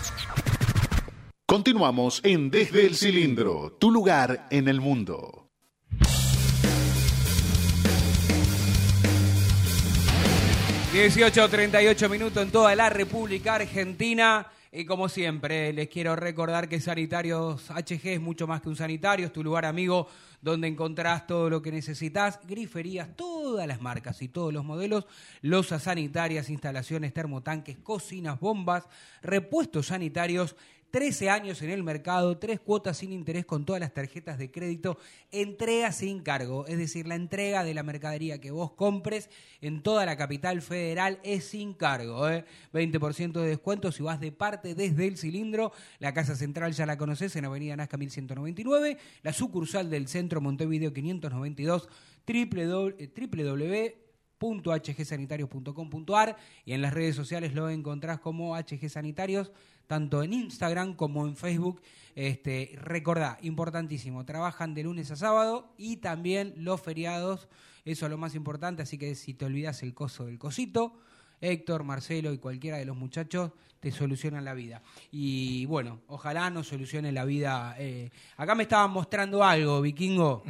Continuamos 1.51 2.21
en 2.23 2.49
Desde 2.49 2.85
el 2.85 2.95
Cilindro, 2.95 3.73
tu 3.77 3.91
lugar 3.91 4.47
en 4.51 4.69
el 4.69 4.79
mundo. 4.79 5.49
...18.38 10.93 12.09
minutos 12.09 12.41
en 12.41 12.51
toda 12.51 12.73
la 12.73 12.89
República 12.89 13.55
Argentina... 13.55 14.47
Y 14.73 14.85
como 14.85 15.09
siempre, 15.09 15.73
les 15.73 15.89
quiero 15.89 16.15
recordar 16.15 16.69
que 16.69 16.79
Sanitarios 16.79 17.69
HG 17.69 18.07
es 18.07 18.21
mucho 18.21 18.47
más 18.47 18.61
que 18.61 18.69
un 18.69 18.77
sanitario, 18.77 19.25
es 19.25 19.33
tu 19.33 19.43
lugar 19.43 19.65
amigo 19.65 20.07
donde 20.41 20.69
encontrás 20.69 21.27
todo 21.27 21.49
lo 21.49 21.61
que 21.61 21.73
necesitas, 21.73 22.39
griferías, 22.47 23.13
todas 23.17 23.67
las 23.67 23.81
marcas 23.81 24.21
y 24.21 24.29
todos 24.29 24.53
los 24.53 24.63
modelos, 24.63 25.07
losas 25.41 25.83
sanitarias, 25.83 26.49
instalaciones, 26.49 27.13
termotanques, 27.13 27.79
cocinas, 27.79 28.39
bombas, 28.39 28.87
repuestos 29.21 29.87
sanitarios 29.87 30.55
13 30.91 31.29
años 31.29 31.61
en 31.61 31.69
el 31.69 31.83
mercado, 31.83 32.37
tres 32.37 32.59
cuotas 32.59 32.97
sin 32.97 33.13
interés 33.13 33.45
con 33.45 33.65
todas 33.65 33.79
las 33.79 33.93
tarjetas 33.93 34.37
de 34.37 34.51
crédito, 34.51 34.97
entrega 35.31 35.93
sin 35.93 36.21
cargo, 36.21 36.67
es 36.67 36.77
decir, 36.77 37.07
la 37.07 37.15
entrega 37.15 37.63
de 37.63 37.73
la 37.73 37.83
mercadería 37.83 38.41
que 38.41 38.51
vos 38.51 38.73
compres 38.73 39.29
en 39.61 39.81
toda 39.81 40.05
la 40.05 40.17
capital 40.17 40.61
federal 40.61 41.19
es 41.23 41.45
sin 41.45 41.73
cargo. 41.73 42.29
¿eh? 42.29 42.43
20% 42.73 43.31
de 43.31 43.47
descuento 43.47 43.91
si 43.91 44.03
vas 44.03 44.19
de 44.19 44.33
parte 44.33 44.75
desde 44.75 45.07
el 45.07 45.17
cilindro. 45.17 45.71
La 45.99 46.13
casa 46.13 46.35
central 46.35 46.73
ya 46.73 46.85
la 46.85 46.97
conoces 46.97 47.35
en 47.37 47.45
Avenida 47.45 47.77
Nazca 47.77 47.95
1199, 47.97 48.97
la 49.23 49.33
sucursal 49.33 49.89
del 49.89 50.09
centro 50.09 50.41
Montevideo 50.41 50.93
592, 50.93 51.87
www 52.27 54.00
www.hgsanitarios.com.ar 54.41 56.37
y 56.65 56.73
en 56.73 56.81
las 56.81 56.93
redes 56.93 57.15
sociales 57.15 57.53
lo 57.53 57.69
encontrás 57.69 58.19
como 58.19 58.55
HG 58.57 58.89
Sanitarios, 58.89 59.51
tanto 59.87 60.23
en 60.23 60.33
Instagram 60.33 60.95
como 60.95 61.27
en 61.27 61.35
Facebook. 61.35 61.81
Este, 62.15 62.71
recordá, 62.75 63.37
importantísimo, 63.41 64.25
trabajan 64.25 64.73
de 64.73 64.83
lunes 64.83 65.11
a 65.11 65.15
sábado 65.15 65.73
y 65.77 65.97
también 65.97 66.53
los 66.57 66.81
feriados, 66.81 67.47
eso 67.85 68.05
es 68.05 68.11
lo 68.11 68.17
más 68.17 68.35
importante, 68.35 68.81
así 68.81 68.97
que 68.97 69.15
si 69.15 69.33
te 69.33 69.45
olvidas 69.45 69.83
el 69.83 69.93
coso 69.93 70.25
del 70.25 70.39
cosito, 70.39 70.93
Héctor, 71.39 71.83
Marcelo 71.83 72.33
y 72.33 72.37
cualquiera 72.37 72.77
de 72.77 72.85
los 72.85 72.95
muchachos 72.95 73.51
te 73.79 73.91
solucionan 73.91 74.45
la 74.45 74.53
vida. 74.53 74.83
Y 75.11 75.65
bueno, 75.65 76.01
ojalá 76.07 76.51
nos 76.51 76.67
solucione 76.67 77.11
la 77.11 77.25
vida. 77.25 77.75
Eh, 77.79 78.11
acá 78.37 78.53
me 78.53 78.63
estaban 78.63 78.91
mostrando 78.91 79.43
algo, 79.43 79.81
vikingo. 79.81 80.43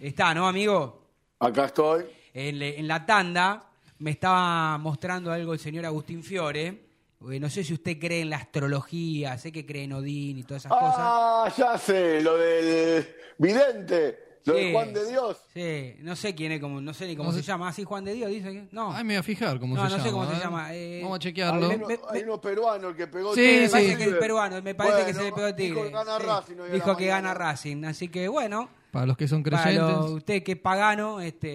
Está, 0.00 0.32
¿no, 0.32 0.48
amigo? 0.48 1.02
Acá 1.38 1.66
estoy 1.66 2.04
en, 2.34 2.88
la 2.88 3.04
tanda 3.06 3.68
me 3.98 4.10
estaba 4.10 4.78
mostrando 4.78 5.32
algo 5.32 5.52
el 5.52 5.58
señor 5.58 5.86
Agustín 5.86 6.22
Fiore. 6.22 6.92
No 7.20 7.48
sé 7.48 7.62
si 7.62 7.72
usted 7.72 7.98
cree 7.98 8.22
en 8.22 8.30
la 8.30 8.36
astrología, 8.36 9.38
sé 9.38 9.52
que 9.52 9.64
cree 9.64 9.84
en 9.84 9.92
Odín 9.92 10.38
y 10.38 10.42
todas 10.42 10.64
esas 10.64 10.76
cosas. 10.76 10.96
Ah, 10.98 11.52
ya 11.56 11.78
sé, 11.78 12.20
lo 12.20 12.36
del 12.36 13.06
vidente, 13.38 14.40
lo 14.44 14.54
de 14.54 14.72
Juan 14.72 14.92
de 14.92 15.08
Dios. 15.08 15.36
Sí, 15.54 15.94
no 16.00 16.16
sé 16.16 16.34
quién 16.34 16.50
es, 16.50 16.60
como, 16.60 16.80
no 16.80 16.92
sé 16.92 17.06
ni 17.06 17.14
cómo 17.14 17.32
se 17.32 17.42
llama. 17.42 17.68
¿Así 17.68 17.84
Juan 17.84 18.04
de 18.04 18.14
Dios? 18.14 18.28
Dice 18.28 18.52
que. 18.52 18.68
No. 18.72 18.92
Ay, 18.92 19.04
me 19.04 19.14
voy 19.14 19.20
a 19.20 19.22
fijar 19.22 19.60
cómo 19.60 19.76
se 19.76 19.82
llama. 19.82 19.90
No, 19.90 19.96
no 19.98 20.04
sé 20.04 20.10
cómo 20.10 20.30
se 20.30 20.40
llama. 20.40 20.74
Eh, 20.74 21.00
Vamos 21.02 21.16
a 21.16 21.18
chequearlo. 21.20 21.68
Hay 21.70 21.76
uno, 21.76 21.86
hay 22.10 22.22
uno 22.22 22.40
peruano 22.40 22.88
el 22.88 22.96
que 22.96 23.06
pegó 23.06 23.34
Sí, 23.34 23.58
me 23.62 23.68
parece 23.68 23.96
que 23.96 24.04
es 24.04 24.14
peruano, 24.14 24.62
me 24.62 24.74
parece 24.74 25.06
que 25.06 25.14
se 25.14 25.22
le 25.22 25.32
pegó 25.32 25.46
el 25.46 25.54
tigre. 25.54 25.74
Dijo 25.74 25.84
que 25.84 25.90
gana 25.92 26.18
Sí. 26.18 26.26
Racing. 26.26 26.72
Dijo 26.72 26.96
que 26.96 27.04
mañana. 27.04 27.28
gana 27.28 27.34
Racing, 27.34 27.84
así 27.84 28.08
que 28.08 28.26
bueno. 28.26 28.68
Para 28.92 29.06
los 29.06 29.16
que 29.16 29.26
son 29.26 29.42
Para 29.42 29.62
creyentes. 29.62 29.90
lo- 29.96 30.04
usted 30.16 30.42
que 30.42 30.52
es 30.52 30.58
pagano, 30.58 31.18
este, 31.20 31.48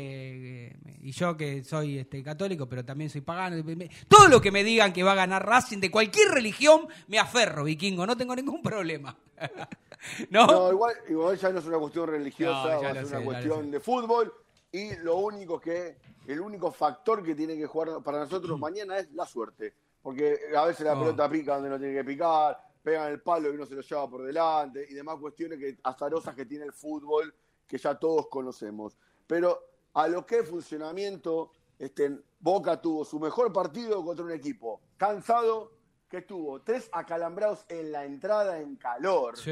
eh, 0.70 0.76
y 1.02 1.12
yo 1.12 1.38
que 1.38 1.64
soy 1.64 2.00
este, 2.00 2.24
católico, 2.24 2.68
pero 2.68 2.84
también 2.84 3.12
soy 3.12 3.22
pagano. 3.22 3.64
me- 3.64 3.90
Todo 4.08 4.28
lo 4.28 4.42
que 4.42 4.52
me 4.52 4.64
digan 4.64 4.92
que 4.92 5.04
va 5.04 5.12
a 5.12 5.16
ganar 5.16 5.46
Racing 5.46 5.78
de 5.80 5.92
cualquier 5.92 6.30
religión, 6.30 6.88
me 7.08 7.20
aferro, 7.20 7.64
vikingo, 7.64 8.08
no 8.08 8.18
tengo 8.18 8.36
ningún 8.36 8.64
problema. 8.64 9.16
¿No? 10.32 10.48
No, 10.48 10.72
igual, 10.72 10.96
igual 11.10 11.38
ya 11.38 11.50
no 11.52 11.60
es 11.60 11.66
una 11.66 11.78
cuestión 11.78 12.08
religiosa, 12.10 12.74
No, 12.74 12.82
ya 12.82 12.88
va 12.88 12.90
a 12.90 12.94
lo 12.94 13.00
ser 13.02 13.08
sé, 13.08 13.16
una 13.18 13.26
cuestión 13.26 13.72
de 13.72 13.80
fútbol. 13.80 14.34
Y 14.72 14.96
lo 14.98 15.18
único 15.18 15.60
que, 15.60 15.98
el 16.28 16.42
único 16.42 16.72
factor 16.72 17.24
que 17.24 17.36
tiene 17.36 17.56
que 17.56 17.68
jugar 17.68 18.02
para 18.04 18.20
nosotros 18.20 18.60
mañana 18.60 18.98
es 18.98 19.12
la 19.12 19.26
suerte. 19.28 19.74
Porque 20.02 20.38
a 20.58 20.66
veces 20.66 20.86
la 20.88 20.94
Oh. 20.96 21.00
pelota 21.02 21.30
pica 21.30 21.54
donde 21.56 21.70
no 21.70 21.78
tiene 21.78 21.94
que 21.94 22.04
picar, 22.04 22.58
pegan 22.88 23.12
el 23.12 23.20
palo 23.20 23.52
y 23.52 23.56
uno 23.56 23.66
se 23.66 23.76
lo 23.76 23.82
lleva 23.82 24.10
por 24.10 24.24
delante, 24.24 24.88
y 24.90 24.94
demás 24.94 25.18
cuestiones 25.20 25.60
que 25.60 25.78
azarosas 25.84 26.34
que 26.34 26.46
tiene 26.46 26.64
el 26.64 26.72
fútbol, 26.72 27.34
que 27.68 27.78
ya 27.78 27.96
todos 27.96 28.28
conocemos. 28.28 28.98
Pero 29.28 29.62
a 29.94 30.08
lo 30.08 30.26
que 30.26 30.42
funcionamiento, 30.44 31.52
este, 31.78 32.18
Boca 32.40 32.82
tuvo 32.82 33.04
su 33.04 33.20
mejor 33.20 33.52
partido 33.52 34.06
contra 34.06 34.24
un 34.24 34.32
equipo 34.32 34.80
cansado, 34.96 35.74
que 36.08 36.22
tuvo 36.22 36.62
tres 36.62 36.90
acalambrados 36.94 37.66
en 37.68 37.92
la 37.92 38.06
entrada 38.06 38.62
en 38.62 38.78
calor 38.78 39.36
Sí. 39.38 39.52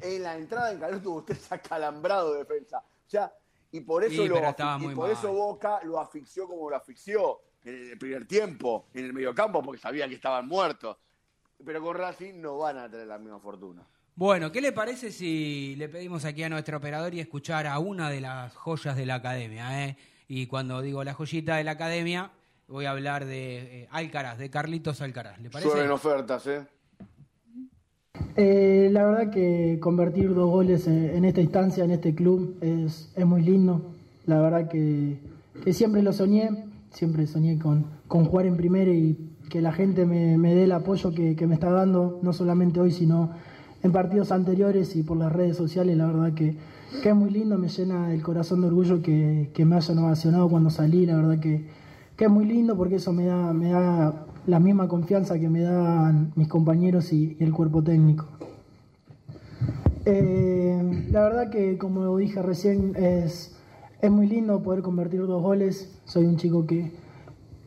en 0.00 0.22
la 0.22 0.34
entrada 0.38 0.72
en 0.72 0.80
calor 0.80 1.02
tuvo 1.02 1.16
usted 1.18 1.36
acalambrado 1.50 2.32
de 2.32 2.38
defensa. 2.38 2.78
O 2.78 3.10
sea, 3.10 3.30
y 3.72 3.80
por 3.80 4.04
eso, 4.04 4.22
Sí, 4.22 4.26
lo, 4.28 4.38
y 4.38 4.94
por 4.94 5.10
eso 5.10 5.30
Boca 5.34 5.80
lo 5.84 6.00
asfixió 6.00 6.46
como 6.48 6.70
lo 6.70 6.76
asfixió 6.76 7.40
en 7.62 7.90
el 7.90 7.98
primer 7.98 8.26
tiempo, 8.26 8.86
en 8.94 9.04
el 9.04 9.12
mediocampo, 9.12 9.62
porque 9.62 9.82
sabía 9.82 10.08
que 10.08 10.14
estaban 10.14 10.48
muertos. 10.48 10.96
Pero 11.64 11.82
con 11.82 11.96
Racing 11.96 12.40
no 12.40 12.58
van 12.58 12.78
a 12.78 12.90
tener 12.90 13.06
la 13.06 13.18
misma 13.18 13.38
fortuna. 13.38 13.86
Bueno, 14.16 14.52
¿qué 14.52 14.60
le 14.60 14.72
parece 14.72 15.10
si 15.10 15.74
le 15.76 15.88
pedimos 15.88 16.24
aquí 16.24 16.44
a 16.44 16.48
nuestro 16.48 16.78
operador 16.78 17.14
y 17.14 17.20
escuchar 17.20 17.66
a 17.66 17.78
una 17.80 18.10
de 18.10 18.20
las 18.20 18.54
joyas 18.54 18.96
de 18.96 19.06
la 19.06 19.16
academia? 19.16 19.86
Eh? 19.86 19.96
Y 20.28 20.46
cuando 20.46 20.82
digo 20.82 21.02
la 21.02 21.14
joyita 21.14 21.56
de 21.56 21.64
la 21.64 21.72
academia, 21.72 22.30
voy 22.68 22.84
a 22.84 22.92
hablar 22.92 23.24
de 23.24 23.82
eh, 23.82 23.88
Alcaraz, 23.90 24.38
de 24.38 24.50
Carlitos 24.50 25.00
Alcaraz. 25.00 25.40
¿Le 25.40 25.50
parece? 25.50 25.70
Suelen 25.70 25.90
ofertas, 25.90 26.46
¿eh? 26.46 26.66
Eh, 28.36 28.88
la 28.92 29.04
verdad 29.04 29.30
que 29.30 29.78
convertir 29.80 30.32
dos 30.32 30.48
goles 30.48 30.86
en, 30.86 31.24
esta 31.24 31.40
instancia, 31.40 31.84
en 31.84 31.90
este 31.90 32.14
club, 32.14 32.56
es, 32.60 33.12
es 33.16 33.26
muy 33.26 33.42
lindo. 33.42 33.94
La 34.26 34.40
verdad 34.40 34.68
que, 34.68 35.18
que, 35.64 35.72
siempre 35.72 36.02
lo 36.02 36.12
soñé, 36.12 36.66
siempre 36.90 37.26
soñé 37.26 37.58
con, 37.58 37.86
con 38.06 38.24
jugar 38.24 38.46
en 38.46 38.56
primera 38.56 38.92
y 38.92 39.33
que 39.48 39.60
la 39.60 39.72
gente 39.72 40.06
me, 40.06 40.38
me 40.38 40.54
dé 40.54 40.64
el 40.64 40.72
apoyo 40.72 41.12
que, 41.12 41.36
que, 41.36 41.46
me 41.46 41.54
está 41.54 41.70
dando, 41.70 42.18
no 42.22 42.32
solamente 42.32 42.80
hoy, 42.80 42.90
sino 42.90 43.30
en 43.82 43.92
partidos 43.92 44.32
anteriores 44.32 44.96
y 44.96 45.02
por 45.02 45.16
las 45.16 45.32
redes 45.32 45.56
sociales. 45.56 45.96
La 45.96 46.06
verdad 46.06 46.32
que, 46.34 46.56
que 47.02 47.10
es 47.10 47.14
muy 47.14 47.30
lindo, 47.30 47.58
me 47.58 47.68
llena 47.68 48.12
el 48.12 48.22
corazón 48.22 48.62
de 48.62 48.68
orgullo 48.68 49.02
que, 49.02 49.50
que 49.54 49.64
me 49.64 49.76
hayan 49.76 49.98
ovacionado 49.98 50.48
cuando 50.48 50.70
salí. 50.70 51.06
La 51.06 51.16
verdad 51.16 51.38
que, 51.38 51.66
que 52.16 52.24
es 52.24 52.30
muy 52.30 52.46
lindo 52.46 52.76
porque 52.76 52.96
eso 52.96 53.12
me 53.12 53.26
da, 53.26 53.52
me 53.52 53.70
da 53.70 54.26
la 54.46 54.60
misma 54.60 54.88
confianza 54.88 55.38
que 55.38 55.48
me 55.48 55.60
dan 55.60 56.32
mis 56.36 56.48
compañeros 56.48 57.12
y, 57.12 57.36
el 57.40 57.52
cuerpo 57.52 57.82
técnico. 57.82 58.26
Eh, 60.06 61.06
la 61.10 61.22
verdad 61.22 61.50
que, 61.50 61.78
como 61.78 62.16
dije 62.16 62.42
recién, 62.42 62.94
es, 62.96 63.56
es 64.00 64.10
muy 64.10 64.26
lindo 64.26 64.62
poder 64.62 64.82
convertir 64.82 65.26
dos 65.26 65.42
goles. 65.42 65.98
Soy 66.04 66.26
un 66.26 66.36
chico 66.36 66.66
que, 66.66 66.92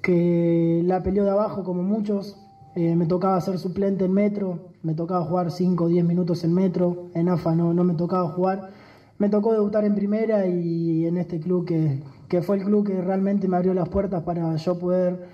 que 0.08 0.82
la 0.86 1.04
peleó 1.04 1.26
de 1.26 1.32
abajo 1.32 1.66
como 1.66 1.84
muchos. 1.84 2.38
Eh, 2.76 2.96
me 2.96 3.08
tocaba 3.08 3.42
ser 3.42 3.60
suplente 3.60 4.06
en 4.06 4.14
metro, 4.14 4.70
me 4.82 4.94
tocaba 4.94 5.26
jugar 5.26 5.52
5 5.52 5.84
o 5.84 5.88
10 5.90 6.06
minutos 6.06 6.46
en 6.46 6.54
metro, 6.54 7.10
en 7.14 7.28
AFA 7.28 7.56
no, 7.56 7.74
no 7.74 7.84
me 7.84 7.94
tocaba 7.94 8.30
jugar. 8.30 8.70
Me 9.18 9.28
tocó 9.28 9.52
debutar 9.52 9.84
en 9.84 9.96
primera 9.96 10.48
y 10.48 11.06
en 11.06 11.18
este 11.18 11.42
club 11.42 11.66
que, 11.66 12.02
que 12.30 12.42
fue 12.42 12.56
el 12.56 12.64
club 12.64 12.88
que 12.88 13.02
realmente 13.02 13.50
me 13.50 13.58
abrió 13.58 13.74
las 13.74 13.90
puertas 13.90 14.24
para 14.24 14.56
yo 14.56 14.80
poder 14.80 15.28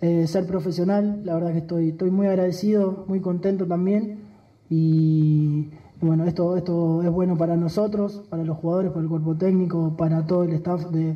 eh, 0.00 0.26
ser 0.26 0.44
profesional. 0.44 1.20
La 1.24 1.34
verdad 1.34 1.52
que 1.52 1.58
estoy, 1.58 1.90
estoy 1.90 2.10
muy 2.10 2.26
agradecido, 2.26 3.04
muy 3.06 3.20
contento 3.20 3.64
también. 3.66 4.24
Y, 4.68 5.70
bueno, 6.00 6.24
esto, 6.24 6.56
esto 6.56 7.00
es 7.04 7.10
bueno 7.10 7.36
para 7.36 7.56
nosotros, 7.56 8.24
para 8.28 8.42
los 8.42 8.56
jugadores, 8.58 8.90
para 8.90 9.02
el 9.02 9.08
cuerpo 9.08 9.36
técnico, 9.36 9.94
para 9.96 10.26
todo 10.26 10.42
el 10.42 10.52
staff 10.54 10.86
de, 10.86 11.14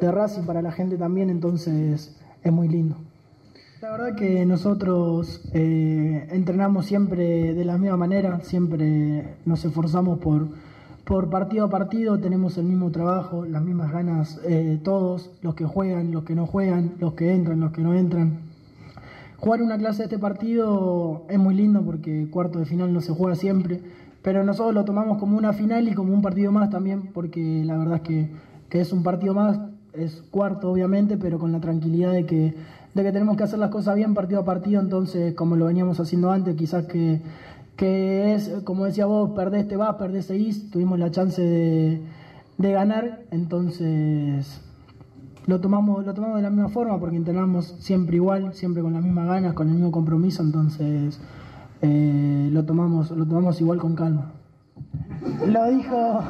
de 0.00 0.10
Racing, 0.10 0.42
para 0.42 0.60
la 0.60 0.72
gente 0.72 0.96
también. 0.96 1.30
Entonces 1.30 2.18
es 2.42 2.52
muy 2.52 2.68
lindo. 2.68 2.96
La 3.80 3.92
verdad 3.92 4.16
que 4.16 4.44
nosotros 4.44 5.40
eh, 5.52 6.28
entrenamos 6.32 6.86
siempre 6.86 7.54
de 7.54 7.64
la 7.64 7.78
misma 7.78 7.96
manera, 7.96 8.40
siempre 8.40 9.36
nos 9.44 9.64
esforzamos 9.64 10.18
por 10.18 10.48
por 11.08 11.30
partido 11.30 11.64
a 11.64 11.70
partido 11.70 12.18
tenemos 12.18 12.58
el 12.58 12.66
mismo 12.66 12.90
trabajo, 12.90 13.46
las 13.46 13.62
mismas 13.62 13.90
ganas 13.90 14.38
eh, 14.44 14.78
todos, 14.84 15.30
los 15.40 15.54
que 15.54 15.64
juegan, 15.64 16.12
los 16.12 16.24
que 16.24 16.34
no 16.34 16.44
juegan, 16.44 16.96
los 17.00 17.14
que 17.14 17.32
entran, 17.32 17.60
los 17.60 17.72
que 17.72 17.80
no 17.80 17.94
entran. 17.94 18.40
Jugar 19.38 19.62
una 19.62 19.78
clase 19.78 20.00
de 20.00 20.04
este 20.04 20.18
partido 20.18 21.24
es 21.30 21.38
muy 21.38 21.54
lindo 21.54 21.80
porque 21.80 22.28
cuarto 22.30 22.58
de 22.58 22.66
final 22.66 22.92
no 22.92 23.00
se 23.00 23.14
juega 23.14 23.36
siempre, 23.36 23.80
pero 24.20 24.44
nosotros 24.44 24.74
lo 24.74 24.84
tomamos 24.84 25.16
como 25.16 25.38
una 25.38 25.54
final 25.54 25.88
y 25.88 25.94
como 25.94 26.12
un 26.12 26.20
partido 26.20 26.52
más 26.52 26.68
también, 26.68 27.04
porque 27.14 27.62
la 27.64 27.78
verdad 27.78 27.96
es 27.96 28.02
que, 28.02 28.30
que 28.68 28.82
es 28.82 28.92
un 28.92 29.02
partido 29.02 29.32
más, 29.32 29.58
es 29.92 30.22
cuarto 30.30 30.70
obviamente, 30.70 31.16
pero 31.16 31.38
con 31.38 31.52
la 31.52 31.60
tranquilidad 31.60 32.12
de 32.12 32.26
que, 32.26 32.54
de 32.94 33.02
que 33.02 33.12
tenemos 33.12 33.36
que 33.36 33.44
hacer 33.44 33.58
las 33.58 33.70
cosas 33.70 33.96
bien 33.96 34.14
partido 34.14 34.40
a 34.40 34.44
partido, 34.44 34.80
entonces 34.80 35.34
como 35.34 35.56
lo 35.56 35.66
veníamos 35.66 36.00
haciendo 36.00 36.30
antes, 36.30 36.56
quizás 36.56 36.86
que 36.86 37.20
que 37.78 38.34
es, 38.34 38.50
como 38.64 38.84
decía 38.84 39.06
vos, 39.06 39.30
perdés 39.30 39.68
te 39.68 39.76
vas, 39.76 39.94
perdés 39.94 40.26
seguís, 40.26 40.68
tuvimos 40.68 40.98
la 40.98 41.12
chance 41.12 41.40
de, 41.40 42.72
ganar, 42.72 43.20
entonces 43.30 44.60
lo 45.46 45.60
tomamos, 45.60 46.04
lo 46.04 46.12
tomamos 46.12 46.38
de 46.38 46.42
la 46.42 46.50
misma 46.50 46.70
forma 46.70 46.98
porque 46.98 47.16
entrenamos 47.16 47.76
siempre 47.78 48.16
igual, 48.16 48.52
siempre 48.52 48.82
con 48.82 48.94
las 48.94 49.04
mismas 49.04 49.28
ganas, 49.28 49.54
con 49.54 49.68
el 49.68 49.74
mismo 49.74 49.92
compromiso, 49.92 50.42
entonces 50.42 51.20
eh, 51.80 52.48
lo 52.52 52.64
tomamos, 52.64 53.12
lo 53.12 53.24
tomamos 53.24 53.60
igual 53.60 53.78
con 53.78 53.94
calma. 53.94 54.32
Lo 55.46 55.70
dijo, 55.70 56.20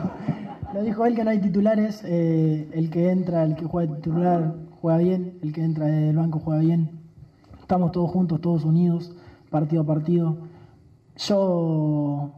lo 0.72 0.82
dijo 0.82 1.06
él 1.06 1.14
que 1.14 1.24
no 1.24 1.30
hay 1.30 1.40
titulares, 1.40 2.02
eh, 2.04 2.68
el 2.72 2.90
que 2.90 3.10
entra, 3.10 3.44
el 3.44 3.54
que 3.56 3.64
juega 3.64 3.94
titular 3.96 4.54
juega 4.80 4.98
bien, 4.98 5.38
el 5.42 5.52
que 5.52 5.64
entra 5.64 5.86
del 5.86 6.16
banco 6.16 6.40
juega 6.40 6.60
bien. 6.60 7.00
Estamos 7.60 7.92
todos 7.92 8.10
juntos, 8.10 8.40
todos 8.40 8.64
unidos, 8.64 9.14
partido 9.50 9.82
a 9.82 9.86
partido. 9.86 10.36
Yo, 11.16 12.32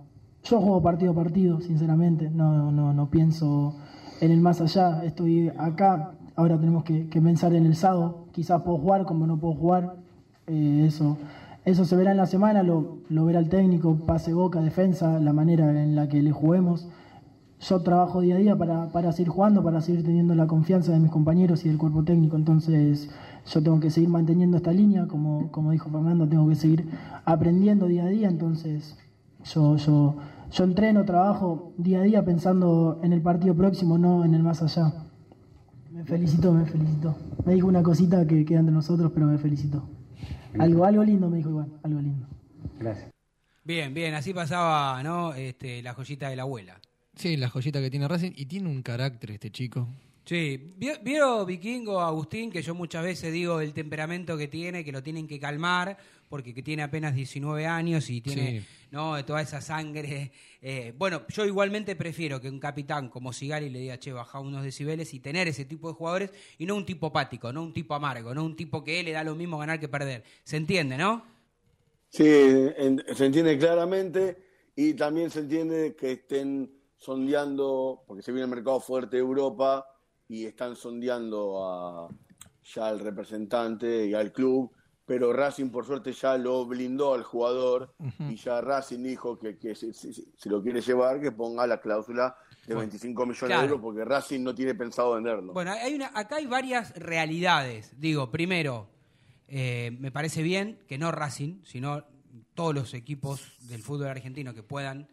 yo 0.44 0.60
juego 0.60 0.82
partido 0.82 1.12
a 1.12 1.14
partido, 1.14 1.60
sinceramente, 1.60 2.30
no, 2.30 2.72
no, 2.72 2.92
no 2.92 3.10
pienso 3.10 3.74
en 4.20 4.30
el 4.30 4.40
más 4.40 4.60
allá, 4.60 5.04
estoy 5.04 5.50
acá, 5.58 6.12
ahora 6.36 6.58
tenemos 6.58 6.84
que, 6.84 7.04
pensar 7.22 7.54
en 7.54 7.66
el 7.66 7.74
sábado, 7.74 8.26
quizás 8.32 8.62
puedo 8.62 8.78
jugar 8.78 9.04
como 9.04 9.26
no 9.26 9.38
puedo 9.38 9.54
jugar, 9.54 9.96
eh, 10.46 10.84
eso, 10.86 11.16
eso 11.64 11.84
se 11.84 11.96
verá 11.96 12.10
en 12.12 12.16
la 12.16 12.26
semana, 12.26 12.62
lo, 12.62 12.98
lo 13.08 13.24
verá 13.24 13.38
el 13.38 13.48
técnico, 13.48 13.96
pase 14.06 14.32
boca, 14.32 14.60
defensa, 14.60 15.18
la 15.20 15.32
manera 15.32 15.70
en 15.82 15.94
la 15.94 16.08
que 16.08 16.22
le 16.22 16.32
juguemos. 16.32 16.88
Yo 17.60 17.80
trabajo 17.82 18.22
día 18.22 18.36
a 18.36 18.38
día 18.38 18.56
para, 18.56 18.90
para 18.90 19.12
seguir 19.12 19.28
jugando, 19.28 19.62
para 19.62 19.82
seguir 19.82 20.02
teniendo 20.02 20.34
la 20.34 20.46
confianza 20.46 20.92
de 20.92 20.98
mis 20.98 21.10
compañeros 21.10 21.64
y 21.64 21.68
del 21.68 21.76
cuerpo 21.76 22.02
técnico, 22.04 22.36
entonces 22.36 23.10
yo 23.46 23.62
tengo 23.62 23.80
que 23.80 23.90
seguir 23.90 24.08
manteniendo 24.08 24.56
esta 24.56 24.72
línea, 24.72 25.06
como, 25.06 25.50
como 25.52 25.70
dijo 25.70 25.90
Fernando, 25.90 26.26
tengo 26.26 26.48
que 26.48 26.54
seguir 26.54 26.88
aprendiendo 27.24 27.86
día 27.86 28.04
a 28.04 28.08
día, 28.08 28.28
entonces 28.28 28.96
yo, 29.44 29.76
yo, 29.76 30.16
yo 30.50 30.64
entreno, 30.64 31.04
trabajo 31.04 31.72
día 31.76 32.00
a 32.00 32.02
día 32.02 32.24
pensando 32.24 32.98
en 33.02 33.12
el 33.12 33.20
partido 33.20 33.54
próximo, 33.54 33.98
no 33.98 34.24
en 34.24 34.34
el 34.34 34.42
más 34.42 34.62
allá. 34.62 34.92
Me 35.90 36.04
felicito, 36.04 36.52
me 36.52 36.64
felicito. 36.64 37.14
Me 37.44 37.54
dijo 37.54 37.66
una 37.66 37.82
cosita 37.82 38.26
que 38.26 38.44
queda 38.44 38.60
entre 38.60 38.74
nosotros, 38.74 39.10
pero 39.12 39.26
me 39.26 39.36
felicito. 39.36 39.86
Algo, 40.58 40.84
algo 40.84 41.04
lindo 41.04 41.28
me 41.28 41.38
dijo 41.38 41.50
igual, 41.50 41.72
algo 41.82 42.00
lindo. 42.00 42.26
Gracias. 42.78 43.10
Bien, 43.64 43.92
bien, 43.92 44.14
así 44.14 44.32
pasaba, 44.32 45.02
¿no? 45.02 45.34
Este, 45.34 45.82
la 45.82 45.92
joyita 45.92 46.30
de 46.30 46.36
la 46.36 46.42
abuela. 46.42 46.80
Sí, 47.16 47.36
la 47.36 47.48
joyita 47.48 47.80
que 47.80 47.90
tiene 47.90 48.08
Racing 48.08 48.32
y 48.34 48.46
tiene 48.46 48.68
un 48.68 48.82
carácter 48.82 49.32
este 49.32 49.50
chico. 49.50 49.88
Sí, 50.24 50.74
vieron 50.76 51.44
Vikingo, 51.44 52.00
Agustín, 52.00 52.52
que 52.52 52.62
yo 52.62 52.72
muchas 52.74 53.02
veces 53.02 53.32
digo 53.32 53.60
el 53.60 53.72
temperamento 53.72 54.36
que 54.38 54.46
tiene, 54.46 54.84
que 54.84 54.92
lo 54.92 55.02
tienen 55.02 55.26
que 55.26 55.40
calmar, 55.40 55.96
porque 56.28 56.54
que 56.54 56.62
tiene 56.62 56.84
apenas 56.84 57.16
19 57.16 57.66
años 57.66 58.08
y 58.10 58.20
tiene 58.20 58.64
no 58.92 59.24
toda 59.24 59.42
esa 59.42 59.60
sangre. 59.60 60.30
Eh, 60.62 60.94
bueno, 60.96 61.22
yo 61.28 61.44
igualmente 61.44 61.96
prefiero 61.96 62.40
que 62.40 62.48
un 62.48 62.60
capitán 62.60 63.08
como 63.08 63.32
Sigari 63.32 63.70
le 63.70 63.80
diga, 63.80 63.98
che, 63.98 64.12
baja 64.12 64.38
unos 64.38 64.62
decibeles 64.62 65.12
y 65.14 65.18
tener 65.18 65.48
ese 65.48 65.64
tipo 65.64 65.88
de 65.88 65.94
jugadores 65.94 66.30
y 66.58 66.66
no 66.66 66.76
un 66.76 66.86
tipo 66.86 67.08
apático, 67.08 67.52
no 67.52 67.62
un 67.62 67.72
tipo 67.72 67.94
amargo, 67.94 68.32
no 68.32 68.44
un 68.44 68.54
tipo 68.54 68.84
que 68.84 69.02
le 69.02 69.10
da 69.10 69.24
lo 69.24 69.34
mismo 69.34 69.58
ganar 69.58 69.80
que 69.80 69.88
perder. 69.88 70.22
¿Se 70.44 70.56
entiende, 70.56 70.96
no? 70.96 71.24
Sí, 72.08 72.22
se 72.24 73.26
entiende 73.26 73.58
claramente 73.58 74.36
y 74.76 74.94
también 74.94 75.30
se 75.30 75.40
entiende 75.40 75.96
que 75.98 76.12
estén 76.12 76.79
sondeando, 77.00 78.04
porque 78.06 78.22
se 78.22 78.30
viene 78.30 78.44
el 78.44 78.50
mercado 78.50 78.78
fuerte 78.78 79.16
de 79.16 79.22
Europa 79.22 79.86
y 80.28 80.44
están 80.44 80.76
sondeando 80.76 81.64
a, 81.64 82.08
ya 82.62 82.88
al 82.88 83.00
representante 83.00 84.06
y 84.06 84.14
al 84.14 84.32
club, 84.32 84.70
pero 85.06 85.32
Racing 85.32 85.70
por 85.70 85.86
suerte 85.86 86.12
ya 86.12 86.36
lo 86.36 86.66
blindó 86.66 87.14
al 87.14 87.24
jugador 87.24 87.94
y 88.28 88.36
ya 88.36 88.60
Racing 88.60 89.02
dijo 89.02 89.38
que, 89.38 89.58
que 89.58 89.74
si, 89.74 89.90
lo 90.48 90.62
quiere 90.62 90.82
llevar, 90.82 91.20
que 91.20 91.32
ponga 91.32 91.66
la 91.66 91.80
cláusula 91.80 92.36
de 92.66 92.74
25 92.74 93.26
millones 93.26 93.58
de 93.58 93.64
euros 93.64 93.80
porque 93.80 94.04
Racing 94.04 94.42
no 94.42 94.54
tiene 94.54 94.74
pensado 94.74 95.14
venderlo. 95.14 95.54
Bueno, 95.54 95.72
hay 95.72 95.94
una, 95.94 96.12
acá 96.14 96.36
hay 96.36 96.46
varias 96.46 96.94
realidades. 96.94 97.98
Digo, 97.98 98.30
primero, 98.30 98.88
eh, 99.48 99.96
me 99.98 100.12
parece 100.12 100.42
bien 100.42 100.78
que 100.86 100.98
no 100.98 101.10
Racing, 101.10 101.64
sino 101.64 102.04
todos 102.54 102.74
los 102.74 102.94
equipos 102.94 103.56
del 103.68 103.82
fútbol 103.82 104.08
argentino 104.08 104.54
que 104.54 104.62
puedan 104.62 105.08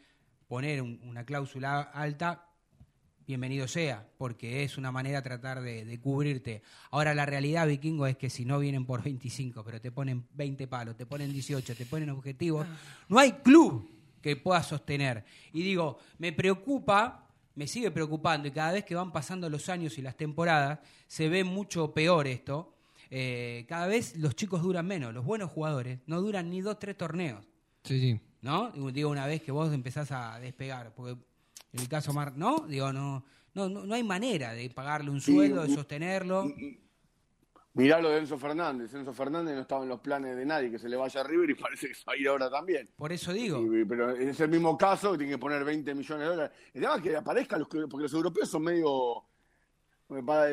poner 0.48 0.82
una 0.82 1.26
cláusula 1.26 1.82
alta, 1.82 2.48
bienvenido 3.28 3.68
sea, 3.68 4.08
porque 4.18 4.64
es 4.64 4.78
una 4.78 4.92
manera 4.92 5.18
de 5.18 5.24
tratar 5.24 5.62
de, 5.62 6.00
cubrirte. 6.00 6.62
Ahora, 6.92 7.14
la 7.14 7.26
realidad, 7.26 7.68
vikingo, 7.68 8.08
es 8.08 8.18
que 8.18 8.30
si 8.30 8.46
no 8.46 8.58
vienen 8.58 8.86
por 8.86 9.04
25, 9.04 9.64
pero 9.66 9.82
te 9.82 9.92
ponen 9.92 10.26
20 10.34 10.68
palos, 10.68 10.96
te 10.96 11.06
ponen 11.06 11.34
18, 11.34 11.76
te 11.76 11.86
ponen 11.86 12.10
objetivos, 12.10 12.66
no 13.10 13.20
hay 13.20 13.34
club 13.34 13.90
que 14.22 14.38
pueda 14.38 14.64
sostener. 14.64 15.26
Y 15.52 15.62
digo, 15.64 16.00
me 16.18 16.32
preocupa, 16.32 17.28
me 17.56 17.68
sigue 17.68 17.92
preocupando, 17.92 18.48
y 18.48 18.52
cada 18.52 18.72
vez 18.72 18.86
que 18.86 18.96
van 18.96 19.12
pasando 19.12 19.50
los 19.50 19.68
años 19.68 19.98
y 19.98 20.02
las 20.02 20.16
temporadas, 20.16 20.80
se 21.08 21.28
ve 21.28 21.44
mucho 21.44 21.94
peor 21.94 22.28
esto. 22.28 22.74
Eh, 23.10 23.66
cada 23.68 23.88
vez 23.88 24.16
los 24.18 24.36
chicos 24.36 24.62
duran 24.62 24.88
menos, 24.88 25.14
los 25.14 25.26
buenos 25.26 25.52
jugadores 25.52 26.00
no 26.08 26.22
duran 26.22 26.50
ni 26.50 26.62
dos, 26.62 26.80
tres 26.80 26.98
torneos. 26.98 27.46
Sí, 27.84 28.00
sí. 28.00 28.27
¿No? 28.42 28.72
Digo, 28.92 29.10
una 29.10 29.26
vez 29.26 29.42
que 29.42 29.52
vos 29.52 29.74
empezás 29.74 30.12
a 30.12 30.40
despegar, 30.40 30.94
porque 30.96 31.18
el 31.74 31.90
caso 31.90 32.14
Mar, 32.14 32.34
¿no? 32.36 32.60
Digo, 32.68 32.94
no, 32.94 33.24
no, 33.54 33.70
no, 33.70 33.94
hay 33.94 34.04
manera 34.04 34.54
de 34.54 34.70
pagarle 34.70 35.10
un 35.10 35.22
sueldo, 35.22 35.64
de 35.64 35.74
sostenerlo. 35.74 36.46
Mirá 37.74 38.02
lo 38.02 38.10
de 38.10 38.20
Enzo 38.20 38.40
Fernández. 38.40 38.94
Enzo 38.94 39.14
Fernández 39.14 39.54
no 39.54 39.62
estaba 39.62 39.84
en 39.84 39.90
los 39.90 40.00
planes 40.00 40.36
de 40.36 40.46
nadie 40.46 40.72
que 40.72 40.80
se 40.80 40.90
le 40.90 40.96
vaya 40.96 41.22
a 41.22 41.24
River 41.24 41.50
y 41.52 41.56
parece 41.62 41.88
que 41.88 41.94
se 41.94 42.04
va 42.06 42.14
a 42.14 42.18
ir 42.18 42.28
ahora 42.28 42.50
también. 42.50 42.90
Por 42.96 43.12
eso 43.12 43.32
digo. 43.32 43.62
Y- 43.76 43.86
pero 43.86 44.12
es 44.12 44.40
el 44.40 44.50
mismo 44.50 44.78
caso, 44.78 45.12
que 45.12 45.20
tiene 45.20 45.34
que 45.34 45.38
poner 45.38 45.64
20 45.64 45.94
millones 45.94 46.24
de 46.24 46.36
dólares. 46.36 46.58
El 46.74 46.82
tema 46.82 46.96
es 46.96 47.02
que 47.02 47.16
aparezcan 47.16 47.60
los 47.60 47.68
que, 47.68 47.88
porque 47.88 48.04
los 48.04 48.14
europeos 48.14 48.50
son 48.50 48.64
medio 48.64 49.24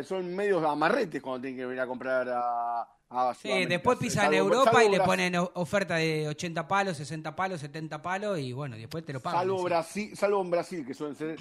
son 0.05 0.35
medios 0.35 0.64
amarretes 0.64 1.22
cuando 1.22 1.43
tienen 1.43 1.59
que 1.59 1.66
venir 1.66 1.80
a 1.80 1.87
comprar 1.87 2.28
a, 2.28 2.82
a 3.15 3.35
Sí, 3.35 3.67
después 3.67 3.99
pisan 3.99 4.25
Salvo- 4.27 4.37
Europa 4.37 4.73
salvo 4.73 4.89
y 4.89 4.91
le 4.91 5.01
ponen 5.01 5.35
oferta 5.55 5.97
de 5.97 6.29
80 6.29 6.67
palos, 6.69 6.97
60 6.97 7.35
palos, 7.37 7.61
70 7.61 8.03
palos 8.03 8.39
y 8.39 8.53
bueno, 8.53 8.77
después 8.77 9.05
te 9.05 9.12
lo 9.12 9.21
pagan. 9.21 9.41
Salvo. 9.41 9.62
Brasil, 9.62 10.17
salvo 10.17 10.41
en 10.43 10.51
Brasil, 10.51 10.85
que 10.87 10.95
suelen 10.95 11.17
ser 11.17 11.37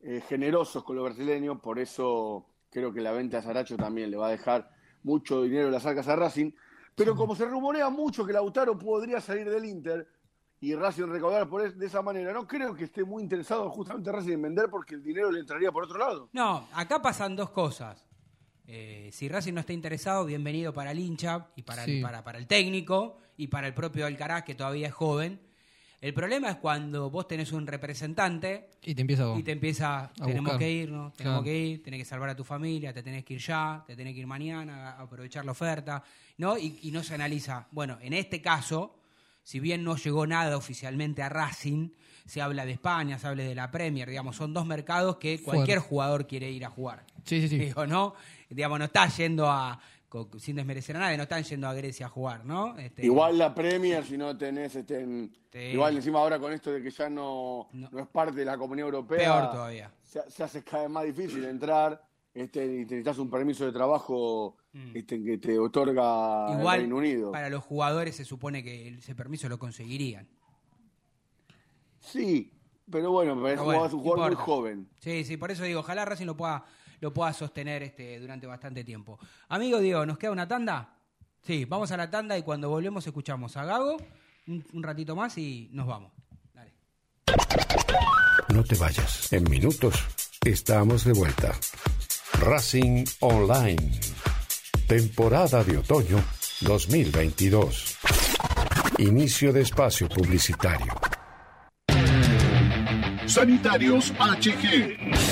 eh, 0.00 0.22
generosos 0.28 0.82
con 0.84 0.96
los 0.96 1.04
brasileños, 1.04 1.60
por 1.60 1.78
eso 1.78 2.46
creo 2.70 2.92
que 2.92 3.00
la 3.00 3.12
venta 3.12 3.38
a 3.38 3.42
Saracho 3.42 3.76
también 3.76 4.10
le 4.10 4.16
va 4.16 4.26
a 4.28 4.30
dejar 4.30 4.68
mucho 5.04 5.42
dinero 5.42 5.66
en 5.66 5.72
las 5.72 5.84
arcas 5.86 6.08
a 6.08 6.16
Racing. 6.16 6.50
Pero 6.94 7.14
como 7.16 7.34
se 7.34 7.44
rumorea 7.46 7.88
mucho 7.88 8.24
que 8.26 8.32
Lautaro 8.32 8.78
podría 8.78 9.20
salir 9.20 9.48
del 9.48 9.64
Inter 9.64 10.06
y 10.60 10.74
Racing 10.74 11.06
recaudar 11.08 11.48
por 11.48 11.64
es- 11.64 11.76
de 11.78 11.86
esa 11.86 12.02
manera, 12.02 12.32
no 12.32 12.46
creo 12.46 12.74
que 12.74 12.84
esté 12.84 13.02
muy 13.04 13.22
interesado 13.22 13.68
justamente 13.70 14.12
Racing 14.12 14.32
en 14.32 14.42
vender 14.42 14.68
porque 14.70 14.94
el 14.94 15.02
dinero 15.02 15.30
le 15.30 15.40
entraría 15.40 15.72
por 15.72 15.84
otro 15.84 15.98
lado. 15.98 16.28
No, 16.32 16.66
acá 16.74 17.00
pasan 17.02 17.34
dos 17.34 17.50
cosas. 17.50 18.04
Eh, 18.66 19.10
si 19.12 19.28
Racing 19.28 19.52
no 19.54 19.60
está 19.60 19.72
interesado, 19.72 20.24
bienvenido 20.24 20.72
para 20.72 20.92
el 20.92 20.98
hincha 20.98 21.48
y 21.56 21.62
para, 21.62 21.84
Sí. 21.84 21.96
el, 21.96 22.02
para, 22.02 22.22
para 22.24 22.38
el 22.38 22.46
técnico 22.46 23.18
y 23.36 23.48
para 23.48 23.66
el 23.66 23.74
propio 23.74 24.06
Alcaraz, 24.06 24.44
que 24.44 24.54
todavía 24.54 24.88
es 24.88 24.94
joven. 24.94 25.40
El 26.00 26.14
problema 26.14 26.50
es 26.50 26.56
cuando 26.56 27.10
vos 27.10 27.28
tenés 27.28 27.52
un 27.52 27.64
representante 27.66 28.70
Y 28.82 28.94
te 28.94 29.02
empieza 29.02 29.32
a... 29.32 29.38
y 29.38 29.42
te 29.44 29.52
empieza, 29.52 30.10
tenemos 30.16 30.40
buscar. 30.42 30.58
que 30.58 30.70
irnos, 30.72 31.12
tenemos 31.14 31.42
Claro. 31.42 31.44
que 31.44 31.58
ir, 31.58 31.82
tenés 31.82 31.98
que 32.00 32.04
salvar 32.04 32.28
a 32.30 32.34
tu 32.36 32.42
familia, 32.44 32.92
te 32.92 33.02
tenés 33.04 33.24
que 33.24 33.34
ir 33.34 33.40
ya, 33.40 33.84
te 33.86 33.94
tenés 33.94 34.12
que 34.14 34.20
ir 34.20 34.26
mañana, 34.26 34.92
a 34.92 35.02
aprovechar 35.02 35.44
la 35.44 35.52
oferta, 35.52 36.02
¿no? 36.38 36.58
Y, 36.58 36.80
y 36.82 36.90
no 36.90 37.04
se 37.04 37.14
analiza. 37.14 37.68
Bueno, 37.70 37.98
en 38.00 38.14
este 38.14 38.40
caso, 38.40 38.96
si 39.44 39.60
bien 39.60 39.84
no 39.84 39.96
llegó 39.96 40.26
nada 40.26 40.56
oficialmente 40.56 41.22
a 41.22 41.28
Racing, 41.28 41.90
se 42.26 42.40
habla 42.42 42.64
de 42.64 42.72
España, 42.72 43.18
se 43.18 43.26
habla 43.26 43.42
de 43.44 43.54
la 43.54 43.70
Premier, 43.70 44.08
digamos, 44.08 44.36
son 44.36 44.52
dos 44.54 44.66
mercados 44.66 45.16
que 45.16 45.40
cualquier 45.42 45.78
Fuerte. 45.78 45.88
jugador 45.88 46.26
quiere 46.26 46.50
ir 46.50 46.64
a 46.64 46.70
jugar. 46.70 47.04
Sí, 47.24 47.40
sí, 47.40 47.48
sí. 47.48 47.58
Digo, 47.58 47.86
¿no? 47.86 48.14
Digamos, 48.50 48.78
no 48.78 48.84
está 48.86 49.06
yendo 49.08 49.50
a, 49.50 49.78
sin 50.38 50.56
desmerecer 50.56 50.96
a 50.96 51.00
nadie, 51.00 51.16
no 51.16 51.22
están 51.24 51.42
yendo 51.42 51.66
a 51.68 51.74
Grecia 51.74 52.06
a 52.06 52.08
jugar, 52.08 52.44
¿no? 52.44 52.76
Este, 52.78 53.04
Igual 53.04 53.38
la 53.38 53.54
Premier, 53.54 54.04
si 54.04 54.16
no 54.18 54.36
tenés, 54.36 54.74
este, 54.76 55.00
en- 55.00 55.32
igual 55.54 55.96
encima 55.96 56.18
ahora 56.18 56.38
con 56.38 56.52
esto 56.52 56.70
de 56.72 56.82
que 56.82 56.90
ya 56.90 57.08
no, 57.10 57.68
no. 57.72 57.98
es 57.98 58.06
parte 58.08 58.36
de 58.38 58.44
la 58.44 58.56
Comunidad 58.58 58.86
Europea, 58.88 59.18
Peor 59.18 59.50
todavía. 59.50 59.90
Se, 60.02 60.20
se 60.30 60.42
hace 60.44 60.62
cada 60.62 60.82
vez 60.84 60.90
más 60.92 61.04
difícil 61.04 61.44
entrar 61.44 62.02
este, 62.34 62.64
y 62.64 62.68
necesitas 62.84 63.18
un 63.18 63.30
permiso 63.30 63.64
de 63.66 63.72
trabajo 63.72 64.56
este, 64.94 65.22
que 65.22 65.36
te 65.38 65.58
otorga 65.58 66.48
el 66.48 66.56
Mm. 66.56 66.60
Igual, 66.60 66.80
Reino 66.80 66.96
Unido. 66.96 67.32
para 67.32 67.48
los 67.50 67.62
jugadores 67.62 68.16
se 68.16 68.24
supone 68.24 68.62
que 68.62 68.88
ese 68.88 69.14
permiso 69.14 69.48
lo 69.48 69.58
conseguirían. 69.58 70.26
Sí, 72.02 72.52
pero 72.90 73.10
bueno, 73.10 73.34
pero 73.42 73.48
es 73.54 73.58
un 73.60 73.64
bueno, 73.64 73.80
jugador- 73.80 73.86
es 73.88 73.94
un 73.94 74.00
jugador 74.02 74.32
muy 74.36 74.44
joven. 74.44 74.88
Sí, 75.00 75.24
sí, 75.24 75.36
por 75.36 75.50
eso 75.50 75.64
digo, 75.64 75.80
ojalá 75.80 76.04
Racing 76.04 76.26
lo 76.26 76.36
pueda, 76.36 76.64
lo 77.00 77.12
pueda 77.14 77.32
sostener 77.32 77.82
este, 77.82 78.18
durante 78.20 78.46
bastante 78.46 78.84
tiempo. 78.84 79.18
Amigo 79.48 79.78
Diego, 79.78 80.04
¿nos 80.04 80.18
queda 80.18 80.32
una 80.32 80.46
tanda? 80.48 80.96
Sí, 81.42 81.64
vamos 81.64 81.90
a 81.92 81.96
la 81.96 82.10
tanda 82.10 82.36
y 82.38 82.42
cuando 82.42 82.68
volvemos 82.68 83.06
escuchamos 83.06 83.56
a 83.56 83.64
Gago 83.64 83.96
un, 84.46 84.64
un 84.72 84.82
ratito 84.82 85.16
más 85.16 85.36
y 85.38 85.68
nos 85.72 85.86
vamos. 85.86 86.12
No 88.48 88.62
te 88.64 88.74
vayas. 88.76 89.32
En 89.32 89.44
minutos 89.48 89.94
estamos 90.44 91.04
de 91.04 91.12
vuelta. 91.14 91.52
Racing 92.40 93.04
Online. 93.20 94.00
Temporada 94.86 95.64
de 95.64 95.78
otoño 95.78 96.22
2022. 96.60 97.96
Inicio 98.98 99.52
de 99.52 99.62
espacio 99.62 100.08
publicitario. 100.08 100.92
Sanitarios 103.32 104.12
HG. 104.18 105.31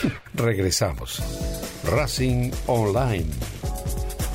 Regresamos. 0.34 1.22
Racing 1.84 2.50
Online. 2.66 3.30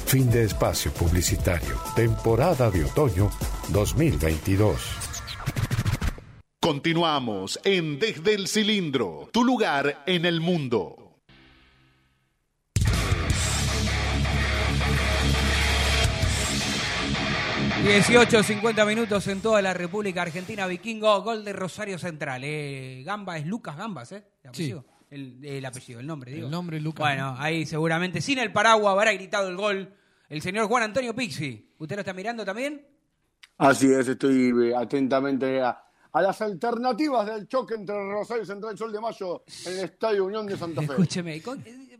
Fin 0.05 0.29
de 0.29 0.43
espacio 0.43 0.91
publicitario. 0.93 1.79
Temporada 1.95 2.69
de 2.69 2.83
otoño 2.85 3.29
2022. 3.69 4.81
Continuamos 6.59 7.59
en 7.63 7.97
Desde 7.99 8.35
el 8.35 8.47
Cilindro, 8.47 9.29
tu 9.31 9.43
lugar 9.43 10.03
en 10.05 10.25
el 10.25 10.41
mundo. 10.41 11.01
18, 17.83 18.43
50 18.43 18.85
minutos 18.85 19.25
en 19.27 19.41
toda 19.41 19.59
la 19.59 19.73
República 19.73 20.21
Argentina. 20.21 20.67
Vikingo, 20.67 21.19
gol 21.23 21.43
de 21.43 21.51
Rosario 21.51 21.97
Central. 21.97 22.43
Eh, 22.43 23.01
Gamba 23.03 23.39
es 23.39 23.45
Lucas 23.47 23.75
Gambas, 23.75 24.11
¿eh? 24.11 24.23
Apellido. 24.47 24.85
El, 25.11 25.43
el 25.45 25.63
apellido, 25.65 25.99
el 25.99 26.07
nombre, 26.07 26.31
digo. 26.31 26.45
El 26.47 26.51
nombre 26.51 26.79
Lucas. 26.79 26.99
Bueno, 27.05 27.35
ahí 27.37 27.65
seguramente 27.67 28.21
sin 28.21 28.39
el 28.39 28.51
paraguas 28.51 28.93
habrá 28.93 29.13
gritado 29.13 29.49
el 29.49 29.57
gol 29.57 29.93
el 30.29 30.41
señor 30.41 30.67
Juan 30.67 30.83
Antonio 30.83 31.13
Pixi. 31.13 31.69
¿Usted 31.77 31.95
lo 31.97 31.99
está 32.01 32.13
mirando 32.13 32.43
también? 32.45 32.87
Así 33.57 33.91
es, 33.91 34.07
estoy 34.07 34.53
eh, 34.69 34.73
atentamente 34.75 35.61
a- 35.61 35.77
a 36.13 36.21
las 36.21 36.41
alternativas 36.41 37.25
del 37.27 37.47
choque 37.47 37.75
entre 37.75 37.95
Rosario 37.95 38.45
Central 38.45 38.73
y 38.73 38.77
Sol 38.77 38.91
de 38.91 38.99
Mayo 39.01 39.43
en 39.65 39.73
el 39.73 39.79
Estadio 39.85 40.25
Unión 40.25 40.45
de 40.47 40.57
Santa 40.57 40.81
Fe. 40.81 40.87
Escúcheme, 40.93 41.41
con- 41.41 41.61
eh, 41.65 41.97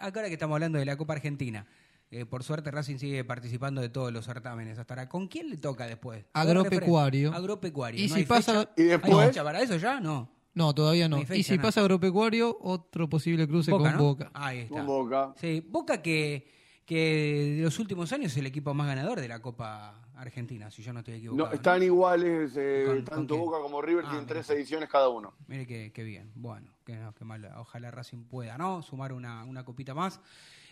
ahora 0.00 0.26
que 0.26 0.32
estamos 0.34 0.54
hablando 0.56 0.78
de 0.78 0.84
la 0.84 0.96
Copa 0.96 1.14
Argentina, 1.14 1.64
eh, 2.10 2.24
por 2.26 2.42
suerte 2.42 2.70
Racing 2.70 2.98
sigue 2.98 3.22
participando 3.24 3.80
de 3.80 3.88
todos 3.88 4.12
los 4.12 4.24
certámenes 4.26 4.78
hasta 4.78 4.94
ahora. 4.94 5.08
¿Con 5.08 5.28
quién 5.28 5.48
le 5.50 5.56
toca 5.58 5.86
después? 5.86 6.24
Agropecuario. 6.32 7.32
Agropecuario. 7.32 8.04
Y 8.04 8.08
¿No 8.08 8.14
si 8.16 8.24
pasa- 8.24 8.60
fecha? 8.60 8.70
Y 8.76 8.82
¿Hay 8.82 8.88
después- 8.88 9.26
fecha 9.28 9.44
para 9.44 9.60
eso 9.62 9.76
ya? 9.76 10.00
No. 10.00 10.28
No, 10.54 10.74
todavía 10.74 11.08
no. 11.08 11.16
No 11.16 11.20
hay 11.20 11.26
fecha, 11.26 11.38
y 11.40 11.42
si 11.44 11.52
nada. 11.52 11.62
pasa 11.68 11.80
agropecuario, 11.80 12.56
otro 12.60 13.08
posible 13.08 13.46
cruce 13.46 13.70
Boca, 13.70 13.90
con 13.90 13.92
¿no? 13.98 14.04
Boca. 14.04 14.30
Ahí 14.34 14.60
está. 14.60 14.74
Con 14.76 14.86
Boca. 14.86 15.34
Sí, 15.36 15.64
Boca 15.68 16.02
que, 16.02 16.48
que 16.84 17.54
de 17.58 17.62
los 17.62 17.78
últimos 17.78 18.12
años 18.12 18.32
es 18.32 18.38
el 18.38 18.46
equipo 18.46 18.74
más 18.74 18.86
ganador 18.86 19.20
de 19.20 19.28
la 19.28 19.40
Copa 19.40 20.02
Argentina, 20.16 20.68
si 20.70 20.82
yo 20.82 20.92
no 20.92 20.98
estoy 21.00 21.14
equivocado. 21.14 21.48
No, 21.48 21.54
están 21.54 21.80
iguales, 21.82 22.52
eh, 22.56 22.84
¿Con- 22.86 22.96
con 22.96 23.04
tanto? 23.04 23.36
Boca 23.36 23.60
como 23.60 23.80
River 23.80 24.04
Ah, 24.06 24.08
tienen 24.10 24.24
mira. 24.24 24.34
tres 24.34 24.50
ediciones 24.50 24.88
cada 24.88 25.08
uno. 25.08 25.32
Mire 25.46 25.64
qué, 25.66 25.92
qué 25.92 26.02
bien. 26.02 26.32
Bueno, 26.34 26.72
que, 26.84 26.96
no, 26.96 27.14
qué 27.14 27.24
mal. 27.24 27.48
Ojalá 27.58 27.90
Racing 27.92 28.24
pueda, 28.24 28.58
¿no? 28.58 28.82
Sumar 28.82 29.12
una, 29.12 29.44
una 29.44 29.64
copita 29.64 29.94
más 29.94 30.20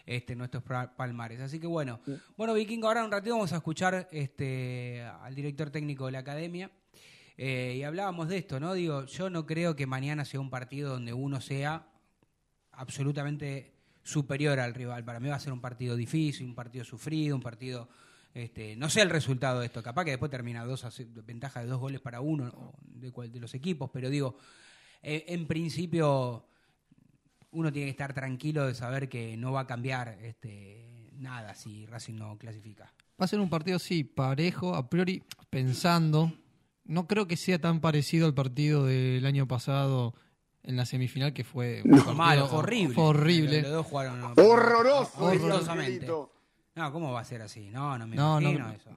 este, 0.05 0.33
en 0.33 0.39
nuestros 0.41 0.65
palmares. 0.97 1.41
Así 1.41 1.61
que 1.61 1.67
bueno. 1.69 2.01
Bueno, 2.37 2.55
Vikingo, 2.55 2.89
ahora 2.89 3.01
en 3.01 3.07
un 3.07 3.13
ratito 3.13 3.35
vamos 3.35 3.53
a 3.53 3.57
escuchar 3.57 4.09
este, 4.11 5.03
al 5.23 5.35
director 5.35 5.71
técnico 5.71 6.07
de 6.07 6.13
la 6.13 6.19
academia. 6.21 6.71
Eh, 7.39 7.77
y 7.79 7.83
hablábamos 7.83 8.29
de 8.29 8.39
esto, 8.39 8.59
¿no? 8.61 8.73
Digo, 8.75 9.05
yo 9.07 9.29
no 9.31 9.45
creo 9.47 9.77
que 9.77 9.87
mañana 9.87 10.25
sea 10.25 10.41
un 10.41 10.51
partido 10.51 10.91
donde 10.91 11.13
uno 11.13 11.41
sea 11.41 11.87
absolutamente 12.73 13.75
superior 14.03 14.59
al 14.61 14.75
rival. 14.75 15.05
Para 15.05 15.21
mí 15.21 15.29
va 15.29 15.37
a 15.37 15.41
ser 15.41 15.53
un 15.53 15.61
partido 15.61 15.97
difícil, 15.97 16.47
un 16.47 16.55
partido 16.55 16.85
sufrido, 16.85 17.37
un 17.37 17.43
partido... 17.43 17.89
Este, 18.33 18.77
no 18.77 18.91
sé 18.91 19.01
el 19.01 19.09
resultado 19.09 19.61
de 19.61 19.67
esto, 19.67 19.83
capaz 19.83 20.05
que 20.05 20.11
después 20.11 20.31
termina 20.31 20.63
dos 20.63 20.85
ventaja 21.25 21.61
de 21.61 21.67
dos 21.69 21.81
goles 21.81 22.03
para 22.03 22.21
uno 22.21 22.49
o 22.55 22.75
de, 22.83 23.11
cual- 23.11 23.33
de 23.33 23.41
los 23.41 23.55
equipos, 23.55 23.89
pero 23.91 24.11
digo, 24.11 24.37
eh, 25.03 25.25
en 25.29 25.47
principio 25.47 26.47
uno 27.53 27.73
tiene 27.73 27.87
que 27.87 27.93
estar 27.93 28.13
tranquilo 28.13 28.67
de 28.67 28.75
saber 28.75 29.09
que 29.09 29.39
no 29.39 29.53
va 29.53 29.61
a 29.61 29.67
cambiar 29.67 30.19
este, 30.21 31.11
nada 31.15 31.55
si 31.55 31.87
Racing 31.87 32.17
no 32.17 32.37
clasifica. 32.37 32.93
Va 33.19 33.25
a 33.25 33.27
ser 33.29 33.41
un 33.41 33.49
partido, 33.49 33.79
sí, 33.79 34.05
parejo, 34.05 34.75
a 34.75 34.91
priori, 34.91 35.23
pensando. 35.49 36.31
No 36.87 37.07
creo 37.07 37.27
que 37.27 37.37
sea 37.37 37.61
tan 37.61 37.81
parecido 37.81 38.27
al 38.27 38.35
partido 38.35 38.85
del 38.87 39.25
año 39.27 39.47
pasado 39.49 40.15
en 40.63 40.77
la 40.77 40.87
semifinal, 40.87 41.33
que 41.33 41.45
fue 41.45 41.83
un 41.85 41.91
partido- 41.93 42.15
Malo, 42.15 42.49
horrible. 42.53 42.95
Fue 42.95 43.05
horrible. 43.05 43.63
Los 43.63 43.71
dos 43.73 43.87
jugaron 43.87 44.23
Horroroso, 44.37 45.13
horrorosamente. 45.25 45.93
Angelito. 45.93 46.33
No, 46.75 46.93
¿cómo 46.93 47.13
va 47.13 47.21
a 47.21 47.25
ser 47.25 47.43
así? 47.43 47.71
No, 47.71 47.97
no 47.99 48.07
me 48.07 48.17
No, 48.17 48.41
no, 48.41 48.51
imagino 48.51 48.71
eso. 48.73 48.91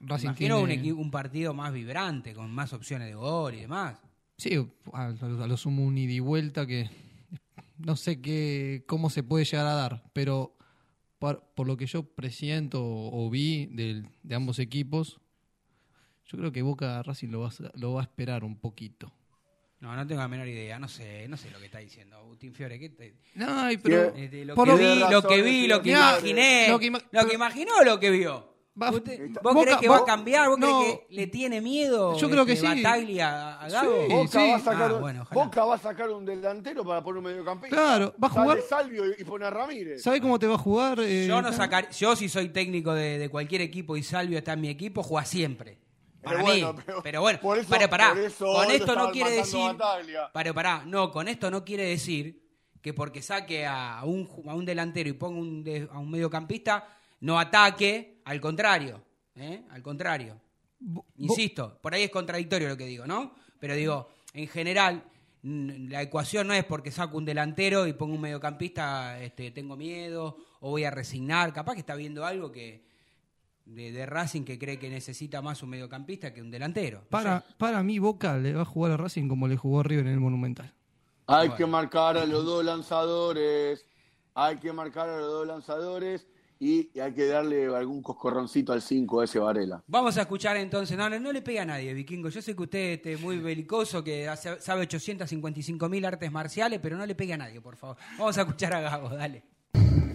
Me 0.00 0.08
Racing 0.08 0.26
imagino 0.26 0.60
un, 0.60 0.66
tiene- 0.68 0.82
equi- 0.82 0.92
un 0.96 1.10
partido 1.10 1.54
más 1.54 1.72
vibrante, 1.72 2.34
con 2.34 2.50
más 2.52 2.72
opciones 2.72 3.08
de 3.08 3.14
gol 3.14 3.54
y 3.54 3.60
demás. 3.60 3.98
Sí, 4.36 4.56
a, 4.92 5.06
a 5.06 5.46
lo 5.46 5.56
sumo 5.56 5.84
un 5.84 5.96
ida 5.96 6.12
y 6.12 6.20
vuelta 6.20 6.66
que 6.66 6.90
no 7.78 7.96
sé 7.96 8.20
qué, 8.20 8.84
cómo 8.86 9.08
se 9.10 9.22
puede 9.22 9.44
llegar 9.44 9.66
a 9.66 9.74
dar, 9.74 10.04
pero 10.12 10.56
por, 11.18 11.42
por 11.54 11.66
lo 11.66 11.76
que 11.76 11.86
yo 11.86 12.02
presiento 12.02 12.84
o, 12.84 13.26
o 13.26 13.30
vi 13.30 13.66
del- 13.66 14.06
de 14.22 14.34
ambos 14.34 14.58
equipos, 14.58 15.20
yo 16.26 16.38
creo 16.38 16.52
que 16.52 16.62
Boca 16.62 17.02
Racing 17.02 17.28
lo 17.28 17.40
va, 17.40 17.48
a, 17.48 17.52
lo 17.78 17.94
va 17.94 18.00
a 18.00 18.04
esperar 18.04 18.44
un 18.44 18.58
poquito. 18.58 19.12
No, 19.80 19.94
no 19.94 20.06
tengo 20.06 20.20
la 20.22 20.28
menor 20.28 20.48
idea, 20.48 20.78
no 20.78 20.88
sé, 20.88 21.28
no 21.28 21.36
sé 21.36 21.50
lo 21.50 21.58
que 21.58 21.66
está 21.66 21.78
diciendo 21.78 22.16
Agustín 22.16 22.54
Fiore. 22.54 22.78
¿qué 22.78 22.88
te- 22.88 23.16
No, 23.34 23.46
ay, 23.60 23.76
pero 23.76 24.14
Este, 24.14 24.44
lo, 24.44 24.54
por 24.54 24.66
que 24.66 24.72
lo- 24.72 24.78
vi, 24.78 24.98
lo 25.12 25.22
que 25.22 25.42
vi, 25.42 25.66
lo 25.66 25.82
que 25.82 25.90
imaginé, 25.90 26.66
lo 26.68 26.72
lo 26.74 26.78
que 26.78 26.90
que, 26.90 26.96
ima- 26.96 27.34
imaginó 27.34 27.72
o 27.80 27.84
lo 27.84 28.00
que 28.00 28.10
vio. 28.10 28.54
Va- 28.80 28.90
¿Usted- 28.90 29.28
Boca- 29.28 29.40
¿Vos 29.52 29.62
creés 29.62 29.76
que 29.78 29.88
va 29.88 29.98
a 29.98 30.04
cambiar? 30.04 30.48
¿Vos 30.48 30.58
no. 30.58 30.80
creés 30.80 30.98
que 31.08 31.14
le 31.14 31.26
tiene 31.28 31.60
miedo 31.60 32.16
Yo 32.18 32.28
creo 32.30 32.44
que 32.46 32.54
este, 32.54 32.66
sí. 32.74 32.82
Bataglia 32.82 33.60
a 33.60 33.68
Gago? 33.68 34.06
Sí, 34.08 34.12
Boca, 34.12 34.28
sí. 34.40 34.50
va 34.50 34.56
a 34.56 34.60
sacar 34.60 34.90
Ah, 34.90 34.94
un, 34.94 35.00
bueno, 35.00 35.22
ojalá. 35.22 35.44
Boca 35.44 35.64
va 35.64 35.74
a 35.74 35.78
sacar 35.78 36.10
un 36.10 36.24
delantero 36.24 36.84
para 36.84 37.02
poner 37.04 37.18
un 37.18 37.24
mediocampista. 37.24 37.76
Claro, 37.76 38.14
va 38.22 38.26
a 38.28 38.30
jugar- 38.30 38.58
Sale 38.62 38.62
Salvio 38.68 39.06
y, 39.10 39.20
y 39.20 39.24
pone 39.24 39.44
a 39.44 39.50
Ramírez. 39.50 40.02
¿Sabe 40.02 40.20
cómo 40.20 40.38
te 40.40 40.46
va 40.48 40.54
a 40.54 40.58
jugar? 40.58 40.98
eh, 41.00 41.26
Yo 41.28 41.40
no 41.42 41.52
sacar, 41.52 41.90
yo 41.90 42.16
si 42.16 42.28
soy 42.28 42.48
técnico 42.48 42.94
de, 42.94 43.18
de 43.18 43.28
cualquier 43.28 43.60
equipo 43.60 43.96
y 43.96 44.02
Salvio 44.02 44.38
está 44.38 44.54
en 44.54 44.62
mi 44.62 44.70
equipo, 44.70 45.02
juega 45.04 45.24
siempre. 45.26 45.78
Pero 46.24 46.36
Para 46.38 46.42
bueno, 46.42 46.72
mí. 46.72 46.80
pero- 46.86 47.02
Pero, 47.02 47.20
bueno, 47.20 47.40
por 47.40 47.58
eso- 47.58 47.68
para, 47.68 47.88
pará. 47.90 48.08
por 48.10 48.18
eso 48.18 48.46
con 48.52 48.70
esto 48.70 48.94
no 48.96 49.10
quiere 49.10 49.30
decir. 49.30 49.70
Para, 50.32 50.52
pará. 50.52 50.82
No, 50.86 51.10
con 51.10 51.28
esto 51.28 51.50
no 51.50 51.64
quiere 51.64 51.84
decir 51.84 52.42
que 52.80 52.92
porque 52.92 53.22
saque 53.22 53.66
a 53.66 54.02
un, 54.04 54.28
a 54.46 54.54
un 54.54 54.64
delantero 54.64 55.08
y 55.08 55.12
ponga 55.14 55.38
un 55.40 55.62
de- 55.64 55.88
a 55.90 55.98
un 55.98 56.10
mediocampista, 56.10 56.86
no 57.20 57.38
ataque, 57.38 58.20
al 58.24 58.40
contrario. 58.40 59.02
¿eh? 59.36 59.62
Al 59.70 59.82
contrario. 59.82 60.40
Insisto, 61.16 61.78
por 61.80 61.94
ahí 61.94 62.02
es 62.04 62.10
contradictorio 62.10 62.68
lo 62.68 62.76
que 62.76 62.84
digo, 62.86 63.06
¿no? 63.06 63.34
Pero 63.58 63.74
digo, 63.74 64.08
en 64.34 64.48
general, 64.48 65.02
la 65.42 66.02
ecuación 66.02 66.46
no 66.46 66.54
es 66.54 66.64
porque 66.64 66.90
saco 66.90 67.16
un 67.16 67.24
delantero 67.24 67.86
y 67.86 67.92
pongo 67.94 68.14
un 68.14 68.20
mediocampista, 68.20 69.20
este, 69.22 69.50
tengo 69.50 69.76
miedo 69.76 70.36
o 70.60 70.70
voy 70.70 70.84
a 70.84 70.90
resignar. 70.90 71.52
Capaz 71.52 71.74
que 71.74 71.80
está 71.80 71.94
viendo 71.94 72.24
algo 72.26 72.50
que 72.52 72.82
de, 73.66 73.92
de 73.92 74.06
Racing 74.06 74.42
que 74.42 74.58
cree 74.58 74.78
que 74.78 74.90
necesita 74.90 75.40
más 75.42 75.62
un 75.62 75.70
mediocampista 75.70 76.32
que 76.34 76.42
un 76.42 76.50
delantero. 76.50 76.98
No 77.00 77.08
Para, 77.08 77.40
sé. 77.40 77.46
para 77.58 77.82
mí, 77.82 77.98
Boca 77.98 78.36
le 78.38 78.52
va 78.54 78.62
a 78.62 78.66
jugar 78.66 78.92
a 78.92 78.96
Racing 78.96 79.28
como 79.28 79.48
le 79.48 79.56
jugó 79.56 79.80
a 79.80 79.82
River 79.82 80.06
en 80.06 80.12
el 80.12 80.20
Monumental. 80.20 80.72
Hay 81.26 81.48
Bueno. 81.48 81.56
que 81.56 81.66
marcar 81.66 82.18
a 82.18 82.26
los 82.26 82.44
dos 82.44 82.64
lanzadores. 82.64 83.86
Hay 84.34 84.58
que 84.58 84.72
marcar 84.72 85.08
a 85.08 85.16
los 85.18 85.28
dos 85.28 85.46
lanzadores. 85.46 86.26
Y, 86.60 86.90
y 86.94 87.00
hay 87.00 87.12
que 87.12 87.26
darle 87.26 87.66
algún 87.74 88.00
coscorroncito 88.00 88.72
al 88.72 88.80
5 88.80 89.22
ese 89.24 89.38
Varela. 89.38 89.82
Vamos 89.86 90.16
a 90.16 90.22
escuchar 90.22 90.56
entonces, 90.56 90.96
no, 90.96 91.10
no, 91.10 91.18
no 91.18 91.32
le 91.32 91.42
pega 91.42 91.62
a 91.62 91.64
nadie, 91.66 91.92
Vikingo. 91.92 92.28
Yo 92.28 92.40
sé 92.40 92.54
que 92.54 92.62
usted 92.62 92.92
este, 92.94 93.12
es 93.14 93.20
muy 93.20 93.38
belicoso, 93.38 94.04
que 94.04 94.28
hace- 94.28 94.60
sabe 94.60 94.82
855 94.82 95.88
mil 95.88 96.04
artes 96.04 96.30
marciales, 96.30 96.78
pero 96.80 96.96
no 96.96 97.04
le 97.04 97.14
pega 97.14 97.34
a 97.34 97.38
nadie, 97.38 97.60
por 97.60 97.76
favor. 97.76 97.96
Vamos 98.18 98.38
a 98.38 98.42
escuchar 98.42 98.72
a 98.74 98.80
Gago, 98.80 99.08
dale. 99.10 99.42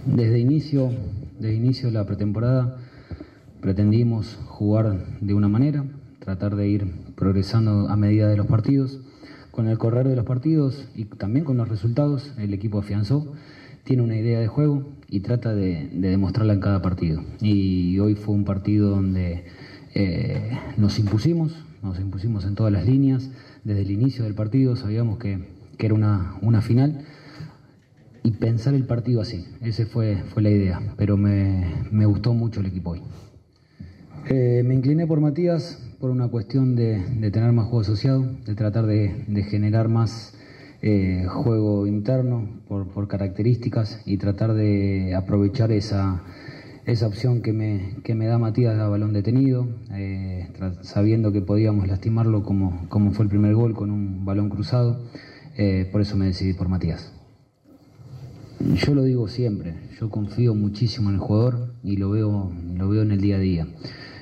Desde 0.06 0.39
inicio, 0.39 0.89
desde 1.38 1.56
inicio 1.56 1.88
de 1.89 1.93
la 1.93 2.06
pretemporada 2.06 2.80
pretendimos 3.62 4.39
jugar 4.47 5.05
de 5.22 5.34
una 5.34 5.47
manera, 5.47 5.86
tratar 6.20 6.55
de 6.55 6.68
ir 6.68 6.88
progresando 7.16 7.89
a 7.89 7.95
medida 7.95 8.28
de 8.28 8.38
los 8.38 8.47
partidos. 8.47 8.99
Con 9.51 9.68
el 9.68 9.78
correr 9.78 10.07
de 10.07 10.16
los 10.16 10.26
partidos 10.26 10.88
y 10.95 11.05
también 11.05 11.43
con 11.43 11.57
los 11.57 11.68
resultados, 11.68 12.34
el 12.38 12.53
equipo 12.53 12.80
afianzó, 12.80 13.34
tiene 13.84 14.03
una 14.03 14.16
idea 14.16 14.39
de 14.39 14.47
juego 14.47 14.93
y 15.10 15.22
trata 15.22 15.53
de, 15.53 15.89
de 15.91 16.10
demostrarla 16.10 16.53
en 16.53 16.60
cada 16.60 16.82
partido. 16.82 17.22
Y 17.41 17.99
hoy 17.99 18.16
fue 18.16 18.36
un 18.36 18.45
partido 18.45 18.89
donde 18.89 19.45
eh, 19.95 20.57
nos 20.78 20.99
impusimos, 20.99 21.55
nos 21.82 21.99
impusimos 21.99 22.45
en 22.45 22.55
todas 22.55 22.72
las 22.72 22.86
líneas. 22.86 23.30
Desde 23.64 23.82
el 23.82 23.91
inicio 23.91 24.24
del 24.24 24.36
partido 24.36 24.76
sabíamos 24.76 25.18
que, 25.18 25.49
que 25.78 25.86
era 25.88 25.95
una, 25.95 26.36
una 26.41 26.62
final 26.62 27.05
y 28.24 28.32
pensar 28.32 28.74
el 28.74 28.86
partido 28.86 29.22
así. 29.22 29.45
Esa 29.62 29.86
fue, 29.86 30.24
fue 30.34 30.43
la 30.43 30.51
idea, 30.51 30.82
pero 30.97 31.18
me, 31.18 31.66
me 31.91 32.05
gustó 32.05 32.34
mucho 32.34 32.60
el 32.60 32.68
equipo 32.68 32.91
hoy. 32.91 33.01
Eh, 34.28 34.63
me 34.65 34.76
incliné 34.76 35.07
por 35.07 35.22
Matías 35.22 35.82
por 35.99 36.11
una 36.11 36.28
cuestión 36.28 36.76
de, 36.76 37.01
tener 37.32 37.51
más 37.51 37.65
juego 37.65 37.82
asociado, 37.82 38.26
de 38.45 38.55
tratar 38.55 38.86
de, 38.86 39.43
generar 39.49 39.89
más 39.89 40.34
eh, 40.82 41.26
juego 41.28 41.88
interno 41.88 42.47
por, 42.67 43.07
características 43.07 44.01
y 44.05 44.17
tratar 44.17 44.53
de 44.53 45.15
aprovechar 45.15 45.72
esa, 45.72 46.24
esa 46.86 47.07
opción 47.07 47.41
que 47.41 47.53
me, 47.53 47.97
que 48.03 48.15
me 48.15 48.28
da 48.28 48.38
Matías 48.38 48.80
a 48.80 48.88
balón 48.88 49.13
detenido, 49.13 49.67
eh, 49.91 50.47
sabiendo 50.82 51.32
que 51.32 51.41
podíamos 51.41 51.88
lastimarlo 51.88 52.43
como, 52.43 52.88
como 52.89 53.11
fue 53.11 53.26
el 53.26 53.30
primer 53.30 53.55
gol 53.55 53.74
con 53.74 53.91
un 53.91 54.26
balón 54.26 54.49
cruzado. 54.49 54.99
Eh, 55.57 55.89
por 55.91 55.99
eso 55.99 56.15
me 56.15 56.28
decidí 56.28 56.53
por 56.53 56.70
Matías. 56.70 57.11
Yo 58.76 58.93
lo 58.93 59.03
digo 59.03 59.28
siempre, 59.28 59.74
yo 59.99 60.09
confío 60.09 60.55
muchísimo 60.55 61.09
en 61.09 61.15
el 61.15 61.22
jugador 61.22 61.74
y 61.84 61.97
lo 61.97 62.09
veo, 62.09 62.51
lo 62.78 62.89
veo 62.89 63.01
en 63.01 63.11
el 63.11 63.20
día 63.20 63.36
a 63.36 63.39
día. 63.39 63.67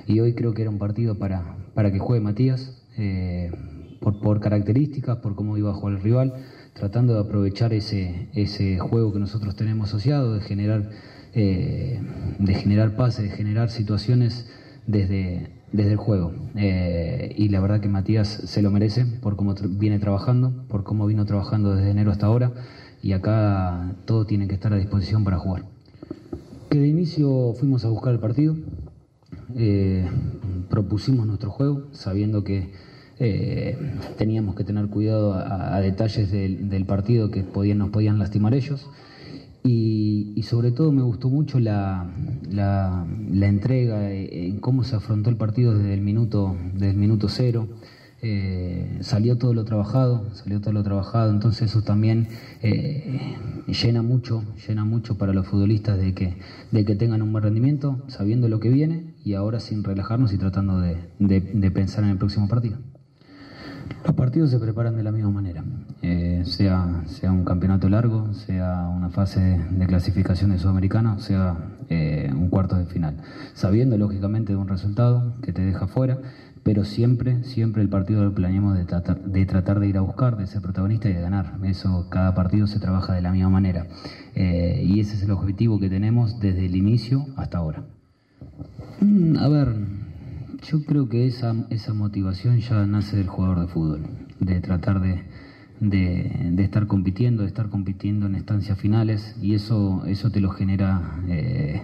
Y 0.08 0.22
hoy 0.22 0.34
creo 0.34 0.54
que 0.54 0.62
era 0.62 0.72
un 0.72 0.80
partido 0.80 1.16
para, 1.20 1.58
para 1.74 1.92
que 1.92 2.00
juegue 2.00 2.22
Matías, 2.24 2.72
eh, 2.98 3.52
por, 4.00 4.20
por 4.22 4.40
características, 4.40 5.18
por 5.18 5.36
cómo 5.36 5.58
iba 5.58 5.72
a 5.72 5.74
jugar 5.74 5.96
el 5.96 6.02
rival, 6.02 6.34
tratando 6.74 7.14
de 7.14 7.20
aprovechar 7.20 7.74
ese, 7.74 8.30
ese 8.34 8.80
juego 8.80 9.12
que 9.12 9.20
nosotros 9.20 9.56
tenemos 9.58 9.90
asociado, 9.90 10.34
de 10.34 10.40
generar, 10.40 10.90
eh, 11.34 12.00
de 12.40 12.54
generar 12.54 12.96
pases, 12.96 13.30
de 13.30 13.36
generar 13.36 13.70
situaciones 13.70 14.48
desde, 14.86 15.50
desde 15.74 15.92
el 15.92 15.98
juego. 15.98 16.32
Eh, 16.56 17.34
y 17.36 17.50
la 17.50 17.60
verdad 17.60 17.82
que 17.82 17.90
Matías 17.90 18.28
se 18.30 18.62
lo 18.62 18.72
merece 18.72 19.06
por 19.06 19.36
cómo 19.36 19.56
viene 19.72 20.00
trabajando, 20.00 20.54
por 20.70 20.86
cómo 20.86 21.06
vino 21.06 21.26
trabajando 21.26 21.76
desde 21.76 21.92
enero 21.92 22.12
hasta 22.12 22.28
ahora 22.28 22.54
y 23.04 23.12
acá 23.12 23.94
todo 24.06 24.26
tiene 24.26 24.48
que 24.48 24.56
estar 24.56 24.72
a 24.72 24.78
disposición 24.78 25.26
para 25.26 25.38
jugar. 25.38 25.66
Que 26.70 26.80
de 26.80 26.88
inicio 26.88 27.54
fuimos 27.56 27.84
a 27.84 27.90
buscar 27.90 28.14
el 28.14 28.20
partido, 28.20 28.56
eh, 29.56 30.08
propusimos 30.70 31.26
nuestro 31.26 31.52
juego, 31.52 31.88
sabiendo 31.92 32.44
que 32.44 32.72
eh, 33.20 33.76
teníamos 34.18 34.56
que 34.56 34.64
tener 34.64 34.88
cuidado 34.90 35.34
a, 35.34 35.80
detalles 35.80 36.32
del, 36.32 36.86
partido 36.86 37.32
que 37.32 37.44
nos 37.76 37.90
podían 37.90 38.20
lastimar 38.20 38.54
ellos. 38.54 38.90
Y, 39.64 40.42
sobre 40.44 40.72
todo 40.72 40.94
me 40.94 41.02
gustó 41.02 41.30
mucho 41.30 41.60
la, 41.60 42.10
la, 42.50 43.06
la 43.32 43.48
entrega 43.48 44.12
eh, 44.12 44.48
en 44.48 44.60
cómo 44.60 44.86
se 44.86 44.96
afrontó 44.96 45.30
el 45.30 45.36
partido 45.36 45.78
desde 45.78 45.94
el 45.94 46.02
minuto, 46.02 46.56
desde 46.74 46.92
el 46.92 46.98
minuto 46.98 47.28
cero. 47.28 47.68
eh, 48.22 49.00
salió 49.02 49.38
todo 49.38 49.54
lo 49.54 49.66
trabajado, 49.66 50.34
salió 50.34 50.62
todo 50.62 50.74
lo 50.74 50.84
trabajado, 50.84 51.32
entonces 51.32 51.70
eso 51.70 51.82
también 51.84 52.30
llena 53.68 54.02
mucho, 54.02 54.44
llena 54.68 54.86
mucho 54.86 55.18
para 55.18 55.34
los 55.34 55.48
futbolistas 55.48 55.98
de 55.98 56.14
que, 56.14 56.38
de 56.72 56.86
que 56.86 56.96
tengan 56.96 57.22
un 57.22 57.32
buen 57.32 57.44
rendimiento, 57.44 58.04
sabiendo 58.08 58.48
lo 58.48 58.60
que 58.60 58.70
viene 58.70 59.17
y 59.28 59.34
ahora 59.34 59.60
sin 59.60 59.84
relajarnos 59.84 60.32
y 60.34 60.38
tratando 60.38 60.80
de 60.80 61.72
pensar 61.72 62.04
en 62.06 62.12
el 62.12 62.18
próximo 62.18 62.48
partido. 62.48 62.78
Los 64.06 64.16
partidos 64.16 64.52
se 64.52 64.60
preparan 64.60 64.96
de 64.96 65.04
la 65.04 65.12
misma 65.12 65.32
manera, 65.32 65.64
eh, 66.02 66.44
sea, 66.46 67.04
sea 67.08 67.32
un 67.32 67.44
campeonato 67.44 67.90
largo, 67.90 68.34
sea 68.34 68.88
una 68.88 69.10
fase 69.10 69.62
de 69.70 69.86
clasificación 69.86 70.52
de 70.52 70.60
Sudamericana, 70.60 71.20
sea 71.20 71.58
eh, 71.90 72.32
un 72.34 72.50
cuarto 72.50 72.78
de 72.78 72.86
final, 72.86 73.18
sabiendo 73.54 73.98
lógicamente 73.98 74.54
de 74.54 74.58
un 74.58 74.68
resultado 74.68 75.36
que 75.42 75.52
te 75.52 75.62
deja 75.62 75.88
fuera, 75.88 76.20
pero 76.64 76.86
siempre, 76.86 77.44
siempre 77.44 77.82
el 77.82 77.90
partido 77.90 78.24
lo 78.24 78.34
planeamos 78.34 78.78
de 78.78 78.86
tratar, 78.86 79.20
de 79.22 79.46
tratar 79.46 79.80
de 79.80 79.88
ir 79.88 79.98
a 79.98 80.02
buscar, 80.02 80.38
de 80.38 80.48
ser 80.48 80.62
protagonista 80.62 81.10
y 81.10 81.14
de 81.14 81.22
ganar. 81.22 81.58
Eso, 81.64 82.08
cada 82.10 82.34
partido 82.34 82.68
se 82.68 82.80
trabaja 82.80 83.14
de 83.14 83.22
la 83.22 83.32
misma 83.32 83.50
manera. 83.50 83.88
Eh, 84.36 84.84
y 84.86 85.00
ese 85.00 85.16
es 85.16 85.24
el 85.24 85.32
objetivo 85.32 85.80
que 85.80 85.90
tenemos 85.90 86.40
desde 86.42 86.66
el 86.66 86.76
inicio 86.76 87.26
hasta 87.38 87.58
ahora. 87.58 87.84
Mm, 89.00 89.38
a 89.38 89.48
ver, 89.48 89.76
yo 90.64 90.84
creo 90.84 91.08
que 91.08 91.28
esa, 91.28 91.54
esa 91.70 91.94
motivación 91.94 92.60
ya 92.60 92.86
nace 92.88 93.16
del 93.18 93.28
jugador 93.28 93.60
de 93.60 93.68
fútbol, 93.68 94.02
de 94.40 94.60
tratar 94.60 95.00
de, 95.02 95.24
de, 95.80 96.64
estar 96.64 96.88
compitiendo, 96.88 97.44
de 97.44 97.48
estar 97.48 97.70
compitiendo 97.70 98.26
en 98.26 98.34
estancias 98.34 98.80
finales 98.80 99.36
y 99.40 99.54
eso, 99.54 100.04
eso 100.08 100.32
te 100.32 100.42
lo 100.42 100.50
genera 100.50 101.22
eh, 101.28 101.80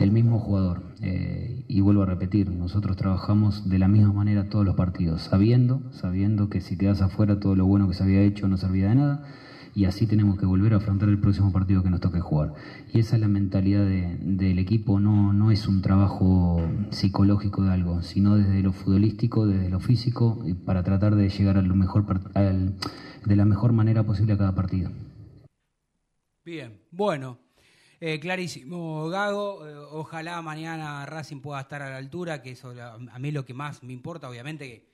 el 0.00 0.10
mismo 0.10 0.40
jugador. 0.40 0.82
Eh, 1.00 1.64
y 1.68 1.80
vuelvo 1.80 2.02
a 2.02 2.06
repetir, 2.06 2.50
nosotros 2.50 2.96
trabajamos 2.96 3.68
de 3.68 3.78
la 3.78 3.86
misma 3.86 4.12
manera 4.12 4.48
todos 4.48 4.64
los 4.64 4.74
partidos, 4.74 5.22
sabiendo, 5.22 5.80
sabiendo 5.92 6.48
que 6.48 6.60
si 6.60 6.76
quedas 6.76 7.02
afuera 7.02 7.38
todo 7.38 7.54
lo 7.54 7.66
bueno 7.66 7.86
que 7.86 7.94
se 7.94 8.02
había 8.02 8.22
hecho 8.22 8.48
no 8.48 8.56
servía 8.56 8.88
de 8.88 8.94
nada 8.96 9.24
y 9.78 9.84
así 9.84 10.08
tenemos 10.08 10.36
que 10.36 10.44
volver 10.44 10.74
a 10.74 10.78
afrontar 10.78 11.08
el 11.08 11.20
próximo 11.20 11.52
partido 11.52 11.84
que 11.84 11.88
nos 11.88 12.00
toque 12.00 12.18
jugar. 12.18 12.52
Y 12.92 12.98
esa 12.98 13.14
es 13.14 13.20
la 13.20 13.28
mentalidad 13.28 13.86
del 13.86 14.58
equipo, 14.58 14.98
no, 14.98 15.32
no 15.32 15.52
es 15.52 15.68
un 15.68 15.82
trabajo 15.82 16.60
psicológico 16.90 17.62
de 17.62 17.74
algo, 17.74 18.02
sino 18.02 18.36
desde 18.36 18.60
lo 18.60 18.72
futbolístico, 18.72 19.46
desde 19.46 19.70
lo 19.70 19.78
físico, 19.78 20.44
para 20.66 20.82
tratar 20.82 21.14
de 21.14 21.28
llegar 21.28 21.58
a 21.58 21.62
lo 21.62 21.76
mejor, 21.76 22.04
de 22.34 23.36
la 23.36 23.44
mejor 23.44 23.72
manera 23.72 24.02
posible 24.02 24.32
a 24.32 24.38
cada 24.38 24.52
partido. 24.56 24.90
Bien, 26.44 26.80
bueno. 26.90 27.38
Eh, 28.00 28.18
clarísimo, 28.18 29.08
Gago. 29.08 29.64
Eh, 29.64 29.76
ojalá 29.92 30.42
mañana 30.42 31.06
Racing 31.06 31.40
pueda 31.40 31.60
estar 31.60 31.82
a 31.82 31.90
la 31.90 31.98
altura, 31.98 32.42
que 32.42 32.50
eso 32.50 32.74
a 32.80 33.18
mí 33.20 33.30
lo 33.30 33.44
que 33.44 33.54
más 33.54 33.84
me 33.84 33.92
importa, 33.92 34.28
obviamente, 34.28 34.66
que 34.66 34.87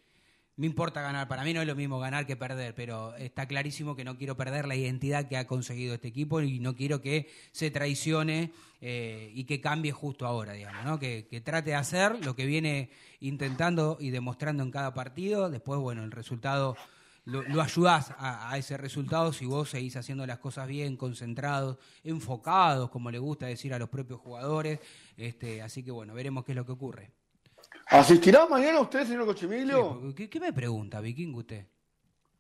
me 0.57 0.67
importa 0.67 1.03
ganar. 1.03 1.27
Para 1.27 1.43
mí 1.43 1.53
no 1.53 1.61
es 1.61 1.67
lo 1.67 1.75
mismo 1.75 1.99
ganar 1.99 2.27
que 2.27 2.37
perder, 2.37 2.75
pero 2.75 3.15
está 3.17 3.47
clarísimo 3.47 3.97
que 3.97 4.05
no 4.05 4.17
quiero 4.17 4.37
perder 4.37 4.67
la 4.67 4.77
identidad 4.77 5.29
que 5.29 5.37
ha 5.37 5.47
conseguido 5.47 5.95
este 5.95 6.09
equipo 6.09 6.41
y 6.41 6.61
no 6.61 6.77
quiero 6.77 7.01
que 7.01 7.29
se 7.51 7.71
traicione 7.71 8.53
eh, 8.81 9.33
y 9.35 9.45
que 9.45 9.61
cambie 9.61 9.93
justo 9.93 10.27
ahora, 10.27 10.53
digamos, 10.53 10.85
¿no? 10.85 10.99
Que, 10.99 11.27
trate 11.45 11.71
de 11.71 11.77
hacer 11.77 12.25
lo 12.25 12.37
que 12.37 12.47
viene 12.47 12.91
intentando 13.21 13.97
y 14.01 14.11
demostrando 14.11 14.63
en 14.63 14.71
cada 14.71 14.95
partido. 14.95 15.51
Después, 15.51 15.81
bueno, 15.81 16.05
el 16.05 16.13
resultado 16.13 16.77
lo, 17.25 17.61
ayudás 17.61 18.13
a, 18.17 18.53
a, 18.53 18.59
ese 18.59 18.77
resultado 18.77 19.33
si 19.33 19.47
vos 19.47 19.71
seguís 19.71 19.97
haciendo 19.97 20.25
las 20.25 20.39
cosas 20.39 20.69
bien, 20.69 20.97
concentrados, 20.97 21.79
enfocados, 22.05 22.91
como 22.91 23.11
le 23.11 23.19
gusta 23.19 23.47
decir 23.47 23.75
a 23.75 23.79
los 23.79 23.89
propios 23.89 24.21
jugadores. 24.21 24.79
Este, 25.17 25.63
así 25.63 25.83
que 25.83 25.91
bueno, 25.91 26.15
veremos 26.15 26.45
qué 26.45 26.53
es 26.53 26.57
lo 26.57 26.65
que 26.65 26.73
ocurre. 26.73 27.24
¿Asistirá 27.87 28.47
mañana 28.47 28.81
usted, 28.81 29.07
señor 29.07 29.27
Cochemilio? 29.27 30.15
¿qué, 30.15 30.41
me 30.41 30.53
pregunta, 30.53 31.01
Viking, 31.01 31.35
usted? 31.35 31.67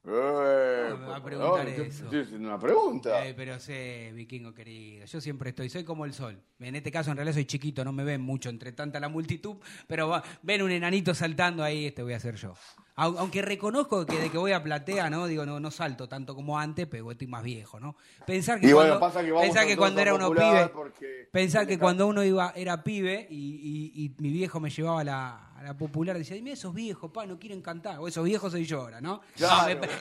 Eh, 0.06 0.94
va 1.08 1.16
a 1.16 1.24
preguntar 1.24 1.66
eso. 1.66 2.10
Es 2.12 2.32
una 2.32 2.58
pregunta. 2.58 3.26
Eh, 3.26 3.32
pero 3.34 3.58
sé, 3.58 4.12
vikingo 4.14 4.52
querido, 4.52 5.06
yo 5.06 5.20
siempre 5.20 5.50
estoy, 5.50 5.70
soy 5.70 5.84
como 5.84 6.04
el 6.04 6.12
sol. 6.12 6.38
En 6.58 6.76
este 6.76 6.92
caso, 6.92 7.10
en 7.10 7.16
realidad 7.16 7.34
soy 7.34 7.46
chiquito, 7.46 7.84
no 7.84 7.92
me 7.92 8.04
ven 8.04 8.20
mucho 8.20 8.50
entre 8.50 8.72
tanta 8.72 9.00
la 9.00 9.08
multitud, 9.08 9.56
pero 9.86 10.22
ven 10.42 10.62
un 10.62 10.70
enanito 10.70 11.14
saltando 11.14 11.64
ahí, 11.64 11.86
este 11.86 12.02
voy 12.02 12.12
a 12.12 12.20
ser 12.20 12.36
yo. 12.36 12.54
Aunque 12.96 13.42
reconozco 13.42 14.06
que 14.06 14.16
de 14.20 14.30
que 14.30 14.38
voy 14.38 14.52
a 14.52 14.62
platea, 14.62 15.10
¿no? 15.10 15.26
Digo, 15.26 15.44
no, 15.44 15.58
no 15.58 15.70
salto 15.72 16.08
tanto 16.08 16.32
como 16.32 16.56
antes, 16.58 16.86
pero 16.86 17.10
estoy 17.10 17.26
más 17.26 17.42
viejo, 17.42 17.80
¿no? 17.80 17.96
Pensar 18.24 18.60
que 18.60 18.72
cuando, 18.72 19.00
pensar 19.40 19.66
que 19.66 19.76
cuando 19.76 20.00
era 20.00 20.14
uno 20.14 20.30
pibe, 20.30 20.70
pensar 21.32 21.66
que 21.66 21.76
cuando 21.76 22.06
uno 22.06 22.22
iba 22.22 22.52
era 22.54 22.84
pibe 22.84 23.26
y, 23.28 23.90
y, 23.96 24.14
mi 24.18 24.30
viejo 24.30 24.60
me 24.60 24.70
llevaba 24.70 25.00
a 25.00 25.04
la, 25.04 25.48
a 25.56 25.62
la 25.64 25.76
popular, 25.76 26.16
decía, 26.16 26.36
dime 26.36 26.52
esos 26.52 26.72
viejos, 26.72 27.10
pa, 27.10 27.26
no 27.26 27.36
quieren 27.36 27.60
cantar, 27.62 27.98
o 27.98 28.06
esos 28.06 28.24
viejos 28.24 28.52
soy 28.52 28.64
yo 28.64 28.82
ahora, 28.82 29.00
¿no? 29.00 29.22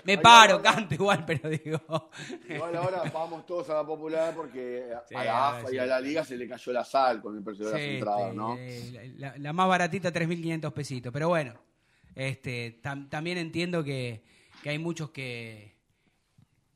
me, 0.06 0.18
paro, 0.20 0.62
canto 0.62 0.94
igual, 0.94 1.26
pero 1.28 1.50
digo. 1.50 2.12
Igual 2.48 2.76
ahora 2.76 3.04
vamos 3.12 3.44
todos 3.48 3.72
a 3.72 3.74
la 3.74 3.84
popular 3.84 4.36
porque 4.36 4.94
a 5.16 5.24
la 5.24 5.50
AFA 5.50 5.74
y 5.74 5.80
a 5.80 5.88
la 5.88 6.00
liga 6.00 6.24
se 6.24 6.38
le 6.38 6.48
cayó 6.48 6.72
la 6.72 6.86
sal 6.86 7.24
con 7.24 7.36
el 7.36 7.44
precio 7.44 7.66
de 7.66 7.72
las 7.72 7.82
entradas, 7.82 8.36
¿no? 8.36 8.56
La, 9.18 9.36
la 9.36 9.52
más 9.52 9.68
baratita, 9.68 10.14
3.500 10.14 10.72
pesitos, 10.72 11.12
pero 11.12 11.30
bueno. 11.30 11.73
Este, 12.16 12.80
también 13.10 13.38
entiendo 13.38 13.84
que, 13.84 14.24
hay 14.66 14.80
muchos 14.80 15.10
que, 15.10 15.74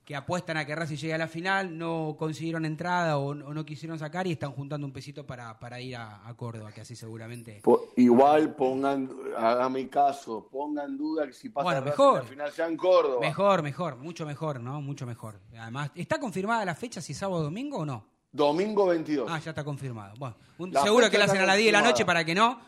que 0.03 0.15
apuestan 0.15 0.57
a 0.57 0.65
que 0.65 0.75
Racing 0.75 0.95
llegue 0.95 1.13
a 1.13 1.17
la 1.17 1.27
final, 1.27 1.77
no 1.77 2.15
consiguieron 2.17 2.65
entrada 2.65 3.17
o, 3.17 3.35
no 3.35 3.65
quisieron 3.65 3.99
sacar 3.99 4.25
y 4.27 4.31
están 4.31 4.51
juntando 4.51 4.87
un 4.87 4.93
pesito 4.93 5.25
para, 5.25 5.59
para 5.59 5.79
ir 5.79 5.95
a, 5.95 6.33
Córdoba, 6.35 6.71
que 6.71 6.81
así 6.81 6.95
seguramente. 6.95 7.61
igual 7.95 8.55
pongan, 8.55 9.09
hagan 9.37 9.73
mi 9.73 9.87
caso, 9.87 10.47
pongan 10.51 10.97
duda 10.97 11.27
que 11.27 11.33
si 11.33 11.49
pasa 11.49 11.81
mejor, 11.81 12.23
la 12.23 12.29
final 12.29 12.51
sea 12.51 12.67
en 12.67 12.77
Córdoba. 12.77 13.19
Mejor, 13.21 13.61
mejor, 13.63 13.97
mucho 13.97 14.25
mejor, 14.25 14.59
¿no? 14.59 14.81
Mucho 14.81 15.05
mejor. 15.05 15.39
Además, 15.57 15.91
¿está 15.95 16.19
confirmada 16.19 16.63
la 16.65 16.75
fecha 16.75 17.01
si 17.01 17.13
sábado 17.13 17.41
o 17.41 17.43
domingo 17.43 17.79
o 17.79 17.85
no? 17.85 18.05
Domingo 18.31 18.85
22. 18.85 19.29
Ah, 19.29 19.39
ya 19.39 19.51
está 19.51 19.63
confirmado. 19.63 20.13
Bueno, 20.17 20.35
seguro 20.83 21.09
que 21.09 21.17
lo 21.17 21.23
hacen 21.23 21.41
a 21.41 21.45
las 21.45 21.57
10 21.57 21.67
de 21.67 21.71
la 21.71 21.81
noche 21.81 22.05
para 22.05 22.23
que 22.23 22.33
no, 22.35 22.59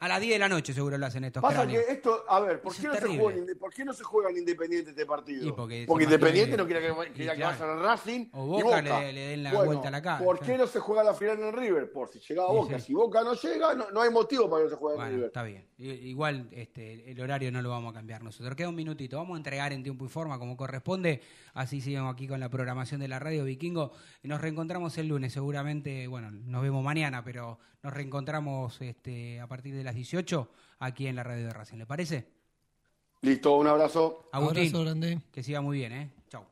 A 0.00 0.08
las 0.08 0.20
10 0.20 0.32
de 0.34 0.38
la 0.38 0.48
noche 0.48 0.72
seguro 0.72 0.98
lo 0.98 1.06
hacen 1.06 1.24
estos 1.24 1.42
Pasa 1.42 1.66
que 1.66 1.76
esto, 1.88 2.24
a 2.28 2.40
ver, 2.40 2.60
¿por 2.60 2.74
qué, 2.74 2.88
no 2.88 2.94
se 2.94 3.06
juega, 3.06 3.40
¿por 3.58 3.72
qué, 3.72 3.84
no 3.84 3.92
se 3.92 4.04
Independiente 4.36 4.90
este 4.90 5.06
partido? 5.06 5.54
porque, 5.54 5.86
Independiente 5.88 6.56
no 6.56 6.66
quiere 6.66 6.80
que, 6.80 7.12
que, 7.12 7.34
que 7.34 7.44
vayan 7.44 7.70
al 7.70 7.82
Racing. 7.82 8.28
O 8.32 8.46
Boca, 8.46 8.82
Le, 8.82 9.12
den 9.12 9.42
la 9.42 9.52
vuelta 9.52 9.88
a 9.88 9.90
la 9.90 10.02
cara. 10.02 10.24
¿Por 10.24 10.40
qué 10.40 10.56
no 10.56 10.66
se 10.66 10.80
juega 10.80 11.02
la 11.02 11.14
final 11.14 11.40
en 11.40 11.52
River? 11.52 11.92
Por 11.92 12.08
si 12.08 12.18
llega 12.20 12.42
a 12.42 12.46
Boca. 12.46 12.78
Si 12.78 12.94
Boca 12.94 13.22
no 13.22 13.34
llega, 13.34 13.74
no, 13.74 14.00
hay 14.00 14.10
motivo 14.10 14.48
para 14.48 14.62
que 14.62 14.64
no 14.64 14.70
se 14.70 14.76
juegue 14.76 15.02
en 15.02 15.10
River. 15.10 15.26
Está 15.26 15.42
bien. 15.42 15.66
Igual 15.78 16.48
este, 16.52 17.10
el 17.10 17.20
horario 17.20 17.52
no 17.52 17.62
lo 17.62 17.70
vamos 17.70 17.92
a 17.92 17.94
cambiar 17.94 18.22
nosotros. 18.22 18.54
Queda 18.56 18.68
un 18.68 18.74
minutito. 18.74 19.16
Vamos 19.16 19.34
a 19.34 19.38
entregar 19.38 19.72
en 19.72 19.82
tiempo 19.82 20.04
y 20.04 20.08
forma 20.08 20.38
como 20.38 20.56
corresponde. 20.56 21.20
Así 21.54 21.80
seguimos 21.80 22.12
aquí 22.12 22.26
con 22.28 22.40
la 22.40 22.48
programación 22.48 23.00
de 23.00 23.08
la 23.08 23.18
radio 23.18 23.44
Vikingo. 23.44 23.92
Nos 24.22 24.40
reencontramos 24.40 24.96
el 24.98 25.08
lunes 25.08 25.32
seguramente 25.32 26.06
bueno, 26.06 26.30
nos 26.30 26.62
vemos 26.62 26.82
mañana, 26.84 27.24
pero 27.24 27.35
nos 27.36 27.92
reencontramos 27.92 28.80
este, 28.80 29.40
a 29.40 29.46
partir 29.46 29.74
de 29.74 29.84
las 29.84 29.94
18 29.94 30.48
aquí 30.80 31.06
en 31.06 31.16
la 31.16 31.22
radio 31.22 31.46
de 31.46 31.52
Racing. 31.52 31.78
¿Le 31.78 31.86
parece? 31.86 32.26
Listo, 33.22 33.56
un 33.56 33.66
abrazo. 33.66 34.28
Agustín, 34.32 34.66
abrazo 34.66 34.84
grande. 34.84 35.20
Que 35.32 35.42
siga 35.42 35.60
muy 35.60 35.78
bien, 35.78 35.92
¿eh? 35.92 36.10
Chau. 36.28 36.44